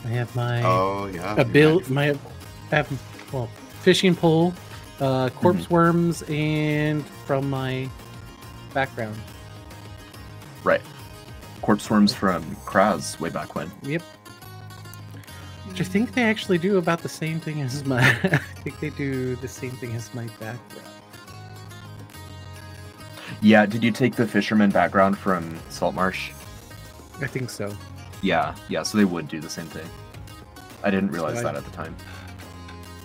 I 0.05 0.09
have 0.09 0.35
my 0.35 0.63
Oh 0.65 1.07
yeah. 1.13 1.35
a 1.39 1.45
build 1.45 1.91
my 1.91 2.11
I 2.71 2.77
have 2.77 3.33
well 3.33 3.49
fishing 3.81 4.15
pole, 4.15 4.55
uh, 5.01 5.29
corpse 5.31 5.69
worms, 5.69 6.23
and 6.29 7.05
from 7.27 7.51
my 7.51 7.89
background. 8.75 9.17
Right. 10.65 10.81
Corpse 11.63 11.89
worms 11.91 12.13
from 12.15 12.45
Kraz 12.65 13.19
way 13.21 13.31
back 13.31 13.55
when. 13.55 13.71
Yep. 13.83 14.03
Which 15.69 15.81
I 15.81 15.85
think 15.85 16.13
they 16.13 16.25
actually 16.25 16.59
do 16.59 16.77
about 16.79 17.03
the 17.03 17.09
same 17.09 17.41
thing 17.41 17.61
as 17.63 17.85
my. 17.85 18.01
I 18.25 18.39
think 18.63 18.81
they 18.81 18.91
do 18.91 19.37
the 19.37 19.49
same 19.49 19.71
thing 19.73 19.95
as 19.95 20.13
my 20.15 20.27
background. 20.41 20.89
Yeah, 23.41 23.67
did 23.67 23.83
you 23.83 23.91
take 23.91 24.15
the 24.15 24.27
fisherman 24.27 24.71
background 24.71 25.19
from 25.19 25.59
Saltmarsh? 25.69 26.31
I 27.21 27.27
think 27.27 27.51
so. 27.51 27.75
Yeah, 28.23 28.55
yeah, 28.69 28.83
so 28.83 28.99
they 28.99 29.05
would 29.05 29.29
do 29.29 29.41
the 29.41 29.49
same 29.51 29.67
thing. 29.67 29.89
I 30.85 30.91
didn't 30.91 31.09
So 31.11 31.15
realize 31.15 31.39
I- 31.39 31.43
that 31.45 31.57
at 31.57 31.65
the 31.65 31.71
time. 31.71 31.97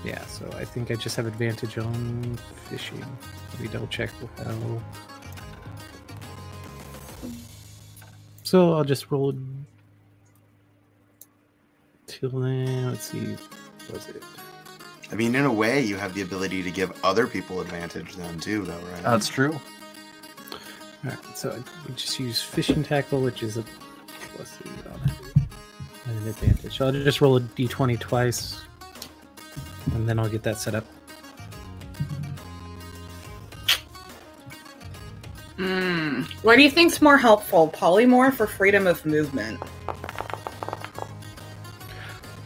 Yeah, 0.04 0.24
so 0.28 0.48
I 0.56 0.64
think 0.64 0.92
I 0.92 0.96
just 0.96 1.16
have 1.16 1.26
advantage 1.26 1.78
on 1.78 2.38
fishing. 2.70 3.04
Let 3.54 3.60
me 3.62 3.68
double 3.68 3.88
check 3.88 4.12
how. 4.38 4.82
So 8.48 8.76
I'll 8.76 8.86
just 8.86 9.12
roll. 9.12 9.34
Till 12.06 12.30
then, 12.30 12.92
let's 12.92 13.12
see. 13.12 13.36
Was 13.92 14.08
it? 14.08 14.24
I 15.12 15.16
mean, 15.16 15.36
in 15.36 15.44
a 15.44 15.52
way, 15.52 15.82
you 15.84 15.98
have 15.98 16.14
the 16.14 16.22
ability 16.22 16.64
to 16.64 16.72
give 16.72 16.98
other 17.04 17.28
people 17.28 17.60
advantage 17.60 18.16
then 18.16 18.40
too, 18.40 18.64
though, 18.64 18.80
right? 18.94 19.04
That's 19.04 19.28
true. 19.28 19.60
Alright, 21.04 21.20
so 21.36 21.52
I 21.52 21.92
just 21.92 22.18
use 22.22 22.42
fishing 22.42 22.84
tackle, 22.84 23.20
which 23.20 23.44
is 23.44 23.58
a 23.58 23.66
plus 24.34 24.58
eight 24.64 24.88
on 24.94 25.10
it. 25.10 25.36
And 26.06 26.18
an 26.20 26.30
advantage. 26.30 26.78
So 26.78 26.86
I'll 26.86 26.94
just 26.94 27.20
roll 27.20 27.36
a 27.36 27.42
d20 27.42 28.00
twice. 28.00 28.62
And 29.94 30.08
then 30.08 30.20
I'll 30.20 30.30
get 30.30 30.44
that 30.44 30.58
set 30.58 30.74
up. 30.74 30.86
Hmm. 35.58 36.22
What 36.44 36.56
do 36.56 36.62
you 36.62 36.70
think's 36.70 37.02
more 37.02 37.18
helpful, 37.18 37.70
polymorph 37.76 38.40
or 38.40 38.48
freedom 38.48 38.86
of 38.86 39.06
movement? 39.06 39.60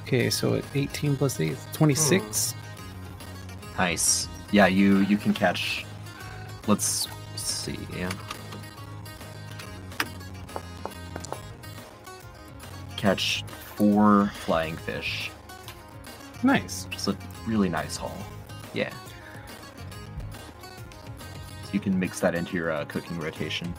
Okay, 0.03 0.29
so 0.29 0.55
at 0.55 0.63
18 0.73 1.17
plus 1.17 1.39
8, 1.39 1.51
it's 1.51 1.65
26. 1.73 2.53
Nice. 3.77 4.27
Yeah, 4.51 4.67
you 4.67 4.99
you 4.99 5.17
can 5.17 5.33
catch. 5.33 5.85
Let's 6.67 7.07
see. 7.35 7.79
Yeah. 7.95 8.11
Catch 12.97 13.43
four 13.75 14.31
flying 14.35 14.77
fish. 14.77 15.31
Nice. 16.43 16.85
Just 16.91 17.07
a 17.07 17.17
really 17.47 17.69
nice 17.69 17.97
haul. 17.97 18.15
Yeah. 18.73 18.93
You 21.71 21.79
can 21.79 21.97
mix 21.97 22.19
that 22.19 22.35
into 22.35 22.55
your 22.55 22.71
uh, 22.71 22.85
cooking 22.85 23.19
rotation. 23.19 23.73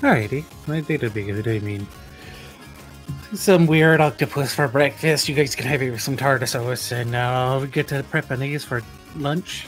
Alrighty, 0.00 0.44
I 0.68 0.80
think 0.80 0.90
it'll 0.90 1.10
be 1.10 1.24
good. 1.24 1.48
I 1.48 1.58
mean, 1.60 1.86
some 3.34 3.66
weird 3.66 4.00
octopus 4.00 4.54
for 4.54 4.68
breakfast. 4.68 5.28
You 5.28 5.34
guys 5.34 5.54
can 5.54 5.66
have 5.66 5.82
it 5.82 5.90
with 5.90 6.00
some 6.00 6.16
tartar 6.16 6.46
sauce, 6.46 6.92
and 6.92 7.14
uh, 7.14 7.18
I'll 7.18 7.66
get 7.66 7.88
to 7.88 8.02
prepping 8.04 8.38
these 8.38 8.64
for 8.64 8.82
lunch. 9.16 9.66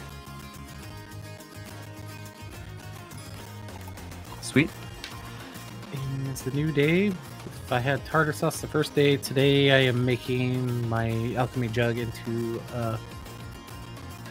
Sweet. 4.43 4.71
And 5.93 6.29
it's 6.29 6.47
a 6.47 6.51
new 6.51 6.73
day. 6.73 7.07
If 7.07 7.73
I 7.73 7.79
had 7.79 8.05
tartar 8.07 8.33
sauce 8.33 8.61
the 8.61 8.67
first 8.67 8.95
day, 8.95 9.17
today 9.17 9.73
I 9.73 9.89
am 9.89 10.05
making 10.05 10.89
my 10.89 11.35
alchemy 11.37 11.69
jug 11.69 11.99
into. 11.99 12.63
Uh, 12.73 12.97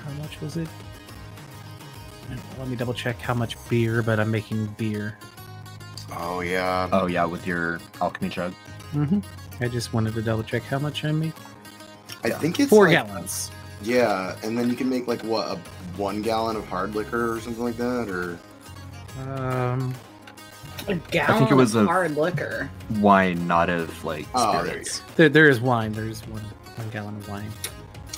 how 0.04 0.12
much 0.22 0.40
was 0.42 0.58
it? 0.58 0.68
Let 2.60 2.68
me 2.68 2.76
double 2.76 2.94
check 2.94 3.20
how 3.22 3.34
much 3.34 3.56
beer, 3.70 4.02
but 4.02 4.20
I'm 4.20 4.32
making 4.32 4.66
beer. 4.78 5.18
Oh 6.18 6.42
yeah. 6.42 6.90
Oh 6.92 7.08
yeah, 7.08 7.26
with 7.26 7.46
your 7.48 7.80
alchemy 8.02 8.30
jug. 8.30 8.54
hmm 8.92 9.20
I 9.60 9.68
just 9.68 9.94
wanted 9.94 10.14
to 10.16 10.22
double 10.22 10.44
check 10.44 10.64
how 10.64 10.80
much 10.80 11.04
I 11.04 11.12
make. 11.12 11.34
I 12.24 12.30
think 12.32 12.60
it's 12.60 12.70
Four 12.70 12.86
like- 12.86 12.94
gallons. 13.08 13.52
Yeah, 13.82 14.36
and 14.44 14.58
then 14.58 14.70
you 14.70 14.76
can 14.76 14.90
make 14.90 15.08
like 15.08 15.22
what 15.24 15.48
a 15.50 15.56
one 15.98 16.22
gallon 16.22 16.56
of 16.56 16.68
hard 16.68 16.96
liquor 16.96 17.34
or 17.36 17.40
something 17.42 17.64
like 17.64 17.78
that, 17.78 18.10
or 18.10 18.38
Um, 19.22 19.94
A 20.88 20.96
gallon 20.96 21.32
I 21.36 21.38
think 21.40 21.52
it 21.52 21.56
was 21.56 21.76
of 21.76 21.84
a- 21.86 21.88
hard 21.88 22.16
liquor. 22.18 22.70
Wine, 23.00 23.46
not 23.48 23.70
of 23.70 24.04
like 24.04 24.28
Oh, 24.34 24.54
there 24.54 24.66
spirits. 24.84 25.02
there, 25.16 25.30
there 25.30 25.50
is 25.50 25.60
wine. 25.62 25.92
There's 25.92 26.22
one 26.28 26.44
one 26.76 26.90
gallon 26.90 27.16
of 27.18 27.28
wine. 27.30 27.52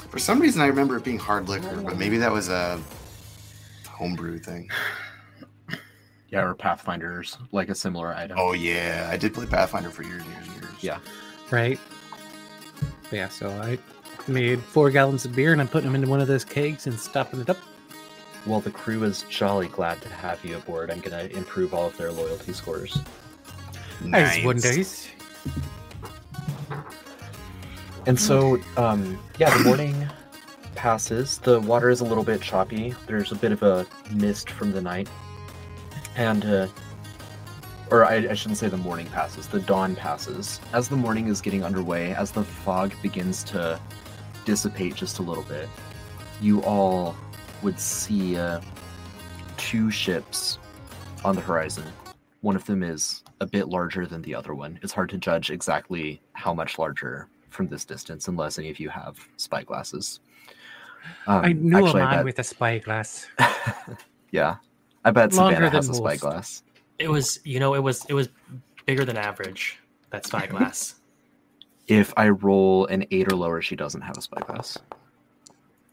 for 0.10 0.18
some 0.20 0.40
reason 0.40 0.62
I 0.62 0.66
remember 0.68 0.98
it 0.98 1.04
being 1.04 1.20
hard 1.20 1.48
liquor, 1.50 1.82
but 1.82 1.98
maybe 1.98 2.18
that 2.18 2.32
was 2.32 2.50
a 2.50 2.80
homebrew 4.00 4.40
thing. 4.40 4.70
Yeah, 6.32 6.44
or 6.44 6.54
Pathfinders, 6.54 7.40
like 7.52 7.70
a 7.70 7.74
similar 7.76 8.14
item. 8.14 8.38
Oh 8.40 8.54
yeah, 8.54 9.10
I 9.12 9.18
did 9.18 9.34
play 9.34 9.48
Pathfinder 9.48 9.90
for 9.90 10.04
years, 10.04 10.22
and 10.22 10.32
years, 10.32 10.48
and 10.48 10.62
years. 10.62 10.74
Yeah. 10.80 11.00
right? 11.50 11.80
But 13.10 13.14
yeah, 13.14 13.30
so 13.30 13.50
I 13.50 13.80
made 14.28 14.60
four 14.62 14.92
gallons 14.92 15.26
of 15.26 15.36
beer 15.36 15.54
and 15.54 15.60
I'm 15.60 15.68
putting 15.68 15.88
them 15.88 15.96
into 15.96 16.08
one 16.08 16.22
of 16.22 16.28
those 16.28 16.46
kegs 16.46 16.86
and 16.86 17.00
stopping 17.00 17.40
it 17.42 17.50
up. 17.50 17.58
Well, 18.46 18.60
the 18.62 18.70
crew 18.70 19.04
is 19.06 19.24
jolly 19.24 19.70
glad 19.70 20.04
to 20.04 20.10
have 20.10 20.46
you 20.46 20.58
aboard. 20.58 20.92
I'm 20.92 21.00
gonna 21.00 21.24
improve 21.24 21.74
all 21.74 21.88
of 21.88 21.98
their 21.98 22.12
loyalty 22.12 22.54
scores. 22.54 23.00
Nice 24.04 24.46
wonders. 24.46 25.08
And 28.06 28.20
so, 28.20 28.60
um, 28.78 29.18
yeah, 29.40 29.56
the 29.58 29.64
morning 29.64 30.08
passes. 30.80 31.40
The 31.40 31.60
water 31.60 31.90
is 31.90 32.00
a 32.00 32.06
little 32.06 32.24
bit 32.24 32.42
choppy. 32.42 32.96
There's 33.06 33.34
a 33.34 33.36
bit 33.36 33.52
of 33.52 33.64
a 33.64 33.86
mist 34.12 34.50
from 34.50 34.72
the 34.72 34.80
night. 34.80 35.10
And, 36.16 36.46
uh, 36.46 36.68
or 37.92 38.06
I, 38.06 38.30
I 38.30 38.34
shouldn't 38.34 38.60
say 38.60 38.70
the 38.70 38.78
morning 38.78 39.08
passes, 39.08 39.46
the 39.48 39.60
dawn 39.60 39.94
passes. 39.94 40.62
As 40.72 40.88
the 40.88 40.96
morning 40.96 41.28
is 41.28 41.42
getting 41.42 41.66
underway, 41.66 42.14
as 42.14 42.32
the 42.32 42.46
fog 42.46 42.94
begins 43.02 43.44
to 43.46 43.78
dissipate 44.46 44.96
just 44.96 45.20
a 45.20 45.22
little 45.22 45.44
bit, 45.44 45.68
you 46.40 46.64
all 46.64 47.14
would 47.62 47.78
see 47.78 48.38
uh, 48.38 48.62
two 49.58 49.92
ships 49.92 50.60
on 51.26 51.36
the 51.36 51.42
horizon. 51.42 51.84
One 52.40 52.56
of 52.56 52.64
them 52.64 52.84
is 52.84 53.26
a 53.42 53.46
bit 53.46 53.68
larger 53.68 54.06
than 54.06 54.22
the 54.22 54.34
other 54.34 54.54
one. 54.54 54.80
It's 54.82 54.94
hard 54.94 55.10
to 55.10 55.18
judge 55.18 55.52
exactly 55.52 56.22
how 56.32 56.54
much 56.54 56.80
larger 56.80 57.28
from 57.50 57.68
this 57.68 57.84
distance, 57.84 58.30
unless 58.30 58.58
any 58.58 58.70
of 58.70 58.80
you 58.80 58.88
have 58.88 59.20
spyglasses. 59.36 60.22
Um, 61.28 61.46
I 61.46 61.54
knew 61.54 61.78
actually, 61.86 62.02
a 62.02 62.04
I 62.06 62.10
man 62.10 62.18
bet- 62.20 62.26
with 62.26 62.40
a 62.40 62.44
spyglass. 62.44 63.28
yeah, 64.32 64.56
I 65.06 65.12
bet 65.12 65.34
Longer 65.34 65.56
Savannah 65.56 65.66
than 65.72 65.76
has 65.76 65.88
a 65.88 65.92
most. 65.92 65.98
spyglass. 66.00 66.64
It 66.98 67.10
was, 67.10 67.40
you 67.44 67.60
know, 67.60 67.74
it 67.76 67.80
was 67.84 68.06
it 68.06 68.14
was 68.14 68.30
bigger 68.86 69.06
than 69.06 69.18
average. 69.18 69.80
That 70.12 70.26
spyglass. 70.26 70.96
If 71.88 72.14
I 72.18 72.30
roll 72.30 72.86
an 72.86 73.04
eight 73.10 73.34
or 73.34 73.36
lower, 73.36 73.64
she 73.64 73.76
doesn't 73.76 74.02
have 74.02 74.16
a 74.16 74.22
spyglass. 74.22 74.78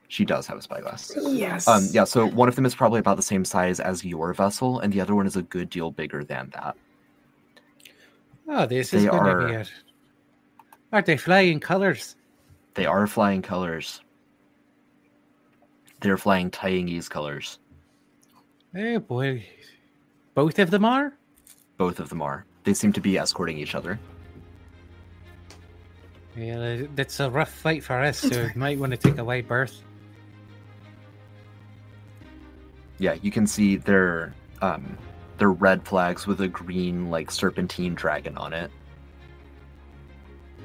She 0.09 0.27
does 0.27 0.47
have 0.47 0.59
a 0.59 0.61
spyglass. 0.61 1.11
Yes. 1.17 1.67
Um, 1.67 1.89
yeah, 1.91 2.05
so 2.05 2.27
one 2.29 2.49
of 2.49 2.55
them 2.55 2.67
is 2.67 2.75
probably 2.75 3.01
about 3.01 3.17
the 3.17 3.23
same 3.23 3.47
size 3.47 3.81
as 3.81 4.05
your 4.05 4.35
vessel, 4.35 4.79
and 4.81 4.93
the 4.93 5.01
other 5.01 5.15
one 5.15 5.27
is 5.27 5.37
a 5.37 5.43
good 5.43 5.71
deal 5.71 5.91
bigger 5.91 6.23
than 6.23 6.51
that. 6.55 6.77
Oh, 8.47 8.67
this 8.67 8.93
is 8.93 9.05
They 9.05 9.09
going 9.11 9.25
to 9.25 9.31
are- 9.31 9.49
be 9.49 9.55
it. 9.55 9.73
Are 10.93 11.01
they 11.01 11.17
flying 11.17 11.61
colors? 11.61 12.15
They 12.75 12.85
are 12.85 13.07
flying 13.07 13.41
colors. 13.41 14.03
They're 16.07 16.17
flying 16.17 16.53
Taiyangese 16.53 17.11
colors. 17.11 17.59
Oh 18.77 19.01
boy. 19.01 19.45
Both 20.35 20.61
of 20.61 20.71
them 20.71 20.85
are? 20.85 21.13
Both 21.79 21.99
of 21.99 22.11
them 22.11 22.23
are. 22.23 22.47
They 22.63 22.75
seem 22.75 22.93
to 22.93 23.01
be 23.01 23.19
escorting 23.19 23.59
each 23.59 23.75
other. 23.75 23.99
Yeah, 26.37 26.83
that's 26.95 27.19
a 27.19 27.29
rough 27.29 27.51
fight 27.53 27.83
for 27.83 28.01
us, 28.01 28.21
so 28.21 28.43
you 28.43 28.53
might 28.55 28.79
want 28.79 28.93
to 28.93 28.97
take 28.97 29.19
a 29.19 29.25
wide 29.25 29.49
berth. 29.49 29.83
Yeah, 32.99 33.15
you 33.21 33.33
can 33.33 33.49
see 33.49 33.75
their 33.75 34.33
um 34.63 34.97
their 35.39 35.51
red 35.51 35.89
flags 35.89 36.25
with 36.25 36.41
a 36.41 36.47
green 36.47 37.11
like 37.11 37.33
serpentine 37.33 37.97
dragon 37.97 38.37
on 38.37 38.53
it. 38.53 38.71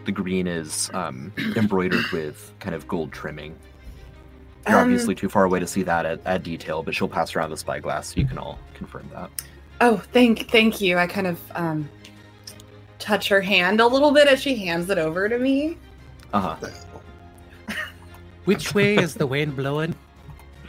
The 0.06 0.12
green 0.12 0.46
is 0.46 0.92
um 0.94 1.34
embroidered 1.56 2.12
with 2.12 2.54
kind 2.60 2.76
of 2.76 2.88
gold 2.88 3.12
trimming. 3.12 3.58
You're 4.68 4.78
Um, 4.78 4.84
obviously 4.84 5.16
too 5.16 5.28
far 5.30 5.44
away 5.46 5.60
to 5.60 5.68
see 5.68 5.84
that 5.84 6.06
at, 6.06 6.20
at 6.26 6.44
detail, 6.44 6.84
but 6.84 6.94
she'll 6.96 7.08
pass 7.10 7.36
around 7.36 7.50
the 7.50 7.58
spyglass 7.58 8.14
so 8.14 8.20
you 8.20 8.28
can 8.28 8.38
all 8.38 8.60
confirm 8.74 9.10
that. 9.14 9.30
Oh, 9.82 9.98
thank 10.14 10.50
thank 10.52 10.80
you. 10.82 10.98
I 10.98 11.08
kind 11.08 11.28
of 11.28 11.40
um 11.56 11.90
touch 13.00 13.28
her 13.30 13.42
hand 13.42 13.82
a 13.82 13.88
little 13.88 14.12
bit 14.12 14.28
as 14.28 14.40
she 14.42 14.56
hands 14.56 14.90
it 14.92 15.00
over 15.00 15.28
to 15.28 15.40
me. 15.40 15.78
Uh-huh. 16.34 16.56
Which 18.46 18.74
way 18.76 18.96
is 18.96 19.16
the 19.16 19.26
wind 19.28 19.56
blowing? 19.56 19.96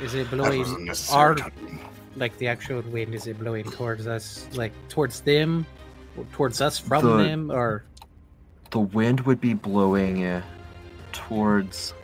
Is 0.01 0.15
it 0.15 0.31
blowing 0.31 0.91
our 1.11 1.37
like 2.17 2.37
the 2.39 2.49
actual 2.49 2.83
wind? 2.83 3.15
Is 3.15 3.27
it 3.27 3.39
blowing 3.39 3.65
towards 3.71 4.07
us, 4.07 4.47
like 4.55 4.73
towards 4.89 5.21
them, 5.21 5.67
or 6.17 6.25
towards 6.33 6.61
us 6.61 6.79
from 6.79 7.05
The- 7.05 7.17
them, 7.25 7.51
or 7.51 7.85
The 8.71 8.81
wind 8.81 9.21
would 9.21 9.41
be 9.41 9.53
blowing 9.55 10.25
uh, 10.25 10.43
towards 11.13 11.95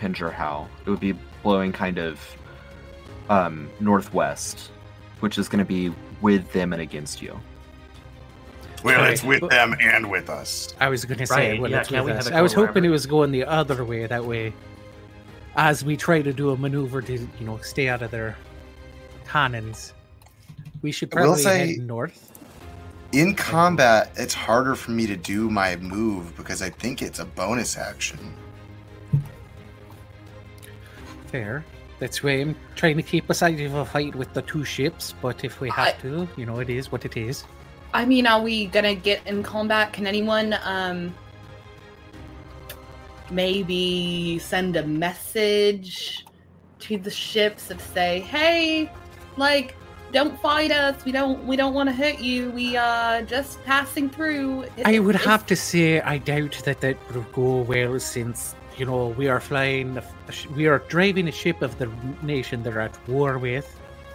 Pingerhow. 0.00 0.66
It 0.84 0.90
would 0.90 1.00
be 1.00 1.14
blowing 1.46 1.70
kind 1.70 1.98
of 1.98 2.18
um, 3.30 3.70
northwest, 3.78 4.72
which 5.20 5.38
is 5.38 5.48
going 5.48 5.60
to 5.60 5.64
be 5.64 5.94
with 6.20 6.50
them 6.52 6.72
and 6.72 6.82
against 6.82 7.22
you. 7.22 7.38
Well, 8.82 9.00
Okay, 9.00 9.12
it's 9.12 9.22
with 9.22 9.42
but- 9.42 9.50
them 9.50 9.76
and 9.80 10.10
with 10.10 10.28
us. 10.28 10.74
I 10.80 10.88
was 10.88 11.04
going 11.04 11.18
to 11.18 11.26
say, 11.26 11.52
Right, 11.52 11.60
well, 11.60 11.70
yeah, 11.70 11.80
it's 11.82 11.90
with 11.92 12.04
we 12.04 12.10
us. 12.10 12.26
have 12.26 12.34
I 12.34 12.42
was 12.42 12.52
hoping 12.52 12.84
it 12.84 12.88
was 12.88 13.06
going 13.06 13.30
the 13.30 13.44
other 13.44 13.84
way. 13.84 14.06
That 14.06 14.24
way, 14.24 14.52
as 15.54 15.84
we 15.84 15.96
try 15.96 16.20
to 16.20 16.32
do 16.32 16.50
a 16.50 16.56
maneuver 16.56 17.00
to, 17.02 17.12
you 17.12 17.28
know, 17.46 17.58
stay 17.58 17.88
out 17.88 18.02
of 18.02 18.10
their 18.10 18.36
cannons, 19.28 19.94
we 20.82 20.90
should 20.90 21.14
I 21.14 21.20
will 21.20 21.26
probably 21.28 21.42
say- 21.44 21.76
head 21.76 21.86
north. 21.86 22.32
In 23.12 23.36
combat, 23.36 24.10
it's 24.16 24.34
harder 24.34 24.74
for 24.74 24.90
me 24.90 25.06
to 25.06 25.16
do 25.16 25.48
my 25.48 25.76
move 25.76 26.36
because 26.36 26.60
I 26.60 26.70
think 26.70 27.02
it's 27.02 27.20
a 27.20 27.24
bonus 27.24 27.78
action. 27.78 28.18
Fair. 31.26 31.64
That's 31.98 32.22
why 32.22 32.32
I'm 32.32 32.56
trying 32.74 32.96
to 32.96 33.02
keep 33.02 33.30
us 33.30 33.42
out 33.42 33.58
of 33.58 33.74
a 33.74 33.84
fight 33.84 34.14
with 34.14 34.32
the 34.34 34.42
two 34.42 34.64
ships. 34.64 35.14
But 35.22 35.44
if 35.44 35.60
we 35.60 35.70
have 35.70 35.88
I- 35.88 36.00
to, 36.02 36.28
you 36.36 36.46
know, 36.46 36.58
it 36.60 36.70
is 36.70 36.92
what 36.92 37.04
it 37.04 37.16
is. 37.16 37.44
I 37.94 38.04
mean, 38.04 38.26
are 38.26 38.42
we 38.42 38.66
gonna 38.66 38.94
get 38.94 39.26
in 39.26 39.42
combat? 39.42 39.92
Can 39.92 40.06
anyone 40.06 40.54
um 40.64 41.14
maybe 43.30 44.38
send 44.38 44.76
a 44.76 44.82
message 44.86 46.26
to 46.80 46.98
the 46.98 47.10
ships 47.10 47.70
of 47.70 47.80
say, 47.80 48.20
hey, 48.20 48.90
like, 49.36 49.74
don't 50.12 50.38
fight 50.40 50.70
us. 50.70 51.04
We 51.04 51.12
don't 51.12 51.44
we 51.46 51.56
don't 51.56 51.74
want 51.74 51.88
to 51.88 51.94
hurt 51.94 52.20
you. 52.20 52.50
We 52.50 52.76
are 52.76 53.22
just 53.22 53.62
passing 53.64 54.08
through. 54.10 54.66
I 54.84 54.98
would 54.98 55.16
have 55.16 55.46
to 55.46 55.56
say 55.56 56.00
I 56.00 56.18
doubt 56.18 56.60
that 56.64 56.80
that 56.80 56.96
would 57.14 57.32
go 57.32 57.62
well 57.62 57.98
since 57.98 58.54
you 58.76 58.86
know 58.86 59.08
we 59.08 59.28
are 59.28 59.40
flying, 59.40 59.96
a 59.96 60.00
f- 60.00 60.14
a 60.28 60.32
sh- 60.32 60.46
we 60.54 60.66
are 60.66 60.78
driving 60.88 61.28
a 61.28 61.32
ship 61.32 61.62
of 61.62 61.76
the 61.78 61.88
nation 62.22 62.62
they're 62.62 62.80
at 62.80 62.96
war 63.08 63.38
with. 63.38 63.68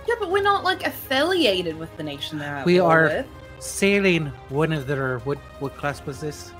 Yeah, 0.07 0.15
but 0.19 0.31
we're 0.31 0.43
not 0.43 0.63
like 0.63 0.85
affiliated 0.85 1.77
with 1.77 1.95
the 1.97 2.03
nation 2.03 2.37
they're 2.39 2.57
at 2.57 2.65
We 2.65 2.79
war 2.81 2.91
are- 2.91 3.03
with. 3.05 3.25
Sailing 3.59 4.25
one 4.49 4.71
of 4.73 4.87
their 4.87 5.19
what 5.19 5.37
what 5.59 5.77
class 5.77 6.03
was 6.05 6.19
this? 6.19 6.51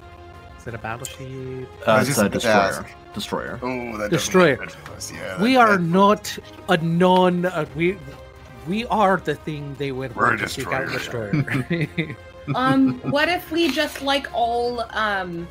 Is 0.60 0.68
it 0.68 0.76
a 0.76 0.78
battleship? 0.78 1.68
Uh, 1.88 1.97
was 1.99 2.10
it's 2.10 2.20
a 2.20 2.30
destroyer. 2.30 2.54
ask. 2.56 2.86
Destroyer. 3.16 3.60
Oh, 3.64 3.97
that 3.97 4.12
Destroyer. 4.12 4.56
doesn't 4.58 4.66
look 4.68 4.86
good 4.86 4.88
for 4.89 4.95
us, 4.97 5.12
Yeah, 5.12 5.41
we 5.41 5.56
are 5.58 5.78
that- 5.78 5.82
not 5.82 6.38
a 6.70 6.78
non. 6.78 7.45
Uh, 7.45 7.66
we 7.76 7.97
we 8.68 8.86
are 8.86 9.18
the 9.18 9.34
thing 9.34 9.76
they 9.80 9.91
would 9.91 10.16
We're 10.16 10.26
a 10.26 10.28
want 10.30 10.41
to 10.41 10.49
seek 10.49 10.68
out 10.68 10.88
destroyer. 10.91 11.32
destroyer. 11.32 12.16
um 12.56 12.99
what 13.12 13.28
if 13.30 13.49
we 13.52 13.72
just 13.72 14.02
like 14.04 14.28
all 14.34 14.86
um 14.91 15.47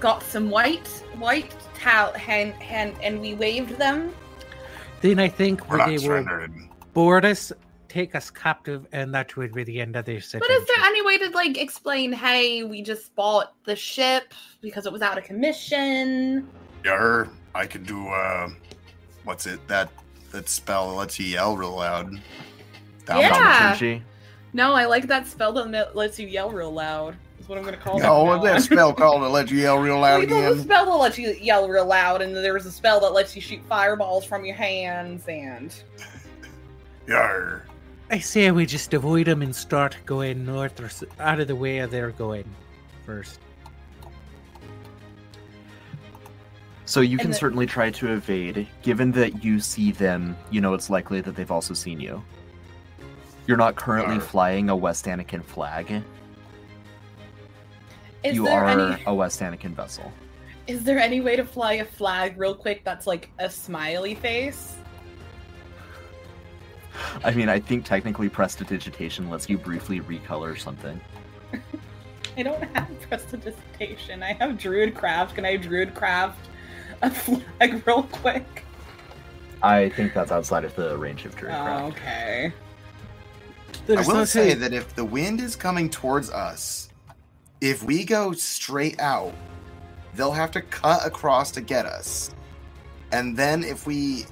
got 0.00 0.22
some 0.22 0.48
white 0.48 0.88
white 1.18 1.54
towel 1.78 2.12
hand 2.12 2.52
hand 2.54 2.94
and 3.02 3.20
we 3.20 3.34
waved 3.34 3.70
them 3.78 4.12
then 5.00 5.18
I 5.18 5.28
think 5.28 5.68
We're 5.70 5.86
they 5.86 5.96
not 5.96 6.08
will 6.08 6.46
board 6.92 7.24
us, 7.24 7.52
take 7.88 8.16
us 8.16 8.30
captive, 8.30 8.84
and 8.90 9.14
that 9.14 9.36
would 9.36 9.54
be 9.54 9.62
the 9.62 9.80
end 9.80 9.94
of 9.94 10.04
this. 10.06 10.32
but 10.32 10.50
is 10.50 10.66
there 10.66 10.84
any 10.84 11.02
way 11.02 11.18
to 11.18 11.30
like 11.30 11.56
explain 11.56 12.12
hey 12.12 12.64
we 12.64 12.82
just 12.82 13.14
bought 13.14 13.54
the 13.64 13.76
ship 13.76 14.34
because 14.60 14.86
it 14.86 14.92
was 14.92 15.02
out 15.02 15.16
of 15.16 15.24
commission 15.24 16.48
Yar, 16.84 17.28
I 17.54 17.66
could 17.66 17.86
do 17.86 18.08
uh, 18.08 18.48
what's 19.24 19.46
it 19.46 19.66
that 19.68 19.90
that 20.32 20.48
spell 20.48 20.90
that 20.90 20.96
lets 20.96 21.18
you 21.18 21.26
yell 21.26 21.56
real 21.56 21.76
loud. 21.76 22.20
That 23.06 23.18
Yeah. 23.18 23.78
one. 23.78 24.02
No 24.52 24.72
i 24.74 24.84
like 24.84 25.06
that 25.06 25.26
spell 25.26 25.52
that 25.52 25.94
lets 25.96 26.18
you 26.18 26.26
yell 26.26 26.50
real 26.50 26.72
loud 26.72 27.16
is 27.48 27.50
what 27.50 27.58
i'm 27.58 27.64
gonna 27.64 27.76
call 27.76 27.98
it 27.98 28.04
Oh, 28.04 28.20
from 28.26 28.28
what's 28.28 28.44
now 28.44 28.52
that 28.54 28.62
spell 28.62 28.92
called 28.92 29.22
that 29.22 29.28
lets 29.30 29.50
you 29.50 29.58
yell 29.58 29.78
real 29.78 29.98
loud 29.98 30.28
Well, 30.30 30.40
there's 30.42 30.58
a 30.60 30.62
spell 30.64 30.84
that 30.86 30.92
lets 30.96 31.18
you 31.18 31.30
yell 31.40 31.66
real 31.68 31.86
loud, 31.86 32.20
and 32.22 32.36
there's 32.36 32.66
a 32.66 32.72
spell 32.72 33.00
that 33.00 33.12
lets 33.12 33.34
you 33.34 33.40
shoot 33.42 33.60
fireballs 33.68 34.24
from 34.24 34.44
your 34.44 34.54
hands, 34.54 35.26
and 35.28 35.74
yar. 37.06 37.64
I 38.10 38.18
say 38.18 38.50
we 38.50 38.66
just 38.66 38.92
avoid 38.94 39.26
them 39.26 39.42
and 39.42 39.54
start 39.54 39.96
going 40.06 40.44
north 40.44 40.78
or 40.80 40.90
out 41.22 41.40
of 41.40 41.48
the 41.48 41.56
way 41.56 41.84
they're 41.86 42.10
going 42.10 42.44
first. 43.04 43.38
So 46.86 47.00
you 47.00 47.12
And 47.12 47.20
can 47.20 47.30
the- 47.32 47.36
certainly 47.36 47.66
try 47.66 47.90
to 47.90 48.12
evade. 48.12 48.66
Given 48.82 49.12
that 49.12 49.44
you 49.44 49.60
see 49.60 49.92
them, 49.92 50.36
you 50.50 50.60
know 50.62 50.72
it's 50.74 50.88
likely 50.88 51.20
that 51.20 51.36
they've 51.36 51.50
also 51.50 51.74
seen 51.74 52.00
you. 52.00 52.22
You're 53.46 53.58
not 53.58 53.76
currently 53.76 54.14
Arr. 54.16 54.20
flying 54.22 54.70
a 54.70 54.76
West 54.76 55.04
Anakin 55.04 55.44
flag. 55.44 56.02
Is 58.24 58.36
you 58.36 58.44
there 58.44 58.60
are 58.64 58.68
any 58.92 59.02
a 59.06 59.14
West 59.14 59.40
Anakin 59.40 59.74
vessel. 59.74 60.12
is 60.66 60.84
there 60.84 60.98
any 60.98 61.20
way 61.20 61.36
to 61.36 61.44
fly 61.44 61.74
a 61.74 61.84
flag 61.84 62.38
real 62.38 62.54
quick 62.54 62.84
that's 62.84 63.06
like 63.06 63.30
a 63.38 63.48
smiley 63.48 64.14
face? 64.14 64.76
I 67.24 67.30
mean, 67.32 67.48
I 67.48 67.60
think 67.60 67.84
technically 67.84 68.28
prestidigitation 68.28 69.30
lets 69.30 69.48
you 69.48 69.56
briefly 69.56 70.00
recolor 70.00 70.58
something. 70.58 71.00
I 72.36 72.42
don't 72.42 72.62
have 72.76 72.88
prestidigitation. 73.08 74.22
I 74.22 74.32
have 74.34 74.58
druid 74.58 74.94
craft. 74.94 75.34
Can 75.36 75.44
I 75.44 75.56
druid 75.56 75.94
craft 75.94 76.48
a 77.02 77.10
flag 77.12 77.86
real 77.86 78.02
quick? 78.04 78.64
I 79.62 79.88
think 79.90 80.12
that's 80.14 80.30
outside 80.32 80.64
of 80.64 80.74
the 80.76 80.96
range 80.96 81.24
of 81.24 81.34
Oh, 81.34 81.38
Druidcraft. 81.38 81.88
okay. 81.92 82.52
I 83.88 84.06
will 84.06 84.26
say 84.26 84.54
that 84.54 84.72
if 84.72 84.94
the 84.94 85.04
wind 85.04 85.40
is 85.40 85.56
coming 85.56 85.88
towards 85.90 86.30
us, 86.30 86.87
if 87.60 87.82
we 87.82 88.04
go 88.04 88.32
straight 88.32 88.98
out, 89.00 89.34
they'll 90.14 90.32
have 90.32 90.50
to 90.52 90.60
cut 90.62 91.04
across 91.06 91.50
to 91.52 91.60
get 91.60 91.86
us. 91.86 92.34
And 93.12 93.36
then 93.36 93.64
if 93.64 93.86
we 93.86 94.26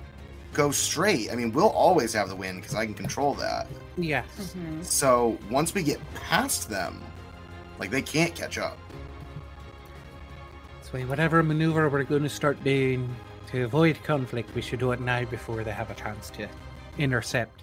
go 0.53 0.71
straight, 0.71 1.31
I 1.31 1.35
mean, 1.35 1.53
we'll 1.53 1.69
always 1.69 2.13
have 2.13 2.29
the 2.29 2.37
wind 2.37 2.61
because 2.61 2.75
I 2.75 2.87
can 2.87 2.95
control 2.95 3.35
that. 3.35 3.67
Yes. 3.97 4.27
Mhm. 4.39 4.85
So 4.85 5.39
once 5.51 5.75
we 5.75 5.83
get 5.83 6.01
past 6.15 6.69
them, 6.69 7.03
like 7.79 7.91
they 7.91 8.03
can't 8.03 8.35
catch 8.35 8.59
up. 8.59 8.79
So 10.83 11.01
whatever 11.07 11.43
maneuver 11.43 11.89
we're 11.89 12.05
going 12.05 12.23
to 12.23 12.29
start 12.29 12.63
doing 12.63 13.15
to 13.51 13.65
avoid 13.65 14.03
conflict, 14.05 14.55
we 14.55 14.63
should 14.63 14.79
do 14.81 14.93
it 14.93 15.01
now 15.01 15.25
before 15.25 15.63
they 15.65 15.73
have 15.73 15.91
a 15.91 15.95
chance 15.95 16.31
to 16.31 16.49
intercept. 16.99 17.63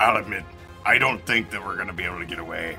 I'll 0.00 0.16
admit, 0.18 0.44
I 0.88 0.96
don't 0.96 1.22
think 1.26 1.50
that 1.50 1.62
we're 1.62 1.76
gonna 1.76 1.92
be 1.92 2.04
able 2.04 2.18
to 2.18 2.24
get 2.24 2.38
away. 2.38 2.78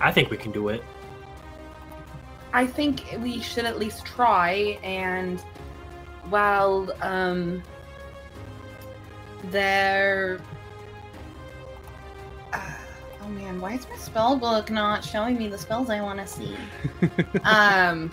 I 0.00 0.10
think 0.10 0.30
we 0.30 0.36
can 0.36 0.50
do 0.50 0.68
it. 0.68 0.82
I 2.52 2.66
think 2.66 3.04
we 3.20 3.40
should 3.40 3.66
at 3.66 3.78
least 3.78 4.04
try, 4.04 4.80
and 4.82 5.38
while 6.28 6.90
um, 7.02 7.62
they're. 9.44 10.40
Uh, 12.52 12.72
oh 13.22 13.28
man, 13.28 13.60
why 13.60 13.74
is 13.74 13.88
my 13.88 13.96
spell 13.96 14.36
book 14.36 14.72
not 14.72 15.04
showing 15.04 15.38
me 15.38 15.46
the 15.46 15.56
spells 15.56 15.88
I 15.88 16.00
want 16.00 16.18
to 16.18 16.26
see? 16.26 16.56
um, 17.44 18.10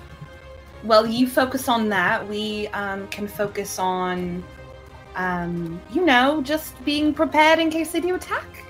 well, 0.84 1.07
you 1.07 1.28
focus 1.28 1.68
on 1.68 1.89
that. 1.89 2.28
We 2.28 2.68
um, 2.68 3.07
can 3.07 3.28
focus 3.28 3.80
on, 3.80 4.43
um, 5.18 5.82
you 5.91 6.05
know, 6.05 6.41
just 6.41 6.84
being 6.86 7.13
prepared 7.13 7.59
in 7.59 7.70
case 7.70 7.91
they 7.91 7.99
do 7.99 8.15
attack. 8.15 8.63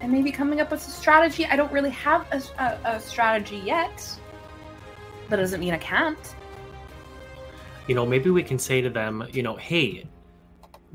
And 0.00 0.12
maybe 0.12 0.30
coming 0.30 0.60
up 0.60 0.70
with 0.70 0.86
a 0.86 0.90
strategy. 0.90 1.46
I 1.46 1.56
don't 1.56 1.72
really 1.72 1.90
have 1.90 2.26
a, 2.32 2.42
a, 2.62 2.96
a 2.96 3.00
strategy 3.00 3.56
yet. 3.56 4.18
That 5.30 5.36
doesn't 5.36 5.58
mean 5.58 5.72
I 5.72 5.78
can't. 5.78 6.36
You 7.88 7.94
know, 7.94 8.04
maybe 8.04 8.30
we 8.30 8.42
can 8.42 8.58
say 8.58 8.80
to 8.82 8.90
them, 8.90 9.26
you 9.32 9.42
know, 9.42 9.56
hey, 9.56 10.06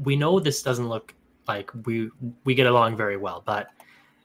we 0.03 0.15
know 0.15 0.39
this 0.39 0.61
doesn't 0.61 0.87
look 0.87 1.13
like 1.47 1.71
we 1.85 2.11
we 2.43 2.53
get 2.53 2.67
along 2.67 2.95
very 2.95 3.17
well, 3.17 3.41
but 3.45 3.67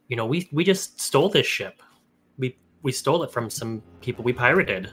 you 0.08 0.16
know, 0.16 0.26
we 0.26 0.48
we 0.52 0.64
just 0.64 1.00
stole 1.00 1.28
this 1.28 1.46
ship. 1.46 1.82
We 2.36 2.56
we 2.82 2.92
stole 2.92 3.22
it 3.22 3.32
from 3.32 3.48
some 3.48 3.82
people 4.00 4.24
we 4.24 4.32
pirated. 4.32 4.92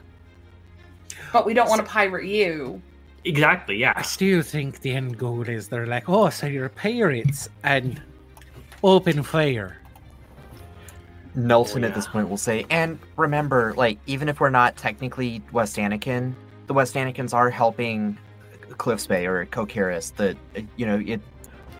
But 1.33 1.45
we 1.45 1.53
don't 1.53 1.67
want 1.67 1.81
to 1.81 1.87
pirate 1.87 2.25
you. 2.25 2.81
Exactly, 3.25 3.77
yeah. 3.77 3.93
I 3.95 4.01
still 4.01 4.41
think 4.41 4.81
the 4.81 4.91
end 4.91 5.17
goal 5.17 5.47
is 5.47 5.67
they're 5.67 5.87
like, 5.87 6.07
oh, 6.07 6.29
so 6.29 6.47
you're 6.47 6.69
pirates 6.69 7.49
and 7.63 8.01
open 8.83 9.23
fire. 9.23 9.77
Nelson 11.35 11.83
Oh, 11.83 11.87
at 11.87 11.95
this 11.95 12.07
point 12.07 12.29
will 12.29 12.37
say, 12.37 12.65
and 12.69 12.99
remember, 13.15 13.73
like, 13.77 13.99
even 14.07 14.29
if 14.29 14.39
we're 14.39 14.49
not 14.49 14.77
technically 14.77 15.41
West 15.51 15.77
Anakin, 15.77 16.33
the 16.67 16.73
West 16.73 16.95
Anakins 16.95 17.33
are 17.33 17.49
helping 17.49 18.17
Cliffs 18.77 19.05
Bay 19.05 19.25
or 19.25 19.45
Kokiris. 19.45 20.15
The 20.15 20.35
you 20.75 20.85
know, 20.85 21.01
it 21.05 21.21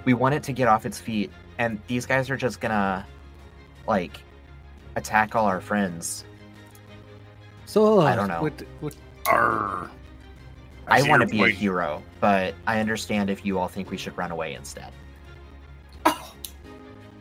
we 0.06 0.14
want 0.14 0.36
it 0.36 0.44
to 0.44 0.54
get 0.54 0.68
off 0.68 0.86
its 0.86 1.00
feet, 1.00 1.32
and 1.58 1.80
these 1.88 2.06
guys 2.06 2.30
are 2.30 2.38
just 2.38 2.60
gonna 2.60 3.06
like 3.88 4.20
attack 4.96 5.36
all 5.36 5.46
our 5.46 5.62
friends. 5.62 6.26
So 7.66 8.02
I 8.02 8.16
don't 8.16 8.28
know. 8.28 8.42
What, 8.42 8.64
what, 8.80 8.96
Arr. 9.28 9.90
I, 10.90 11.08
want 11.08 11.28
to 11.28 11.36
your 11.36 11.48
be 11.48 11.52
a 11.52 11.56
hero, 11.56 12.04
but 12.20 12.54
I 12.68 12.80
understand 12.80 13.30
if 13.30 13.46
you 13.46 13.60
all 13.60 13.68
think 13.68 13.92
we 13.92 13.98
should 13.98 14.18
run 14.18 14.32
away 14.32 14.54
instead. 14.54 14.92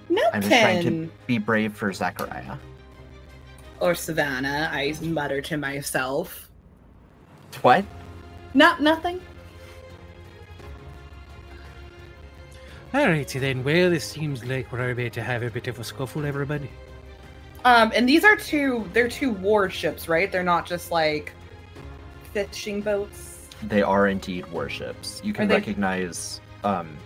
no 0.09 0.23
I'm 0.33 0.41
just 0.41 0.61
trying 0.61 0.83
to 0.85 1.11
be 1.27 1.39
brave 1.39 1.75
for 1.75 1.93
Zachariah. 1.93 2.57
or 3.81 3.95
Savannah, 3.95 4.71
I 4.73 4.95
mutter 5.03 5.41
to 5.43 5.57
myself. 5.57 6.51
What? 7.63 7.85
Not 8.55 8.83
nothing. 8.83 9.21
Alrighty 12.93 13.39
then. 13.39 13.63
Well, 13.63 13.93
it 13.93 14.01
seems 14.01 14.45
like 14.45 14.73
we're 14.73 14.91
about 14.91 15.13
to 15.13 15.23
have 15.23 15.43
a 15.43 15.51
bit 15.51 15.69
of 15.69 15.79
a 15.79 15.85
scuffle, 15.85 16.25
everybody. 16.25 16.71
Um, 17.65 17.93
and 17.95 18.09
these 18.09 18.25
are 18.25 18.37
two. 18.37 18.89
They're 18.95 19.09
two 19.09 19.31
warships, 19.31 20.09
right? 20.09 20.33
They're 20.33 20.43
not 20.43 20.67
just 20.67 20.91
like 20.91 21.33
fishing 22.33 22.81
boats. 22.81 23.28
They 23.63 23.83
are 23.83 24.09
indeed 24.09 24.47
warships. 24.53 25.21
You 25.25 25.33
can 25.33 25.49
they- 25.49 25.55
recognize. 25.55 26.41
Um, 26.65 26.97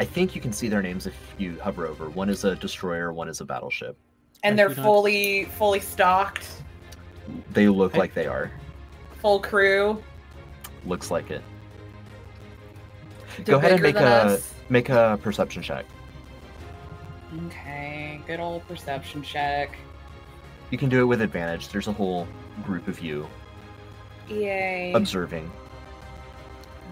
I 0.00 0.04
think 0.04 0.34
you 0.34 0.40
can 0.40 0.52
see 0.52 0.68
their 0.68 0.80
names 0.82 1.06
if 1.06 1.14
you 1.38 1.58
hover 1.60 1.86
over. 1.86 2.08
One 2.08 2.28
is 2.28 2.44
a 2.44 2.54
destroyer. 2.54 3.12
One 3.12 3.28
is 3.28 3.40
a 3.40 3.44
battleship. 3.44 3.96
And 4.44 4.54
I 4.54 4.56
they're 4.56 4.68
do 4.68 4.76
not- 4.76 4.84
fully 4.84 5.44
fully 5.58 5.80
stocked, 5.80 6.46
They 7.50 7.68
look 7.68 7.94
I- 7.94 7.98
like 7.98 8.14
they 8.14 8.26
are. 8.26 8.50
full 9.20 9.40
crew. 9.40 10.02
Looks 10.86 11.10
like 11.10 11.30
it. 11.30 11.42
They're 13.38 13.44
Go 13.54 13.58
ahead 13.58 13.72
and 13.72 13.82
make 13.82 13.96
a 13.96 14.06
us. 14.06 14.54
make 14.68 14.88
a 14.88 15.18
perception 15.22 15.62
check. 15.62 15.84
Okay, 17.46 18.20
good 18.26 18.40
old 18.40 18.66
perception 18.66 19.22
check. 19.22 19.76
You 20.70 20.78
can 20.78 20.88
do 20.88 21.00
it 21.00 21.04
with 21.04 21.20
advantage. 21.20 21.68
There's 21.68 21.88
a 21.88 21.92
whole 21.92 22.26
group 22.64 22.88
of 22.88 23.00
you 23.00 23.28
Yay. 24.28 24.92
observing. 24.94 25.50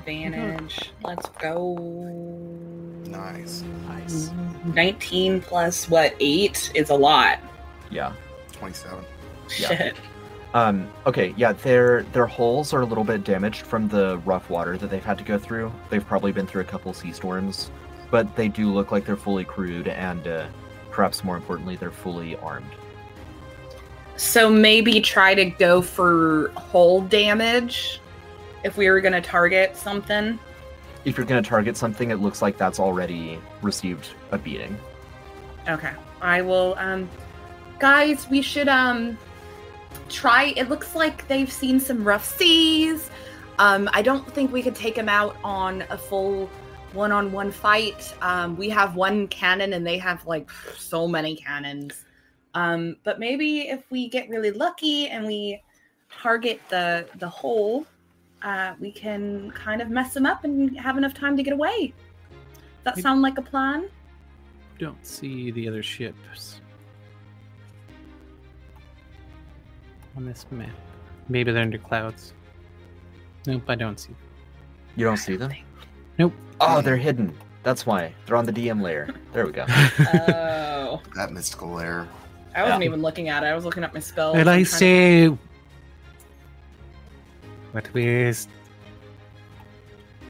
Advantage. 0.07 0.93
Let's 1.03 1.29
go. 1.31 1.75
Nice. 3.07 3.65
Nice. 3.89 4.31
19 4.65 5.41
plus 5.41 5.91
what? 5.91 6.15
8 6.21 6.71
is 6.77 6.91
a 6.91 6.95
lot. 6.95 7.41
Yeah. 7.91 8.13
27. 8.53 9.05
Yeah. 9.59 9.69
Shit. 9.69 9.97
Um, 10.55 10.89
okay, 11.07 11.35
yeah, 11.37 11.53
their 11.53 12.05
their 12.13 12.27
hulls 12.27 12.73
are 12.73 12.81
a 12.81 12.85
little 12.85 13.05
bit 13.05 13.25
damaged 13.25 13.63
from 13.67 13.89
the 13.89 14.19
rough 14.19 14.49
water 14.49 14.79
that 14.79 14.91
they've 14.91 15.05
had 15.05 15.19
to 15.19 15.25
go 15.25 15.39
through. 15.39 15.73
They've 15.91 16.07
probably 16.07 16.33
been 16.33 16.47
through 16.47 16.63
a 16.63 16.65
couple 16.65 16.95
sea 16.95 17.13
storms, 17.13 17.71
but 18.11 18.35
they 18.37 18.49
do 18.49 18.73
look 18.73 18.93
like 18.93 19.05
they're 19.05 19.17
fully 19.17 19.45
crewed, 19.45 19.89
and 19.89 20.27
uh, 20.27 20.47
perhaps 20.91 21.25
more 21.25 21.37
importantly, 21.37 21.77
they're 21.77 21.91
fully 21.91 22.37
armed. 22.37 22.71
So 24.17 24.49
maybe 24.49 25.01
try 25.01 25.35
to 25.35 25.45
go 25.47 25.83
for 25.83 26.53
hull 26.57 27.03
damage 27.03 28.01
if 28.67 28.77
we 28.77 28.91
were 28.91 29.01
going 29.01 29.12
to 29.12 29.21
target 29.21 29.77
something. 29.77 30.39
If 31.05 31.17
you're 31.17 31.25
going 31.25 31.41
to 31.43 31.49
target 31.49 31.77
something, 31.77 32.11
it 32.11 32.17
looks 32.17 32.43
like 32.43 32.59
that's 32.59 32.81
already 32.81 33.39
received 33.62 34.09
a 34.33 34.39
beating. 34.39 34.77
Okay. 35.69 35.93
I 36.21 36.43
will 36.43 36.75
um 36.79 37.09
guys, 37.79 38.29
we 38.29 38.43
should 38.43 38.69
um 38.69 39.17
try 40.09 40.55
it 40.57 40.69
looks 40.69 40.95
like 40.95 41.27
they've 41.29 41.51
seen 41.51 41.79
some 41.79 42.05
rough 42.05 42.25
seas. 42.25 43.11
Um 43.59 43.89
I 43.93 44.03
don't 44.03 44.29
think 44.33 44.53
we 44.53 44.62
could 44.62 44.75
take 44.75 44.95
them 44.95 45.09
out 45.09 45.37
on 45.45 45.85
a 45.91 45.99
full 45.99 46.51
one-on-one 46.93 47.53
fight. 47.53 48.14
Um 48.23 48.57
we 48.57 48.69
have 48.71 48.97
one 48.97 49.29
cannon 49.29 49.75
and 49.75 49.87
they 49.87 49.99
have 49.99 50.27
like 50.27 50.51
so 50.77 51.07
many 51.07 51.37
cannons. 51.37 52.05
Um 52.55 52.97
but 53.05 53.19
maybe 53.19 53.69
if 53.69 53.83
we 53.91 54.09
get 54.09 54.29
really 54.29 54.51
lucky 54.51 55.09
and 55.09 55.27
we 55.27 55.62
target 56.11 56.61
the 56.69 57.09
the 57.17 57.29
hole, 57.29 57.87
uh 58.43 58.74
we 58.80 58.91
can 58.93 59.51
kind 59.53 59.80
of 59.82 59.89
mess 59.91 60.14
them 60.14 60.26
up 60.26 60.45
and 60.45 60.78
have 60.78 60.97
enough 60.97 61.14
time 61.14 61.37
to 61.37 61.43
get 61.43 61.53
away. 61.53 61.93
Does 62.24 62.34
that 62.84 62.97
Maybe- 62.97 63.03
sound 63.03 63.22
like 63.22 63.39
a 63.39 63.43
plan? 63.43 63.89
Don't 64.78 65.05
see 65.07 65.51
the 65.51 65.66
other 65.68 65.82
ships 65.82 66.61
on 70.16 70.24
this 70.26 70.47
map. 70.51 70.68
Maybe 71.28 71.51
they're 71.53 71.62
under 71.62 71.78
clouds. 71.78 72.32
Nope, 73.47 73.62
I 73.68 73.74
don't 73.74 73.99
see. 73.99 74.09
Them. 74.09 74.16
You 74.97 75.05
don't 75.07 75.16
see 75.16 75.37
them? 75.37 75.53
Nope. 76.18 76.32
Oh, 76.61 76.80
they're 76.80 76.97
hidden. 76.97 77.34
That's 77.62 77.84
why 77.87 78.14
they're 78.26 78.37
on 78.37 78.45
the 78.47 78.53
DM 78.53 78.80
layer. 78.80 79.09
There 79.32 79.47
we 79.47 79.53
go. 79.53 79.64
Oh. 80.89 81.03
That 81.16 81.32
mystical 81.32 81.68
layer. 81.72 82.07
I 82.55 82.62
wasn't 82.62 82.82
Yeah. 82.82 82.87
even 82.89 83.03
looking 83.03 83.28
at 83.28 83.43
it. 83.43 83.47
I 83.47 83.55
was 83.55 83.64
looking 83.64 83.82
at 83.82 83.93
my 83.93 83.99
spells. 84.01 84.37
Well, 84.37 84.49
I 84.49 84.55
I'm 84.59 84.64
trying 84.64 85.39
say, 87.85 87.91
what 87.91 87.95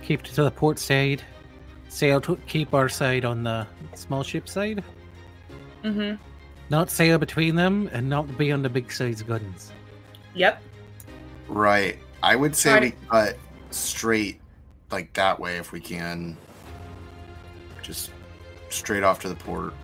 we 0.00 0.06
keep 0.06 0.22
to 0.22 0.42
the 0.44 0.50
port 0.50 0.78
side, 0.78 1.22
sail 1.88 2.20
to 2.22 2.36
keep 2.46 2.74
our 2.74 2.88
side 2.88 3.24
on 3.24 3.42
the 3.44 3.66
small 3.94 4.22
ship 4.22 4.48
side, 4.48 4.82
to- 5.82 5.88
Mhm. 5.88 6.18
not 6.70 6.90
sail 6.90 7.18
between 7.18 7.54
them, 7.56 7.88
and 7.92 8.08
not 8.08 8.36
be 8.38 8.52
on 8.52 8.62
the 8.62 8.68
big 8.68 8.90
size 8.92 9.22
guns. 9.22 9.72
Yep. 10.34 10.62
Right. 11.48 11.98
I 12.22 12.34
would 12.36 12.56
say 12.56 12.70
Try 12.70 12.80
we 12.80 12.90
to- 12.90 12.96
cut 13.10 13.38
straight 13.70 14.40
like 14.90 15.12
that 15.14 15.38
way 15.38 15.56
if 15.58 15.72
we 15.72 15.80
can. 15.80 16.36
Just 17.82 18.10
straight 18.68 19.04
off 19.04 19.20
to 19.20 19.28
the 19.28 19.34
port. 19.36 19.74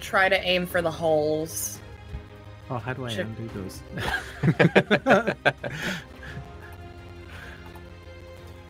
Try 0.00 0.28
to 0.28 0.40
aim 0.42 0.66
for 0.66 0.82
the 0.82 0.90
holes. 0.90 1.78
Oh, 2.70 2.78
how 2.78 2.92
do 2.92 3.04
I 3.04 3.08
Ship- 3.10 3.26
undo 3.26 3.50
those? 3.54 3.82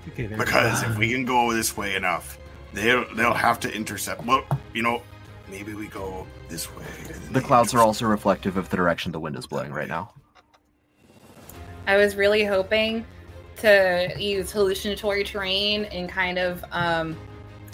okay, 0.09 0.27
Because 0.27 0.83
if 0.83 0.99
we 0.99 1.11
can 1.13 1.25
go 1.25 1.53
this 1.53 1.77
way 1.77 1.95
enough, 1.95 2.39
they'll 2.73 3.05
they'll 3.15 3.35
have 3.35 3.61
to 3.61 3.75
intercept. 3.75 4.25
Well, 4.25 4.45
you 4.75 4.83
know, 4.83 5.03
maybe 5.49 5.75
we 5.75 5.87
go 5.89 6.27
this 6.49 6.75
way. 6.75 6.85
The 7.33 7.41
they 7.41 7.41
clouds 7.41 7.75
are 7.75 7.81
also 7.81 8.07
reflective 8.07 8.57
of 8.57 8.69
the 8.71 8.77
direction 8.77 9.13
the 9.13 9.21
wind 9.21 9.37
is 9.37 9.47
blowing 9.47 9.73
right 9.73 9.89
now. 9.89 10.13
I 11.87 11.97
was 11.97 12.17
really 12.17 12.45
hoping 12.45 13.05
to 13.57 14.13
use 14.19 14.51
hallucinatory 14.51 15.25
terrain 15.25 15.85
and 15.87 16.09
kind 16.09 16.39
of 16.39 16.65
um, 16.73 17.17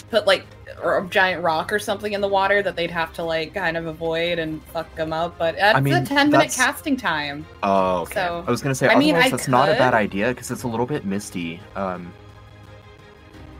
put 0.09 0.27
like 0.27 0.45
or 0.83 0.97
a 0.99 1.07
giant 1.07 1.43
rock 1.43 1.71
or 1.73 1.79
something 1.79 2.13
in 2.13 2.21
the 2.21 2.27
water 2.27 2.61
that 2.61 2.75
they'd 2.75 2.91
have 2.91 3.13
to 3.13 3.23
like 3.23 3.53
kind 3.53 3.77
of 3.77 3.85
avoid 3.87 4.39
and 4.39 4.63
fuck 4.65 4.93
them 4.95 5.11
up. 5.13 5.37
But 5.37 5.55
that's 5.55 5.81
mean, 5.81 5.93
a 5.93 6.05
ten 6.05 6.27
minute 6.29 6.49
that's- 6.49 6.55
casting 6.55 6.97
time. 6.97 7.45
Oh, 7.63 8.01
okay. 8.01 8.13
So, 8.15 8.43
I 8.47 8.51
was 8.51 8.61
gonna 8.61 8.75
say, 8.75 8.87
I 8.87 8.95
mean, 8.95 9.15
I 9.15 9.29
that's 9.29 9.47
not 9.47 9.69
a 9.69 9.73
bad 9.73 9.93
idea 9.93 10.29
because 10.29 10.51
it's 10.51 10.63
a 10.63 10.67
little 10.67 10.85
bit 10.85 11.05
misty. 11.05 11.59
Um, 11.75 12.11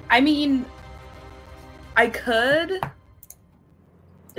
I 0.10 0.22
mean, 0.22 0.66
I 1.96 2.08
could 2.08 2.80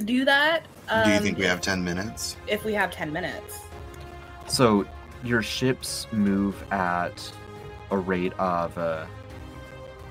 do 0.04 0.24
that. 0.24 0.62
Um, 0.88 1.04
Do 1.04 1.14
you 1.14 1.20
think 1.20 1.38
we 1.38 1.44
have 1.44 1.60
ten 1.60 1.82
minutes? 1.84 2.36
if 2.46 2.64
we 2.64 2.72
have 2.74 2.90
ten 2.90 3.12
minutes? 3.12 3.60
so 4.46 4.84
your 5.22 5.42
ships 5.42 6.08
move 6.12 6.60
at 6.72 7.30
a 7.92 7.96
rate 7.96 8.32
of 8.38 8.76
uh, 8.78 9.06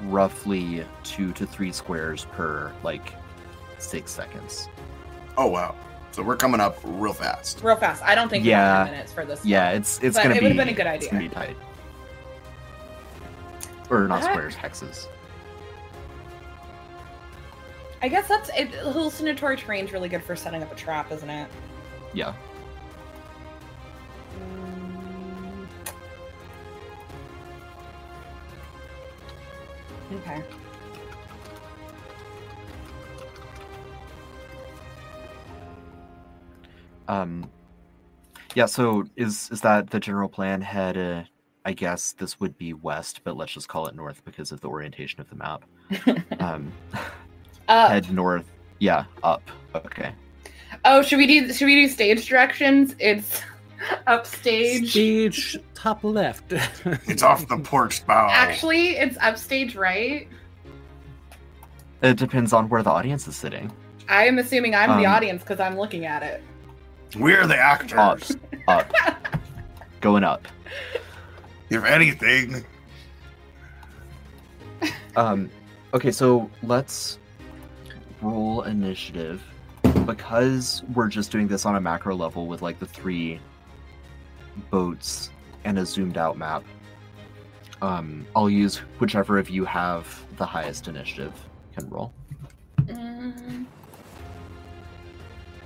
roughly 0.04 0.86
two 1.04 1.32
to 1.34 1.46
three 1.46 1.72
squares 1.72 2.26
per 2.32 2.72
like 2.84 3.14
six 3.78 4.12
seconds. 4.12 4.70
Oh 5.38 5.48
wow. 5.48 5.76
So 6.12 6.24
we're 6.24 6.38
coming 6.38 6.60
up 6.60 6.78
real 6.84 7.14
fast. 7.14 7.62
Real 7.64 7.76
fast. 7.76 8.02
I 8.04 8.16
don't 8.16 8.30
think 8.30 8.44
we 8.44 8.50
Yeah. 8.50 8.80
have 8.80 8.88
minutes 8.92 9.14
for 9.14 9.26
this. 9.26 9.46
Yeah, 9.46 9.72
it's 9.72 10.00
it's 10.02 10.18
But 10.18 10.24
gonna 10.24 10.36
it 10.36 10.40
be. 10.40 10.46
would've 10.46 10.58
been 10.58 10.70
a 10.70 10.74
good 10.74 10.88
idea. 10.88 11.08
It's 11.10 11.12
gonna 11.12 11.30
be 11.30 11.34
tight. 11.36 11.58
Or 13.90 14.08
not 14.08 14.22
That- 14.22 14.32
squares, 14.32 14.56
hexes. 14.56 15.08
I 18.02 18.08
guess 18.08 18.28
that's 18.28 18.50
it, 18.58 18.70
hallucinatory 18.70 19.58
terrain's 19.58 19.92
really 19.92 20.08
good 20.10 20.24
for 20.24 20.36
setting 20.36 20.64
up 20.64 20.72
a 20.72 20.76
trap, 20.76 21.12
isn't 21.12 21.30
it? 21.30 21.50
Yeah. 22.14 22.34
Mm. 24.40 24.69
Okay. 30.12 30.44
Um, 37.08 37.50
yeah. 38.56 38.66
So 38.66 39.06
is 39.16 39.50
is 39.52 39.62
that 39.62 39.90
the 39.90 40.00
general 40.00 40.30
plan? 40.30 40.62
Head, 40.62 40.98
uh, 40.98 41.24
I 41.66 41.74
guess 41.74 42.12
this 42.14 42.40
would 42.40 42.58
be 42.58 42.74
west, 42.74 43.22
but 43.24 43.36
let's 43.38 43.52
just 43.52 43.68
call 43.68 43.88
it 43.88 43.96
north 43.96 44.24
because 44.26 44.52
of 44.52 44.62
the 44.62 44.68
orientation 44.68 45.20
of 45.20 45.30
the 45.30 45.36
map. 45.36 45.66
um, 46.40 46.72
Uh, 47.68 47.88
head 47.90 48.12
north. 48.12 48.46
Yeah, 48.80 49.06
up. 49.24 49.44
Okay. 49.76 50.12
oh, 50.86 51.02
should 51.04 51.18
we 51.18 51.28
do 51.28 51.54
should 51.54 51.66
we 51.66 51.76
do 51.76 51.88
stage 51.88 52.26
directions? 52.28 52.96
It's 53.00 53.42
upstage. 54.08 54.92
Stage 54.92 55.58
top 55.76 56.04
left. 56.04 56.54
It's 57.08 57.24
off 57.24 57.48
the 57.48 57.58
port 57.58 58.02
bow. 58.08 58.28
Actually, 58.32 58.98
it's 58.98 59.18
upstage 59.22 59.76
right. 59.76 60.28
It 62.02 62.18
depends 62.18 62.54
on 62.54 62.70
where 62.70 62.82
the 62.84 62.90
audience 62.90 63.28
is 63.28 63.36
sitting. 63.36 63.72
I 64.08 64.26
am 64.26 64.40
assuming 64.40 64.74
I'm 64.74 65.00
the 65.02 65.06
Um, 65.06 65.14
audience 65.16 65.42
because 65.44 65.60
I'm 65.60 65.78
looking 65.78 66.06
at 66.06 66.24
it. 66.24 66.42
We're 67.18 67.46
the 67.48 67.58
actors. 67.58 68.36
Up. 68.68 68.90
Up. 69.06 69.18
Going 70.02 70.24
up. 70.24 70.48
If 71.70 71.84
anything, 71.84 72.64
Um, 75.16 75.50
okay, 75.94 76.12
so 76.12 76.50
let's 76.64 77.20
roll 78.22 78.62
initiative 78.64 79.44
because 80.06 80.84
we're 80.96 81.08
just 81.10 81.32
doing 81.32 81.48
this 81.48 81.66
on 81.66 81.76
a 81.76 81.82
macro 81.82 82.16
level 82.16 82.48
with 82.48 82.62
like 82.62 82.80
the 82.80 82.86
three 82.86 83.40
boats 84.70 85.32
and 85.64 85.78
a 85.80 85.86
zoomed 85.86 86.18
out 86.18 86.38
map. 86.38 86.64
Um, 87.82 88.26
I'll 88.36 88.50
use 88.50 88.78
whichever 89.00 89.38
of 89.40 89.50
you 89.50 89.64
have 89.66 90.08
the 90.38 90.46
highest 90.46 90.88
initiative 90.88 91.34
can 91.76 91.90
roll. 91.90 92.12
Mm, 92.82 93.66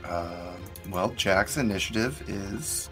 Uh, 0.06 0.54
well, 0.90 1.10
Jack's 1.16 1.58
initiative 1.58 2.22
is 2.28 2.90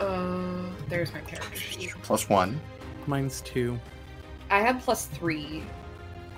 uh, 0.00 0.62
there's 0.88 1.12
my 1.12 1.20
character 1.20 1.56
sheet. 1.58 1.92
plus 2.02 2.28
one. 2.28 2.60
Mine's 3.08 3.40
two. 3.40 3.78
I 4.50 4.60
have 4.60 4.80
plus 4.80 5.06
three. 5.06 5.64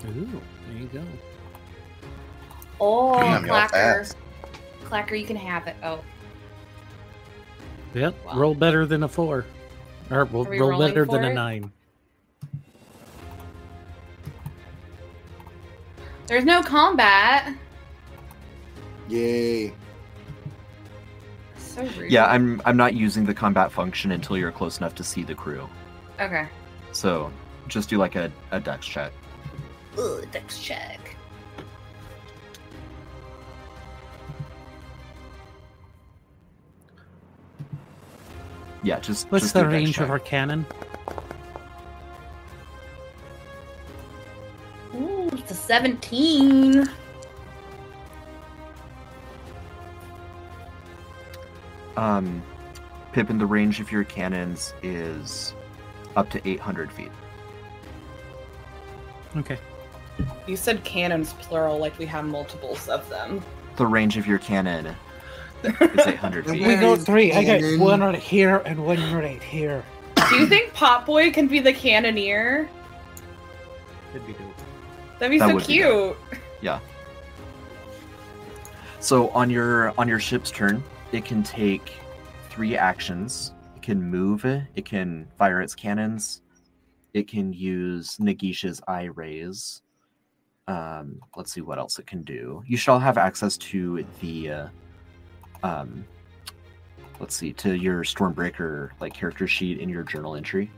Ooh, 0.07 0.41
there 0.67 0.77
you 0.77 0.87
go. 0.87 1.03
Oh, 2.79 3.19
Damn, 3.19 3.43
Clacker. 3.43 4.15
Clacker, 4.85 5.19
you 5.19 5.27
can 5.27 5.35
have 5.35 5.67
it. 5.67 5.75
Oh, 5.83 6.03
Yep, 7.93 8.15
Wow. 8.25 8.35
roll 8.37 8.55
better 8.55 8.85
than 8.85 9.03
a 9.03 9.07
four. 9.07 9.45
Or 10.09 10.25
roll, 10.25 10.47
Are 10.47 10.51
roll 10.57 10.79
better 10.79 11.05
than 11.05 11.21
for 11.23 11.29
a 11.29 11.33
nine. 11.33 11.71
there's 16.27 16.45
no 16.45 16.61
combat. 16.61 17.53
Yay! 19.09 19.73
So 21.57 21.83
rude. 21.97 22.11
Yeah, 22.11 22.25
I'm 22.25 22.61
I'm 22.65 22.77
not 22.77 22.93
using 22.93 23.25
the 23.25 23.33
combat 23.33 23.71
function 23.71 24.11
until 24.11 24.37
you're 24.37 24.51
close 24.51 24.77
enough 24.77 24.95
to 24.95 25.03
see 25.03 25.23
the 25.23 25.35
crew. 25.35 25.67
Okay. 26.19 26.47
So 26.91 27.31
just 27.67 27.89
do 27.89 27.97
like 27.97 28.15
a, 28.15 28.31
a 28.51 28.59
dex 28.59 28.85
check. 28.85 29.11
Ooh, 29.97 30.21
dex 30.31 30.59
check. 30.59 31.15
Yeah, 38.83 38.99
just 38.99 39.31
What's 39.31 39.45
just 39.45 39.53
the 39.53 39.61
do 39.61 39.67
a 39.67 39.71
dex 39.71 39.83
range 39.83 39.97
of 39.99 40.09
our 40.09 40.19
cannon? 40.19 40.65
Ooh, 44.95 45.29
it's 45.33 45.51
a 45.51 45.55
17. 45.55 46.89
Um, 51.97 52.41
Pippin, 53.11 53.37
the 53.37 53.45
range 53.45 53.79
of 53.79 53.91
your 53.91 54.03
cannons 54.03 54.73
is 54.81 55.53
up 56.15 56.29
to 56.31 56.47
800 56.47 56.91
feet. 56.91 57.11
Okay. 59.37 59.59
You 60.47 60.57
said 60.57 60.83
cannons 60.83 61.33
plural, 61.33 61.77
like 61.77 61.97
we 61.99 62.05
have 62.07 62.25
multiples 62.25 62.89
of 62.89 63.07
them. 63.09 63.41
The 63.77 63.85
range 63.85 64.17
of 64.17 64.25
your 64.25 64.39
cannon 64.39 64.95
is 65.63 66.07
800 66.07 66.49
feet. 66.49 66.67
We 66.67 66.75
got 66.75 66.99
three. 67.01 67.31
I 67.33 67.43
got 67.43 67.79
one 67.79 68.01
right 68.01 68.15
here 68.15 68.57
and 68.65 68.85
one 68.85 69.13
right 69.13 69.41
here. 69.41 69.83
Do 70.29 70.35
you 70.35 70.47
think 70.47 70.73
Pop 70.73 71.05
Boy 71.05 71.31
can 71.31 71.47
be 71.47 71.59
the 71.59 71.73
cannoneer? 71.73 72.69
Could 74.13 74.25
be 74.25 74.33
dope. 74.33 74.41
That'd 75.19 75.31
be 75.31 75.39
That 75.39 75.49
so 75.49 75.59
cute. 75.59 76.17
be 76.31 76.37
cute. 76.67 76.79
So 78.99 79.29
on 79.29 79.49
your 79.49 79.93
on 79.99 80.07
your 80.07 80.19
ship's 80.19 80.51
turn, 80.51 80.83
it 81.11 81.25
can 81.25 81.41
take 81.43 81.91
three 82.49 82.77
actions. 82.77 83.51
It 83.75 83.81
can 83.81 84.01
move. 84.01 84.45
It 84.45 84.85
can 84.85 85.27
fire 85.37 85.61
its 85.61 85.73
cannons. 85.73 86.43
It 87.13 87.27
can 87.27 87.51
use 87.51 88.17
Nagisha's 88.17 88.79
eye 88.87 89.05
rays. 89.15 89.81
Um, 90.67 91.19
let's 91.35 91.51
see 91.51 91.61
what 91.61 91.79
else 91.79 91.97
it 91.99 92.05
can 92.07 92.21
do. 92.21 92.63
You 92.67 92.77
should 92.77 92.91
all 92.91 92.99
have 92.99 93.17
access 93.17 93.57
to 93.57 94.05
the, 94.21 94.49
uh, 94.51 94.67
um, 95.63 96.05
let's 97.19 97.35
see, 97.35 97.53
to 97.53 97.75
your 97.75 98.03
Stormbreaker 98.03 98.89
like 98.99 99.13
character 99.13 99.47
sheet 99.47 99.79
in 99.79 99.89
your 99.89 100.03
journal 100.03 100.35
entry. 100.35 100.69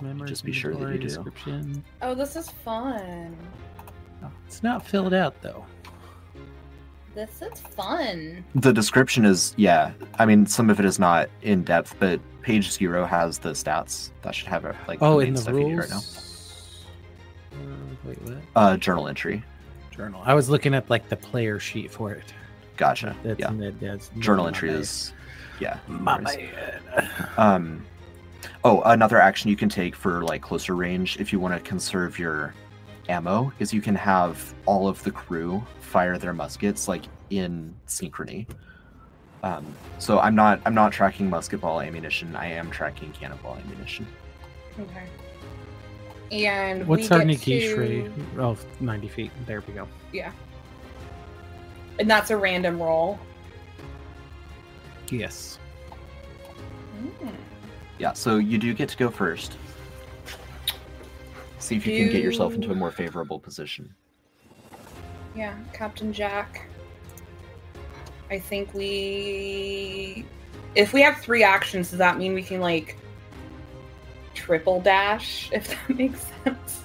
Memory, 0.00 0.28
Just 0.28 0.44
be 0.44 0.52
sure 0.52 0.72
that 0.74 0.80
you 0.80 0.86
inventory, 0.86 0.98
do. 0.98 1.06
Description. 1.30 1.84
Oh, 2.02 2.14
this 2.14 2.34
is 2.34 2.48
fun. 2.50 3.36
It's 4.46 4.62
not 4.62 4.84
filled 4.86 5.14
out 5.14 5.40
though. 5.42 5.64
This 7.14 7.42
is 7.42 7.60
fun. 7.60 8.44
The 8.54 8.72
description 8.72 9.24
is 9.24 9.54
yeah. 9.56 9.92
I 10.18 10.24
mean, 10.26 10.46
some 10.46 10.70
of 10.70 10.80
it 10.80 10.86
is 10.86 10.98
not 10.98 11.28
in 11.42 11.62
depth, 11.62 11.94
but 12.00 12.20
page 12.40 12.70
zero 12.72 13.04
has 13.04 13.38
the 13.38 13.50
stats. 13.50 14.10
That 14.22 14.34
should 14.34 14.48
have 14.48 14.64
it 14.64 14.74
like 14.88 15.00
Oh, 15.02 15.18
main 15.18 15.28
in 15.28 15.34
the 15.34 15.40
stuff 15.40 15.54
you 15.54 15.64
need 15.64 15.74
rules. 15.76 15.90
right 17.52 17.60
now. 17.60 17.72
Uh, 17.72 17.94
wait, 18.04 18.22
what? 18.22 18.38
Uh, 18.56 18.76
journal 18.78 19.08
entry. 19.08 19.44
Journal. 19.90 20.22
I 20.24 20.34
was 20.34 20.48
looking 20.48 20.74
at 20.74 20.88
like 20.90 21.08
the 21.08 21.16
player 21.16 21.60
sheet 21.60 21.90
for 21.92 22.12
it. 22.12 22.32
Gotcha. 22.76 23.16
That's, 23.22 23.38
yeah. 23.40 23.52
that- 23.52 23.80
that's 23.80 24.10
Journal 24.18 24.44
my 24.44 24.48
entry 24.48 24.70
bad. 24.70 24.80
is 24.80 25.12
yeah. 25.60 25.78
My 25.86 26.18
no 26.18 27.06
Um, 27.36 27.84
oh, 28.64 28.80
another 28.82 29.20
action 29.20 29.50
you 29.50 29.56
can 29.56 29.68
take 29.68 29.94
for 29.94 30.22
like 30.24 30.42
closer 30.42 30.74
range 30.74 31.18
if 31.20 31.32
you 31.32 31.38
want 31.40 31.54
to 31.54 31.60
conserve 31.60 32.18
your 32.18 32.54
ammo 33.08 33.52
is 33.58 33.72
you 33.74 33.80
can 33.82 33.94
have 33.94 34.54
all 34.66 34.88
of 34.88 35.02
the 35.04 35.10
crew 35.10 35.64
fire 35.80 36.16
their 36.18 36.32
muskets 36.32 36.88
like 36.88 37.02
in 37.30 37.74
synchrony. 37.86 38.46
Um, 39.42 39.66
so 39.98 40.18
I'm 40.20 40.34
not 40.34 40.60
I'm 40.64 40.74
not 40.74 40.92
tracking 40.92 41.28
musket 41.28 41.60
ball 41.60 41.80
ammunition. 41.80 42.34
I 42.36 42.46
am 42.46 42.70
tracking 42.70 43.12
cannonball 43.12 43.56
ammunition. 43.56 44.06
Okay. 44.80 45.04
And 46.30 46.86
What's 46.88 47.10
we 47.10 47.16
our 47.16 47.24
get 47.24 47.38
Nikish 47.40 47.74
to- 47.74 47.76
rate? 47.76 48.10
Oh, 48.38 48.56
90 48.80 49.08
feet. 49.08 49.30
There 49.46 49.60
we 49.66 49.74
go. 49.74 49.86
Yeah. 50.12 50.32
And 52.02 52.10
that's 52.10 52.30
a 52.30 52.36
random 52.36 52.82
roll. 52.82 53.16
Yes. 55.08 55.60
Mm. 57.00 57.32
Yeah, 58.00 58.12
so 58.12 58.38
you 58.38 58.58
do 58.58 58.74
get 58.74 58.88
to 58.88 58.96
go 58.96 59.08
first. 59.08 59.56
See 61.60 61.76
if 61.76 61.86
you 61.86 61.96
can 61.96 62.10
get 62.10 62.20
yourself 62.20 62.54
into 62.54 62.72
a 62.72 62.74
more 62.74 62.90
favorable 62.90 63.38
position. 63.38 63.94
Yeah, 65.36 65.56
Captain 65.72 66.12
Jack. 66.12 66.68
I 68.32 68.40
think 68.40 68.74
we. 68.74 70.26
If 70.74 70.92
we 70.92 71.02
have 71.02 71.18
three 71.18 71.44
actions, 71.44 71.90
does 71.90 72.00
that 72.00 72.18
mean 72.18 72.34
we 72.34 72.42
can, 72.42 72.60
like, 72.60 72.96
triple 74.34 74.80
dash, 74.80 75.50
if 75.52 75.68
that 75.68 75.96
makes 75.96 76.26
sense? 76.42 76.82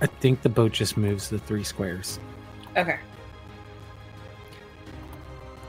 I 0.00 0.06
think 0.06 0.40
the 0.40 0.48
boat 0.48 0.72
just 0.72 0.96
moves 0.96 1.28
the 1.28 1.38
three 1.38 1.64
squares. 1.64 2.18
Okay. 2.80 2.98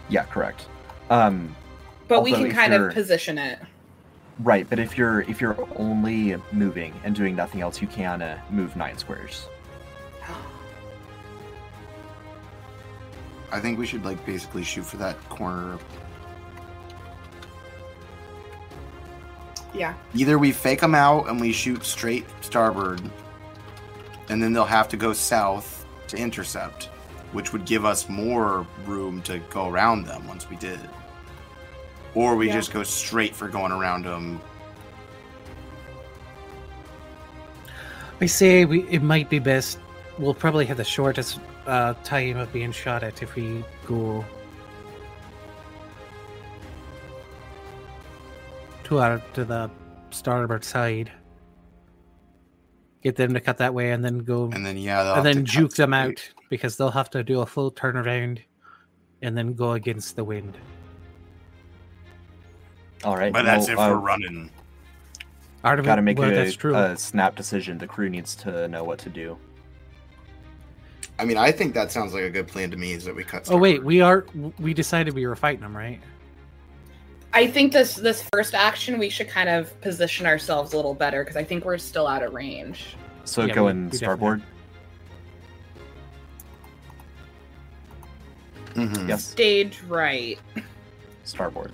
Yeah, 0.10 0.24
correct. 0.24 0.68
Um, 1.10 1.56
But 2.08 2.24
we 2.24 2.32
can 2.34 2.52
kind 2.52 2.74
of 2.74 2.94
position 2.94 3.38
it. 3.38 3.60
right, 4.40 4.68
but 4.70 4.80
if 4.80 4.98
you're 4.98 5.22
if 5.22 5.40
you're 5.40 5.58
only 5.76 6.36
moving 6.52 6.94
and 7.04 7.16
doing 7.16 7.36
nothing 7.36 7.62
else, 7.62 7.82
you 7.82 7.88
can 7.88 8.22
uh, 8.22 8.40
move 8.50 8.76
nine 8.76 8.98
squares. 8.98 9.48
I 13.54 13.60
think 13.60 13.78
we 13.78 13.86
should 13.86 14.06
like 14.06 14.26
basically 14.26 14.64
shoot 14.64 14.86
for 14.86 14.98
that 14.98 15.18
corner. 15.30 15.78
Yeah. 19.74 19.94
Either 20.14 20.38
we 20.38 20.52
fake 20.52 20.82
them 20.82 20.96
out 20.96 21.28
and 21.30 21.40
we 21.40 21.52
shoot 21.52 21.84
straight 21.84 22.26
starboard, 22.42 23.02
and 24.30 24.42
then 24.42 24.54
they'll 24.54 24.66
have 24.66 24.88
to 24.90 24.98
go 24.98 25.14
south 25.14 25.86
to 26.08 26.18
intercept, 26.18 26.90
which 27.32 27.54
would 27.54 27.66
give 27.66 27.86
us 27.86 28.10
more 28.10 28.66
room 28.86 29.22
to 29.24 29.40
go 29.50 29.70
around 29.70 30.06
them 30.06 30.28
once 30.28 30.50
we 30.50 30.56
did. 30.58 30.80
Or 32.14 32.36
we 32.36 32.48
Yeah. 32.48 32.54
just 32.54 32.74
go 32.74 32.84
straight 32.84 33.36
for 33.36 33.48
going 33.48 33.72
around 33.72 34.06
them. 34.06 34.42
I 38.20 38.26
say 38.28 38.66
we 38.66 38.84
it 38.90 39.02
might 39.02 39.30
be 39.30 39.40
best. 39.40 39.80
We'll 40.20 40.34
probably 40.36 40.66
have 40.66 40.78
the 40.78 40.84
shortest 40.84 41.40
uh, 41.66 41.94
time 42.04 42.38
of 42.38 42.52
being 42.54 42.72
shot 42.72 43.02
at 43.04 43.24
if 43.24 43.36
we 43.36 43.64
go 43.88 44.26
to 48.84 49.00
our 49.00 49.20
to 49.34 49.46
the 49.46 49.70
starboard 50.12 50.64
side. 50.64 51.12
Get 53.02 53.16
them 53.16 53.34
to 53.34 53.40
cut 53.40 53.58
that 53.58 53.74
way, 53.74 53.92
and 53.92 54.06
then 54.06 54.20
go, 54.20 54.50
And 54.54 54.66
then 54.66 54.78
yeah, 54.78 55.18
and 55.18 55.26
then 55.26 55.38
to 55.38 55.44
juke 55.44 55.74
them 55.74 55.90
straight. 55.92 55.96
out 55.96 56.30
because 56.50 56.78
they'll 56.78 56.92
have 56.92 57.10
to 57.12 57.24
do 57.24 57.42
a 57.42 57.46
full 57.46 57.72
turnaround, 57.72 58.40
and 59.22 59.36
then 59.36 59.54
go 59.54 59.72
against 59.72 60.16
the 60.16 60.24
wind. 60.24 60.56
All 63.04 63.18
right, 63.18 63.34
But 63.34 63.44
that's 63.46 63.68
well, 63.68 63.74
if 63.74 63.80
uh, 63.80 63.96
we're 63.96 64.06
running. 64.06 64.52
Art 65.64 65.84
Got 65.84 65.96
to 65.96 66.02
make 66.02 66.18
well, 66.18 66.32
a, 66.32 66.34
that's 66.34 66.56
true. 66.56 66.76
a 66.76 66.98
snap 66.98 67.36
decision. 67.36 67.78
The 67.78 67.88
crew 67.88 68.10
needs 68.10 68.36
to 68.38 68.68
know 68.68 68.84
what 68.84 69.00
to 69.00 69.10
do. 69.10 69.38
I 71.20 71.26
mean, 71.26 71.38
I 71.38 71.52
think 71.52 71.76
that 71.76 71.92
sounds 71.92 72.14
like 72.14 72.24
a 72.24 72.30
good 72.32 72.48
plan 72.48 72.72
to 72.72 72.78
me. 72.78 72.94
Is 72.94 73.06
that 73.06 73.16
we 73.16 73.24
cut? 73.24 73.48
oh 73.52 73.58
wait, 73.58 73.84
we 73.84 74.02
are 74.02 74.26
we 74.60 74.74
decided 74.74 75.14
we 75.14 75.28
were 75.28 75.36
fighting 75.36 75.62
them, 75.62 75.78
right? 75.78 76.00
I 77.34 77.48
think 77.48 77.72
this 77.72 77.96
this 77.96 78.24
first 78.34 78.54
action 78.54 79.00
we 79.00 79.10
should 79.10 79.30
kind 79.30 79.48
of 79.50 79.80
position 79.82 80.26
ourselves 80.26 80.74
a 80.74 80.76
little 80.76 80.94
better 80.94 81.24
because 81.24 81.38
I 81.38 81.44
think 81.44 81.64
we're 81.66 81.78
still 81.78 82.08
out 82.08 82.24
of 82.24 82.34
range. 82.34 82.96
So 83.24 83.46
Yeah, 83.46 83.54
go 83.54 83.66
we- 83.66 83.72
in 83.72 83.90
we 83.90 83.98
starboard. 83.98 84.42
Mhm. 88.74 89.08
Yes, 89.08 89.24
Stage 89.26 89.80
right. 89.88 90.40
starboard. 91.24 91.72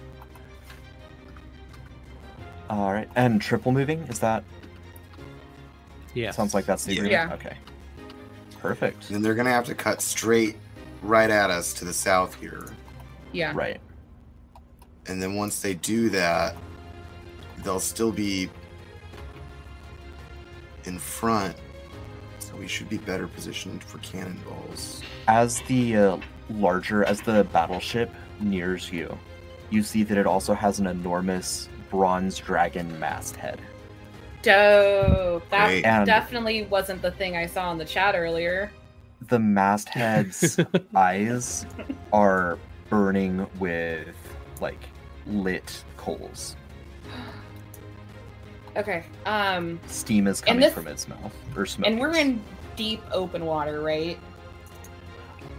All 2.69 2.91
right, 2.91 3.09
and 3.15 3.41
triple 3.41 3.71
moving 3.71 3.99
is 4.03 4.19
that 4.19 4.43
Yeah. 6.13 6.31
Sounds 6.31 6.55
like 6.55 6.65
that's 6.65 6.83
the 6.83 6.95
Yeah. 6.95 7.01
agreement. 7.03 7.29
Yeah. 7.29 7.35
Okay. 7.51 7.57
Perfect. 8.59 9.11
And 9.11 9.23
they're 9.23 9.35
gonna 9.35 9.51
have 9.51 9.65
to 9.65 9.75
cut 9.75 10.01
straight 10.01 10.57
right 11.03 11.29
at 11.29 11.51
us 11.51 11.73
to 11.73 11.85
the 11.85 11.93
south 11.93 12.33
here. 12.35 12.65
Yeah. 13.33 13.51
Right. 13.53 13.79
And 15.07 15.21
then 15.21 15.35
once 15.35 15.61
they 15.61 15.73
do 15.73 16.09
that, 16.09 16.55
they'll 17.63 17.79
still 17.79 18.11
be 18.11 18.49
in 20.85 20.99
front. 20.99 21.55
So 22.39 22.55
we 22.55 22.67
should 22.67 22.89
be 22.89 22.97
better 22.97 23.27
positioned 23.27 23.83
for 23.83 23.97
cannonballs. 23.99 25.01
As 25.27 25.61
the 25.63 25.97
uh, 25.97 26.17
larger, 26.49 27.03
as 27.03 27.21
the 27.21 27.45
battleship 27.51 28.11
nears 28.39 28.91
you, 28.91 29.17
you 29.69 29.83
see 29.83 30.03
that 30.03 30.17
it 30.17 30.25
also 30.25 30.53
has 30.53 30.79
an 30.79 30.87
enormous 30.87 31.69
bronze 31.89 32.37
dragon 32.37 32.97
masthead. 32.99 33.59
Dope. 34.41 35.49
That 35.49 35.67
Great. 35.67 35.85
And- 35.85 36.05
definitely 36.05 36.65
wasn't 36.65 37.01
the 37.01 37.11
thing 37.11 37.35
I 37.35 37.47
saw 37.47 37.71
in 37.71 37.77
the 37.77 37.85
chat 37.85 38.15
earlier. 38.15 38.71
The 39.29 39.39
masthead's 39.39 40.59
eyes 40.95 41.65
are 42.13 42.59
burning 42.89 43.47
with 43.59 44.15
like 44.61 44.79
lit 45.29 45.83
coals. 45.97 46.55
Okay. 48.75 49.03
Um, 49.25 49.79
Steam 49.87 50.27
is 50.27 50.41
coming 50.41 50.61
this- 50.61 50.73
from 50.73 50.87
its 50.87 51.07
mouth 51.07 51.33
or 51.55 51.65
smoke. 51.65 51.87
and 51.87 51.99
we're 51.99 52.15
in 52.15 52.41
deep 52.75 53.01
open 53.11 53.45
water, 53.45 53.81
right? 53.81 54.19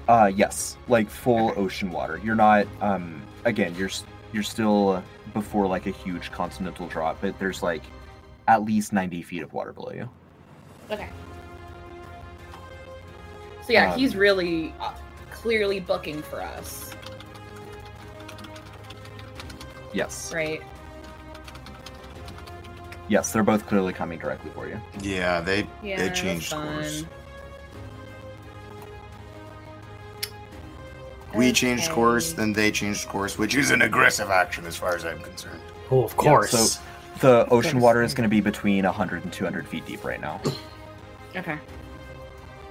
Uh, 0.06 0.30
yes, 0.34 0.76
like 0.88 1.10
full 1.10 1.50
Okay. 1.50 1.60
ocean 1.60 1.90
water. 1.90 2.20
You're 2.24 2.36
not. 2.36 2.66
Um, 2.80 3.20
again, 3.44 3.74
you're 3.74 3.90
you're 4.32 4.42
still 4.42 5.02
before 5.34 5.66
like 5.66 5.86
a 5.86 5.90
huge 5.90 6.30
continental 6.30 6.86
drop, 6.86 7.18
but 7.20 7.38
there's 7.38 7.62
like 7.62 7.82
at 8.46 8.62
least 8.62 8.92
ninety 8.92 9.20
feet 9.22 9.42
of 9.42 9.52
water 9.52 9.72
below 9.72 9.92
you. 9.92 10.08
Okay. 10.90 11.08
So 13.66 13.72
yeah, 13.74 13.92
Um, 13.92 13.98
he's 13.98 14.16
really 14.16 14.72
uh, 14.80 14.92
clearly 15.30 15.80
booking 15.80 16.22
for 16.22 16.40
us, 16.40 16.94
Yes, 19.92 20.32
right? 20.34 20.62
yes, 23.08 23.32
they're 23.32 23.42
both 23.42 23.66
clearly 23.66 23.92
coming 23.92 24.18
directly 24.18 24.50
for 24.54 24.68
you. 24.68 24.80
Yeah, 25.00 25.40
they 25.40 25.66
Yeah, 25.82 25.96
they 25.96 26.10
changed 26.10 26.52
course. 26.52 27.02
fun. 27.02 27.08
We 31.34 31.52
changed 31.52 31.90
course, 31.90 32.32
then 32.32 32.52
they 32.52 32.70
changed 32.70 33.08
course, 33.08 33.36
which 33.38 33.54
Which 33.54 33.60
is 33.60 33.66
is 33.66 33.70
an 33.72 33.82
aggressive 33.82 34.30
action 34.30 34.64
as 34.66 34.76
far 34.76 34.94
as 34.94 35.04
I'm 35.04 35.20
concerned. 35.20 35.60
Oh, 35.90 36.04
of 36.04 36.12
Yeah, 36.12 36.16
course. 36.30 36.50
so 36.50 36.80
the 37.20 37.46
ocean 37.50 37.80
water 37.80 38.02
is 38.02 38.14
going 38.14 38.28
to 38.28 38.30
be 38.34 38.40
between 38.40 38.84
100 38.84 39.24
and 39.24 39.32
200 39.32 39.66
feet 39.68 39.84
deep 39.86 40.04
right 40.04 40.20
now. 40.20 40.40
Okay. 41.36 41.58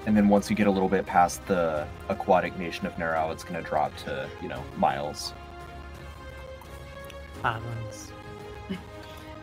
And 0.07 0.15
then 0.17 0.27
once 0.27 0.49
you 0.49 0.55
get 0.55 0.67
a 0.67 0.71
little 0.71 0.89
bit 0.89 1.05
past 1.05 1.45
the 1.47 1.85
aquatic 2.09 2.57
nation 2.57 2.87
of 2.87 2.93
Narao, 2.95 3.31
it's 3.31 3.43
going 3.43 3.61
to 3.61 3.67
drop 3.67 3.95
to, 3.97 4.27
you 4.41 4.47
know, 4.47 4.63
miles. 4.77 5.33
Balance. 7.41 8.11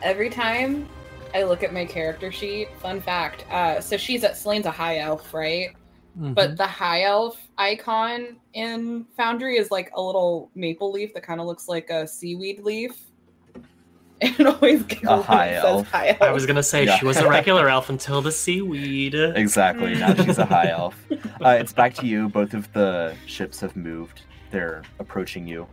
Every 0.02 0.28
time 0.30 0.86
I 1.34 1.42
look 1.44 1.62
at 1.62 1.72
my 1.72 1.84
character 1.84 2.30
sheet, 2.30 2.68
fun 2.80 3.00
fact. 3.00 3.44
Uh, 3.50 3.80
so 3.80 3.96
she's 3.96 4.22
at 4.24 4.36
Slane's 4.36 4.66
a 4.66 4.70
high 4.70 4.98
elf, 4.98 5.32
right? 5.32 5.70
Mm-hmm. 6.18 6.34
But 6.34 6.56
the 6.56 6.66
high 6.66 7.02
elf 7.04 7.40
icon 7.58 8.36
in 8.52 9.04
Foundry 9.16 9.56
is 9.56 9.70
like 9.70 9.90
a 9.94 10.00
little 10.00 10.50
maple 10.54 10.92
leaf 10.92 11.12
that 11.14 11.22
kind 11.24 11.40
of 11.40 11.46
looks 11.46 11.68
like 11.68 11.90
a 11.90 12.06
seaweed 12.06 12.60
leaf. 12.60 12.92
It 14.20 14.46
always 14.46 14.84
giggles 14.84 15.26
when 15.26 15.38
high 15.38 15.54
elf. 15.54 15.90
high 15.90 16.08
elf. 16.10 16.22
I 16.22 16.30
was 16.30 16.46
gonna 16.46 16.62
say 16.62 16.84
Yeah. 16.86 16.96
she 16.98 17.04
was 17.04 17.16
a 17.16 17.28
regular 17.28 17.68
elf 17.68 17.90
until 17.90 18.22
the 18.22 18.30
seaweed. 18.30 19.14
Exactly. 19.14 19.96
Now 19.96 20.14
she's 20.24 20.38
a 20.38 20.46
high 20.46 20.68
elf. 20.70 20.96
Uh, 21.44 21.56
it's 21.58 21.72
back 21.72 21.94
to 21.94 22.06
you. 22.06 22.28
Both 22.28 22.54
of 22.54 22.72
the 22.72 23.16
ships 23.26 23.60
have 23.60 23.74
moved. 23.74 24.22
They're 24.52 24.82
approaching 25.00 25.48
you. 25.48 25.66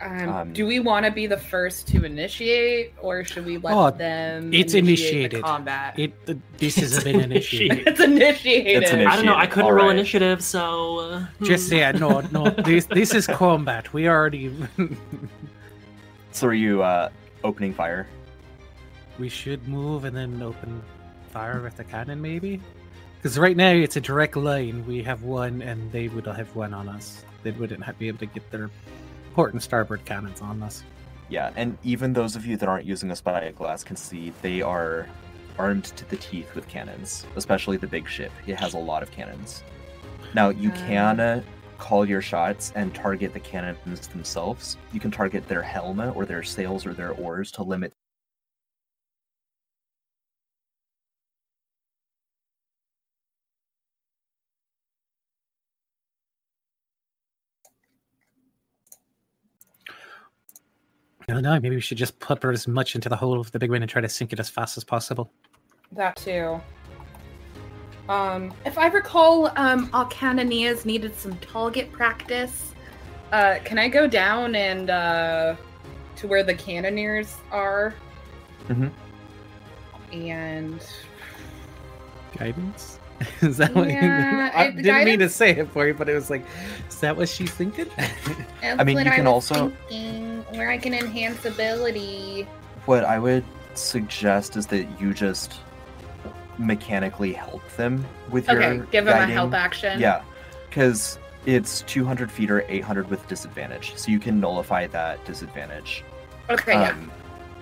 Um, 0.00 0.28
Um, 0.28 0.52
do 0.52 0.66
we 0.66 0.80
want 0.80 1.04
to 1.04 1.12
be 1.12 1.26
the 1.26 1.36
first 1.36 1.86
to 1.88 2.04
initiate, 2.04 2.94
or 3.02 3.22
should 3.24 3.44
we 3.44 3.58
let 3.58 3.74
Oh, 3.74 3.90
them? 3.90 4.52
it's 4.52 4.72
initiate 4.74 5.30
the 5.32 5.36
initiated. 5.38 5.42
combat. 5.44 5.98
It 5.98 6.12
uh, 6.28 6.34
this 6.56 6.76
has 6.76 7.04
been 7.04 7.20
initiated. 7.20 7.86
it's 7.86 8.00
initiated. 8.00 8.82
It's 8.84 8.92
I 8.92 9.16
don't 9.16 9.26
know. 9.26 9.36
I 9.36 9.46
couldn't 9.46 9.70
roll 9.70 9.80
Alright. 9.84 9.96
initiative, 9.98 10.42
so 10.42 10.98
uh, 11.00 11.26
Just 11.42 11.68
hmm. 11.70 11.76
yeah, 11.80 11.92
no, 11.92 12.20
no. 12.32 12.48
This 12.50 12.86
this 12.86 13.14
is 13.14 13.26
combat. 13.26 13.92
We 13.92 14.08
already 14.08 14.54
So 16.32 16.46
are 16.48 16.54
you 16.54 16.82
uh, 16.82 17.10
opening 17.44 17.74
fire? 17.74 18.06
we 19.18 19.28
should 19.28 19.60
move 19.68 20.04
and 20.06 20.16
then 20.16 20.40
open 20.40 20.80
fire 21.30 21.60
with 21.60 21.76
the 21.76 21.84
cannon, 21.84 22.22
maybe. 22.22 22.58
Because 23.16 23.38
right 23.38 23.54
now 23.54 23.68
it's 23.70 23.96
a 23.96 24.00
direct 24.00 24.34
line. 24.34 24.82
We 24.86 25.02
have 25.02 25.24
one, 25.24 25.60
and 25.60 25.92
they 25.92 26.08
would 26.08 26.24
have 26.26 26.56
one 26.56 26.72
on 26.72 26.88
us. 26.88 27.22
They 27.42 27.50
wouldn't 27.50 27.84
have, 27.84 27.98
be 27.98 28.08
able 28.08 28.16
to 28.20 28.26
get 28.26 28.50
their 28.50 28.70
port 29.34 29.52
and 29.52 29.62
starboard 29.62 30.04
cannons 30.04 30.40
on 30.40 30.60
this. 30.60 30.82
Yeah, 31.28 31.52
and 31.56 31.78
even 31.84 32.12
those 32.12 32.34
of 32.36 32.44
you 32.44 32.56
that 32.56 32.68
aren't 32.68 32.84
using 32.86 33.10
a 33.10 33.16
spyglass 33.16 33.84
can 33.84 33.96
see 33.96 34.32
they 34.42 34.62
are 34.62 35.08
armed 35.58 35.84
to 35.84 36.08
the 36.10 36.16
teeth 36.16 36.54
with 36.54 36.66
cannons, 36.68 37.26
especially 37.36 37.76
the 37.76 37.86
big 37.86 38.08
ship. 38.08 38.32
It 38.46 38.56
has 38.56 38.74
a 38.74 38.78
lot 38.78 39.02
of 39.02 39.10
cannons. 39.10 39.62
Now, 40.34 40.48
you 40.48 40.70
Um. 40.70 40.76
can 40.76 41.20
uh, 41.20 41.42
call 41.78 42.04
your 42.06 42.20
shots 42.22 42.72
and 42.74 42.94
target 42.94 43.32
the 43.32 43.40
cannons 43.40 44.08
themselves. 44.08 44.76
You 44.92 45.00
can 45.00 45.10
target 45.10 45.46
their 45.48 45.62
helm 45.62 46.00
or 46.00 46.24
their 46.26 46.42
sails 46.42 46.84
or 46.84 46.94
their 46.94 47.12
oars 47.12 47.50
to 47.52 47.62
limit. 47.62 47.94
I 61.30 61.34
don't 61.34 61.42
know. 61.42 61.60
Maybe 61.60 61.76
we 61.76 61.80
should 61.80 61.98
just 61.98 62.18
put 62.18 62.44
as 62.44 62.66
much 62.66 62.96
into 62.96 63.08
the 63.08 63.14
hole 63.16 63.38
of 63.38 63.52
the 63.52 63.58
big 63.58 63.70
one 63.70 63.82
and 63.82 63.90
try 63.90 64.00
to 64.02 64.08
sink 64.08 64.32
it 64.32 64.40
as 64.40 64.50
fast 64.50 64.76
as 64.76 64.82
possible. 64.82 65.30
That 65.92 66.16
too. 66.16 66.60
Um, 68.08 68.52
if 68.66 68.76
I 68.76 68.88
recall, 68.88 69.52
um, 69.56 69.88
Alcanonias 69.92 70.84
needed 70.84 71.14
some 71.14 71.36
target 71.38 71.92
practice. 71.92 72.74
Uh, 73.30 73.58
can 73.64 73.78
I 73.78 73.88
go 73.88 74.08
down 74.08 74.56
and 74.56 74.90
uh, 74.90 75.54
to 76.16 76.26
where 76.26 76.42
the 76.42 76.54
cannoneers 76.54 77.36
are? 77.52 77.94
Mm-hmm. 78.68 78.88
And 80.12 80.84
Guidance. 82.36 82.98
Is 83.42 83.58
that 83.58 83.74
what? 83.74 83.88
Yeah, 83.88 84.50
I 84.52 84.64
I- 84.64 84.70
didn't 84.70 85.04
mean 85.04 85.18
to 85.20 85.28
say 85.28 85.50
it 85.50 85.70
for 85.70 85.86
you, 85.86 85.94
but 85.94 86.08
it 86.08 86.14
was 86.14 86.30
like, 86.30 86.44
is 86.88 86.98
that 87.00 87.16
what 87.16 87.28
she's 87.28 87.50
thinking? 87.52 87.86
I 88.62 88.82
mean, 88.82 88.98
you 88.98 89.04
can 89.04 89.26
also- 89.28 89.68
thinking, 89.88 90.29
where 90.50 90.70
I 90.70 90.78
can 90.78 90.94
enhance 90.94 91.44
ability. 91.44 92.46
What 92.86 93.04
I 93.04 93.18
would 93.18 93.44
suggest 93.74 94.56
is 94.56 94.66
that 94.68 94.86
you 95.00 95.14
just 95.14 95.60
mechanically 96.58 97.32
help 97.32 97.66
them 97.76 98.04
with 98.30 98.48
your 98.48 98.62
Okay, 98.62 98.82
give 98.90 99.04
them 99.04 99.30
a 99.30 99.32
help 99.32 99.54
action. 99.54 99.98
Yeah, 100.00 100.22
because 100.68 101.18
it's 101.46 101.82
200 101.82 102.30
feet 102.30 102.50
or 102.50 102.64
800 102.68 103.08
with 103.08 103.26
disadvantage, 103.28 103.94
so 103.96 104.10
you 104.10 104.18
can 104.18 104.40
nullify 104.40 104.86
that 104.88 105.24
disadvantage. 105.24 106.04
Okay, 106.50 106.72
yeah. 106.72 106.90
Um, 106.90 107.10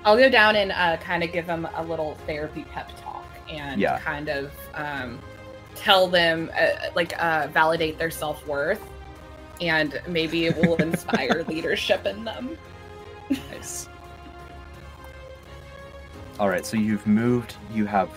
I'll 0.05 0.17
go 0.17 0.29
down 0.29 0.57
and 0.57 0.73
uh, 0.73 0.97
kind 0.99 1.23
of 1.23 1.33
give 1.33 1.47
them 1.47 1.69
a 1.77 1.85
little 1.85 2.15
therapy 2.27 2.65
pep 2.73 2.91
talk 3.01 3.25
and 3.51 3.81
Yeah. 3.81 3.99
kind 4.01 4.29
of 4.29 4.51
um, 4.75 5.19
tell 5.75 6.09
them, 6.09 6.51
uh, 6.59 6.91
like, 6.95 7.13
uh, 7.23 7.49
validate 7.49 7.99
their 7.99 8.11
self 8.11 8.47
worth. 8.47 8.81
And 9.61 10.01
maybe 10.07 10.47
it 10.47 10.57
will 10.57 10.77
inspire 10.77 11.45
leadership 11.49 12.07
in 12.07 12.25
them. 12.25 12.57
Nice. 13.31 13.89
All 16.39 16.49
right, 16.49 16.65
so 16.65 16.77
you've 16.77 17.07
moved. 17.07 17.57
You 17.73 17.85
have 17.87 18.09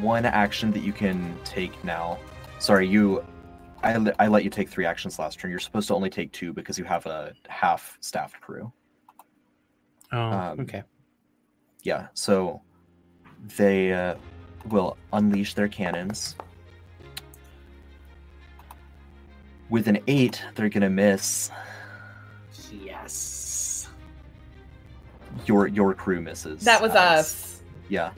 one 0.00 0.24
action 0.26 0.70
that 0.72 0.82
you 0.82 0.92
can 0.92 1.36
take 1.44 1.82
now. 1.84 2.18
Sorry, 2.58 2.86
you. 2.86 3.24
I, 3.82 4.12
I 4.18 4.28
let 4.28 4.44
you 4.44 4.50
take 4.50 4.68
three 4.68 4.86
actions 4.86 5.18
last 5.18 5.38
turn. 5.38 5.50
You're 5.50 5.60
supposed 5.60 5.88
to 5.88 5.94
only 5.94 6.08
take 6.10 6.32
two 6.32 6.52
because 6.52 6.78
you 6.78 6.84
have 6.84 7.04
a 7.06 7.32
half 7.48 7.98
staffed 8.00 8.40
crew. 8.40 8.72
Oh, 10.12 10.18
Um, 10.18 10.60
okay. 10.60 10.82
Yeah, 11.82 12.08
so 12.14 12.62
they 13.56 13.92
uh, 13.92 14.14
will 14.70 14.96
unleash 15.12 15.54
their 15.54 15.68
cannons. 15.68 16.34
With 19.68 19.88
an 19.88 19.98
eight, 20.06 20.42
they're 20.54 20.68
gonna 20.68 20.88
miss. 20.90 21.50
Your 25.46 25.66
your 25.66 25.94
crew 25.94 26.20
misses. 26.20 26.62
That 26.62 26.80
was 26.82 26.92
Alex. 26.92 27.20
us. 27.34 27.62
Yeah. 27.88 28.10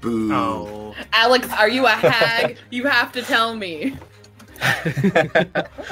Boo. 0.00 0.32
Oh. 0.32 0.94
Alex, 1.12 1.48
are 1.52 1.68
you 1.68 1.86
a 1.86 1.90
hag? 1.90 2.56
you 2.70 2.84
have 2.86 3.12
to 3.12 3.22
tell 3.22 3.54
me. 3.54 3.96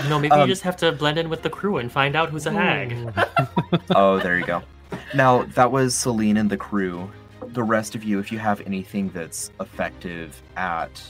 No, 0.09 0.19
maybe 0.19 0.31
Um, 0.33 0.41
you 0.41 0.47
just 0.47 0.63
have 0.63 0.77
to 0.79 0.93
blend 0.93 1.19
in 1.19 1.29
with 1.29 1.43
the 1.43 1.51
crew 1.51 1.79
and 1.79 1.91
find 1.91 2.17
out 2.17 2.31
who's 2.31 2.47
a 2.47 2.51
hag. 2.53 2.97
oh, 3.95 4.19
there 4.19 4.39
you 4.39 4.45
go. 4.45 4.63
Now 5.15 5.43
that 5.55 5.71
was 5.71 5.95
Celine 5.95 6.37
and 6.37 6.51
the 6.51 6.57
crew. 6.57 7.11
the 7.49 7.63
rest 7.63 7.95
of 7.95 8.03
you, 8.05 8.19
if 8.19 8.31
you 8.33 8.39
have 8.39 8.61
anything 8.67 9.09
that's 9.11 9.51
effective 9.61 10.41
at 10.57 11.01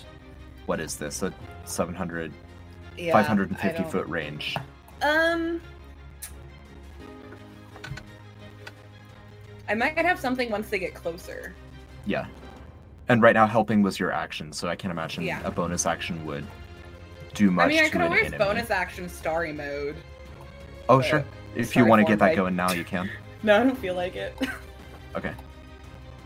what 0.66 0.80
is 0.80 0.96
this? 0.96 1.22
A 1.22 1.32
700, 1.64 2.32
Yeah, 2.96 3.12
550 3.12 3.84
foot 3.84 4.06
range. 4.06 4.54
Um, 5.02 5.60
I 9.68 9.74
might 9.74 9.96
have 9.98 10.18
something 10.20 10.50
once 10.50 10.68
they 10.68 10.78
get 10.78 10.94
closer. 10.94 11.54
Yeah. 12.06 12.26
And 13.08 13.22
right 13.22 13.34
now, 13.34 13.46
helping 13.46 13.82
was 13.82 13.98
your 13.98 14.12
action, 14.12 14.52
so 14.52 14.68
I 14.68 14.76
can't 14.76 14.92
imagine 14.92 15.24
Yeah. 15.24 15.40
a 15.44 15.50
bonus 15.50 15.86
action 15.86 16.24
would 16.26 16.46
do 17.34 17.50
much 17.50 17.66
I 17.66 17.68
mean, 17.68 17.78
I 17.80 17.84
to 17.84 17.90
could 17.90 18.00
an 18.00 18.06
always 18.08 18.26
enemy. 18.26 18.38
bonus 18.38 18.70
action 18.70 19.08
starry 19.08 19.52
mode. 19.52 19.96
Oh, 20.88 21.00
sure. 21.02 21.24
If 21.54 21.74
you 21.76 21.84
want 21.86 22.00
to 22.00 22.04
get 22.10 22.18
that 22.18 22.26
my- 22.30 22.34
going 22.34 22.56
now, 22.56 22.72
you 22.72 22.84
can. 22.92 23.10
No, 23.42 23.60
I 23.60 23.64
don't 23.64 23.78
feel 23.78 23.94
like 23.94 24.16
it. 24.16 24.36
Okay. 25.16 25.32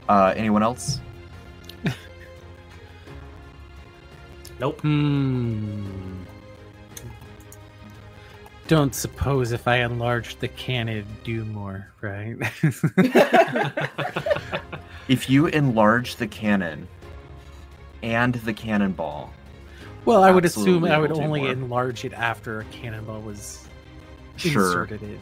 Uh, 0.08 0.32
anyone 0.36 0.62
else? 0.64 1.00
Nope. 4.58 4.80
Hmm. 4.80 6.09
Don't 8.70 8.94
suppose 8.94 9.50
if 9.50 9.66
I 9.66 9.78
enlarged 9.78 10.38
the 10.38 10.46
cannon, 10.46 10.98
it'd 10.98 11.24
do 11.24 11.44
more, 11.44 11.88
right? 12.00 12.36
If 15.08 15.28
you 15.28 15.46
enlarge 15.48 16.14
the 16.14 16.28
cannon 16.28 16.86
and 18.04 18.36
the 18.36 18.52
cannonball, 18.52 19.32
well, 20.04 20.22
I 20.22 20.30
would 20.30 20.44
assume 20.44 20.84
I 20.84 20.98
would 20.98 21.10
only 21.10 21.40
more. 21.40 21.50
enlarge 21.50 22.04
it 22.04 22.12
after 22.12 22.60
a 22.60 22.64
cannonball 22.66 23.22
was 23.22 23.66
sure. 24.36 24.66
inserted 24.66 25.02
in. 25.02 25.18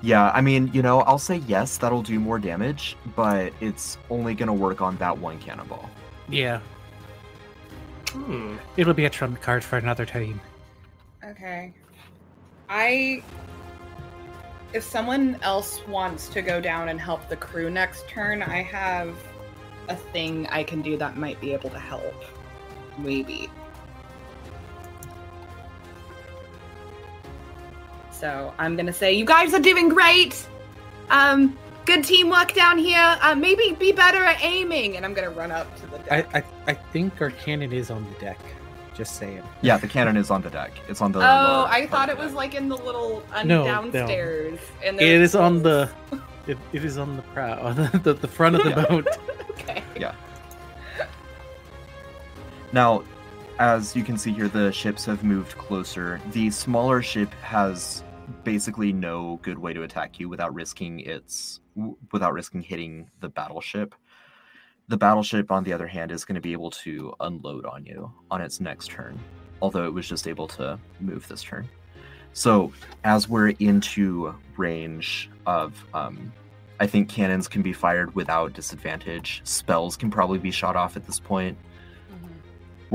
Yeah, 0.00 0.30
I 0.30 0.40
mean, 0.40 0.70
you 0.72 0.80
know, 0.80 1.02
I'll 1.02 1.18
say 1.18 1.42
yes, 1.46 1.76
that'll 1.76 2.00
do 2.02 2.18
more 2.18 2.38
damage, 2.38 2.96
but 3.14 3.52
it's 3.60 3.98
only 4.08 4.34
gonna 4.34 4.54
work 4.54 4.80
on 4.80 4.96
that 4.96 5.18
one 5.18 5.38
cannonball. 5.38 5.90
Yeah, 6.30 6.60
Hmm. 8.10 8.56
it'll 8.78 8.94
be 8.94 9.04
a 9.04 9.10
trump 9.10 9.42
card 9.42 9.62
for 9.62 9.76
another 9.76 10.06
time. 10.06 10.40
Okay. 11.22 11.74
I. 12.68 13.22
If 14.72 14.82
someone 14.82 15.38
else 15.42 15.86
wants 15.86 16.28
to 16.30 16.42
go 16.42 16.60
down 16.60 16.88
and 16.88 17.00
help 17.00 17.28
the 17.28 17.36
crew 17.36 17.70
next 17.70 18.08
turn, 18.08 18.42
I 18.42 18.62
have 18.62 19.16
a 19.88 19.94
thing 19.94 20.48
I 20.48 20.64
can 20.64 20.82
do 20.82 20.96
that 20.96 21.16
might 21.16 21.40
be 21.40 21.52
able 21.52 21.70
to 21.70 21.78
help. 21.78 22.24
Maybe. 22.98 23.50
So 28.10 28.52
I'm 28.58 28.76
gonna 28.76 28.92
say, 28.92 29.12
you 29.12 29.24
guys 29.24 29.54
are 29.54 29.60
doing 29.60 29.88
great. 29.88 30.46
Um, 31.10 31.56
good 31.84 32.02
teamwork 32.02 32.54
down 32.54 32.78
here. 32.78 33.18
Uh, 33.20 33.34
maybe 33.34 33.76
be 33.78 33.92
better 33.92 34.24
at 34.24 34.42
aiming. 34.42 34.96
And 34.96 35.04
I'm 35.04 35.14
gonna 35.14 35.30
run 35.30 35.52
up 35.52 35.74
to 35.80 35.86
the 35.86 35.98
deck. 35.98 36.30
I, 36.34 36.38
I 36.38 36.44
I 36.68 36.74
think 36.74 37.20
our 37.20 37.30
cannon 37.30 37.72
is 37.72 37.90
on 37.90 38.04
the 38.12 38.18
deck. 38.18 38.38
Just 38.94 39.16
saying. 39.16 39.42
Yeah, 39.60 39.76
the 39.76 39.88
cannon 39.88 40.16
is 40.16 40.30
on 40.30 40.40
the 40.42 40.50
deck. 40.50 40.72
It's 40.88 41.00
on 41.00 41.10
the. 41.12 41.18
Oh, 41.18 41.66
I 41.68 41.86
thought 41.88 42.08
it 42.08 42.16
was 42.16 42.28
deck. 42.28 42.36
like 42.36 42.54
in 42.54 42.68
the 42.68 42.76
little 42.76 43.24
un- 43.32 43.48
No, 43.48 43.64
no. 43.64 43.64
downstairs. 43.64 44.60
And 44.84 44.96
It 44.96 45.00
there's 45.18 45.34
on 45.34 45.62
the. 45.62 45.90
It, 46.46 46.58
it 46.74 46.84
is 46.84 46.98
on 46.98 47.16
the 47.16 47.22
prow, 47.22 47.72
the, 47.72 47.98
the, 48.00 48.12
the 48.12 48.28
front 48.28 48.54
of 48.56 48.64
the 48.64 48.68
Yeah. 48.70 48.84
boat. 48.90 49.06
okay. 49.52 49.82
Yeah. 49.98 50.14
Now, 52.72 53.02
as 53.58 53.94
you 53.96 54.02
can 54.04 54.18
see 54.18 54.30
here, 54.32 54.48
the 54.48 54.70
ships 54.70 55.06
have 55.06 55.24
moved 55.24 55.56
closer. 55.56 56.20
The 56.32 56.50
smaller 56.50 57.00
ship 57.00 57.32
has 57.40 58.02
basically 58.42 58.92
no 58.92 59.38
good 59.42 59.58
way 59.58 59.72
to 59.72 59.84
attack 59.84 60.18
you 60.20 60.28
without 60.28 60.52
risking 60.54 61.00
its 61.00 61.60
without 62.12 62.32
risking 62.34 62.60
hitting 62.60 63.08
the 63.20 63.28
battleship. 63.30 63.94
The 64.88 64.96
battleship, 64.96 65.50
on 65.50 65.64
the 65.64 65.72
other 65.72 65.86
hand, 65.86 66.10
is 66.12 66.24
going 66.24 66.34
to 66.34 66.40
be 66.40 66.52
able 66.52 66.70
to 66.70 67.14
unload 67.20 67.64
on 67.64 67.86
you 67.86 68.12
on 68.30 68.40
its 68.40 68.60
next 68.60 68.90
turn, 68.90 69.18
although 69.62 69.86
it 69.86 69.94
was 69.94 70.08
just 70.08 70.28
able 70.28 70.46
to 70.48 70.78
move 71.00 71.26
this 71.28 71.42
turn. 71.42 71.68
So, 72.32 72.72
as 73.04 73.28
we're 73.28 73.50
into 73.60 74.34
range 74.56 75.30
of, 75.46 75.84
um, 75.94 76.32
I 76.80 76.86
think 76.86 77.08
cannons 77.08 77.48
can 77.48 77.62
be 77.62 77.72
fired 77.72 78.14
without 78.14 78.52
disadvantage. 78.52 79.40
Spells 79.44 79.96
can 79.96 80.10
probably 80.10 80.38
be 80.38 80.50
shot 80.50 80.76
off 80.76 80.96
at 80.96 81.06
this 81.06 81.20
point 81.20 81.56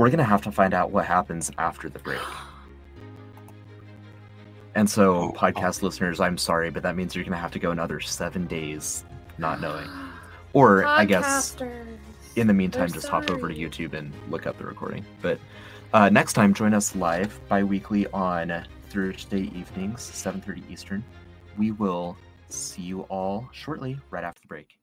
we're 0.00 0.08
gonna 0.08 0.24
have 0.24 0.40
to 0.40 0.50
find 0.50 0.72
out 0.72 0.90
what 0.90 1.04
happens 1.04 1.50
after 1.58 1.88
the 1.88 1.98
break. 1.98 2.20
And 4.76 4.88
so, 4.88 5.14
Oh, 5.14 5.32
podcast 5.32 5.82
listeners, 5.82 6.20
I'm 6.20 6.38
sorry, 6.38 6.70
but 6.70 6.84
that 6.84 6.94
means 6.94 7.16
you're 7.16 7.24
gonna 7.24 7.36
have 7.36 7.50
to 7.50 7.58
go 7.58 7.72
another 7.72 7.98
seven 7.98 8.46
days 8.46 9.04
not 9.36 9.60
knowing. 9.60 9.88
Or 10.52 10.84
I 10.84 11.04
guess 11.04 11.56
in 12.36 12.46
the 12.46 12.54
meantime, 12.54 12.90
just 12.92 13.08
hop 13.08 13.30
over 13.30 13.48
to. 13.48 13.54
YouTube 13.54 13.94
and 13.94 14.12
look 14.28 14.46
up 14.46 14.58
the 14.58 14.64
recording. 14.64 15.04
But 15.22 15.38
uh, 15.92 16.08
next 16.08 16.32
time, 16.34 16.54
join 16.54 16.74
us 16.74 16.94
live 16.94 17.38
bi-weekly 17.48 18.06
on 18.08 18.64
Thursday 18.90 19.50
evenings, 19.56 20.00
7:30 20.00 20.62
Eastern. 20.70 21.04
We 21.58 21.72
will 21.72 22.16
see 22.48 22.82
you 22.82 23.02
all 23.02 23.48
shortly, 23.52 23.98
right 24.10 24.24
after 24.24 24.40
the 24.42 24.48
break. 24.48 24.79